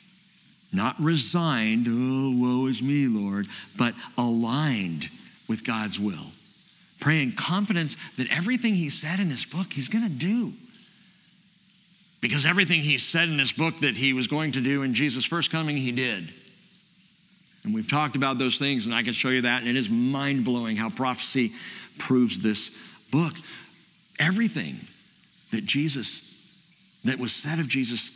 Not 0.74 0.96
resigned, 1.00 1.88
oh, 1.88 2.36
woe 2.38 2.68
is 2.68 2.82
me, 2.82 3.08
Lord, 3.08 3.48
but 3.78 3.94
aligned 4.18 5.10
with 5.48 5.64
God's 5.64 6.00
will. 6.00 6.32
Praying 7.00 7.34
confidence 7.34 7.96
that 8.18 8.30
everything 8.36 8.76
He 8.76 8.90
said 8.90 9.20
in 9.20 9.30
this 9.30 9.46
book, 9.46 9.72
He's 9.72 9.88
going 9.88 10.04
to 10.04 10.14
do. 10.14 10.54
Because 12.20 12.46
everything 12.46 12.82
He 12.82 12.98
said 12.98 13.30
in 13.30 13.38
this 13.38 13.52
book 13.52 13.80
that 13.80 13.96
He 13.96 14.14
was 14.14 14.28
going 14.28 14.52
to 14.54 14.62
do 14.62 14.84
in 14.84 14.94
Jesus' 14.94 15.26
first 15.26 15.52
coming, 15.52 15.78
He 15.78 15.92
did. 15.92 16.34
And 17.64 17.74
we've 17.74 17.90
talked 17.90 18.16
about 18.16 18.38
those 18.38 18.58
things, 18.58 18.86
and 18.86 18.96
I 18.96 19.04
can 19.04 19.14
show 19.14 19.30
you 19.30 19.42
that, 19.42 19.62
and 19.62 19.70
it 19.70 19.76
is 19.76 19.90
mind 19.90 20.44
blowing 20.44 20.76
how 20.76 20.90
prophecy 20.90 21.54
proves 21.98 22.42
this 22.42 22.72
book. 23.12 23.34
Everything 24.20 24.78
that 25.52 25.66
Jesus, 25.66 26.24
that 27.06 27.20
was 27.20 27.32
said 27.32 27.60
of 27.60 27.68
Jesus' 27.68 28.10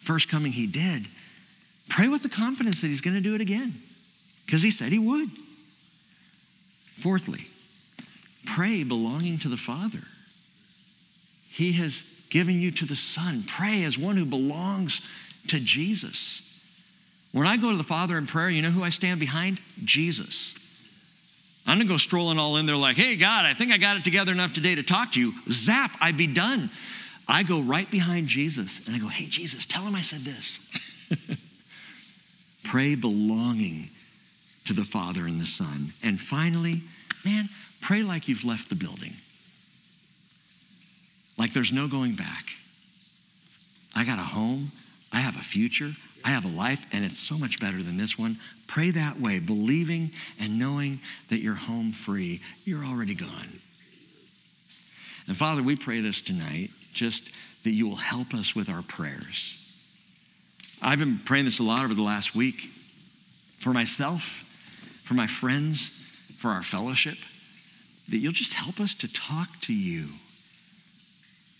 first 0.00 0.28
coming, 0.28 0.52
He 0.52 0.66
did. 0.66 1.06
Pray 1.88 2.08
with 2.08 2.22
the 2.22 2.28
confidence 2.28 2.80
that 2.80 2.88
He's 2.88 3.00
going 3.00 3.16
to 3.16 3.22
do 3.22 3.34
it 3.34 3.40
again 3.40 3.74
because 4.46 4.62
He 4.62 4.70
said 4.70 4.92
He 4.92 4.98
would. 4.98 5.28
Fourthly, 6.98 7.46
pray 8.44 8.82
belonging 8.82 9.38
to 9.38 9.48
the 9.48 9.56
Father. 9.56 10.02
He 11.48 11.72
has 11.72 12.02
given 12.30 12.60
you 12.60 12.70
to 12.72 12.84
the 12.84 12.96
Son. 12.96 13.44
Pray 13.46 13.84
as 13.84 13.96
one 13.96 14.16
who 14.16 14.24
belongs 14.24 15.00
to 15.48 15.60
Jesus. 15.60 16.44
When 17.32 17.46
I 17.46 17.56
go 17.56 17.70
to 17.70 17.76
the 17.76 17.84
Father 17.84 18.18
in 18.18 18.26
prayer, 18.26 18.50
you 18.50 18.62
know 18.62 18.70
who 18.70 18.82
I 18.82 18.88
stand 18.88 19.20
behind? 19.20 19.60
Jesus. 19.84 20.56
I'm 21.66 21.78
gonna 21.78 21.88
go 21.88 21.98
strolling 21.98 22.38
all 22.38 22.56
in 22.56 22.66
there 22.66 22.76
like, 22.76 22.96
hey, 22.96 23.16
God, 23.16 23.44
I 23.44 23.54
think 23.54 23.72
I 23.72 23.76
got 23.76 23.96
it 23.96 24.04
together 24.04 24.32
enough 24.32 24.54
today 24.54 24.74
to 24.74 24.82
talk 24.82 25.12
to 25.12 25.20
you. 25.20 25.34
Zap, 25.48 25.92
I'd 26.00 26.16
be 26.16 26.26
done. 26.26 26.70
I 27.28 27.42
go 27.42 27.60
right 27.60 27.88
behind 27.90 28.26
Jesus 28.28 28.86
and 28.86 28.96
I 28.96 28.98
go, 28.98 29.08
hey, 29.08 29.26
Jesus, 29.26 29.66
tell 29.66 29.82
him 29.82 29.94
I 29.94 30.00
said 30.00 30.20
this. 30.20 30.58
Pray 32.68 32.94
belonging 32.94 33.88
to 34.66 34.74
the 34.74 34.84
Father 34.84 35.22
and 35.22 35.40
the 35.40 35.46
Son. 35.46 35.92
And 36.02 36.20
finally, 36.20 36.82
man, 37.24 37.48
pray 37.80 38.02
like 38.02 38.28
you've 38.28 38.44
left 38.44 38.68
the 38.68 38.74
building. 38.74 39.14
Like 41.38 41.54
there's 41.54 41.72
no 41.72 41.88
going 41.88 42.14
back. 42.14 42.44
I 43.96 44.04
got 44.04 44.18
a 44.18 44.22
home, 44.22 44.72
I 45.10 45.20
have 45.20 45.36
a 45.36 45.42
future, 45.42 45.92
I 46.22 46.28
have 46.28 46.44
a 46.44 46.48
life, 46.48 46.86
and 46.92 47.06
it's 47.06 47.18
so 47.18 47.38
much 47.38 47.58
better 47.58 47.82
than 47.82 47.96
this 47.96 48.18
one. 48.18 48.36
Pray 48.66 48.90
that 48.90 49.18
way, 49.18 49.38
believing 49.38 50.10
and 50.38 50.58
knowing 50.58 51.00
that 51.30 51.38
you're 51.38 51.54
home 51.54 51.92
free. 51.92 52.42
You're 52.64 52.84
already 52.84 53.14
gone. 53.14 53.60
And 55.26 55.34
Father, 55.34 55.62
we 55.62 55.74
pray 55.74 56.00
this 56.02 56.20
tonight, 56.20 56.68
just 56.92 57.30
that 57.64 57.70
you 57.70 57.88
will 57.88 57.96
help 57.96 58.34
us 58.34 58.54
with 58.54 58.68
our 58.68 58.82
prayers. 58.82 59.57
I've 60.82 60.98
been 60.98 61.18
praying 61.18 61.44
this 61.44 61.58
a 61.58 61.62
lot 61.62 61.84
over 61.84 61.94
the 61.94 62.02
last 62.02 62.34
week 62.34 62.70
for 63.58 63.72
myself, 63.72 64.44
for 65.02 65.14
my 65.14 65.26
friends, 65.26 65.90
for 66.36 66.50
our 66.50 66.62
fellowship, 66.62 67.18
that 68.08 68.18
you'll 68.18 68.32
just 68.32 68.54
help 68.54 68.80
us 68.80 68.94
to 68.94 69.12
talk 69.12 69.60
to 69.62 69.74
you 69.74 70.08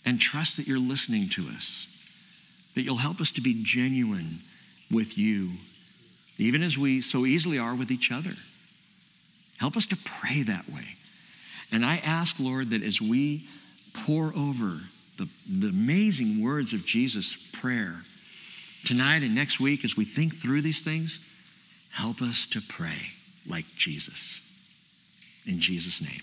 and 0.05 0.19
trust 0.19 0.57
that 0.57 0.67
you're 0.67 0.79
listening 0.79 1.27
to 1.29 1.47
us, 1.47 1.85
that 2.75 2.81
you'll 2.81 2.95
help 2.97 3.19
us 3.19 3.31
to 3.31 3.41
be 3.41 3.61
genuine 3.61 4.39
with 4.89 5.17
you, 5.17 5.51
even 6.37 6.63
as 6.63 6.77
we 6.77 7.01
so 7.01 7.25
easily 7.25 7.59
are 7.59 7.75
with 7.75 7.91
each 7.91 8.11
other. 8.11 8.33
Help 9.57 9.75
us 9.75 9.85
to 9.87 9.97
pray 9.97 10.43
that 10.43 10.69
way. 10.69 10.95
And 11.71 11.85
I 11.85 11.97
ask, 11.97 12.39
Lord, 12.39 12.69
that 12.69 12.81
as 12.81 13.01
we 13.01 13.45
pour 13.93 14.33
over 14.35 14.79
the, 15.17 15.27
the 15.47 15.67
amazing 15.67 16.41
words 16.41 16.73
of 16.73 16.85
Jesus' 16.85 17.35
prayer. 17.51 18.03
Tonight 18.85 19.23
and 19.23 19.35
next 19.35 19.59
week, 19.59 19.83
as 19.83 19.95
we 19.95 20.05
think 20.05 20.33
through 20.35 20.61
these 20.61 20.81
things, 20.81 21.19
help 21.91 22.21
us 22.21 22.45
to 22.47 22.61
pray 22.61 23.11
like 23.47 23.65
Jesus. 23.75 24.41
In 25.45 25.59
Jesus' 25.59 26.01
name, 26.01 26.21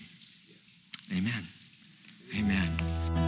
amen. 1.17 1.47
Amen. 2.37 3.26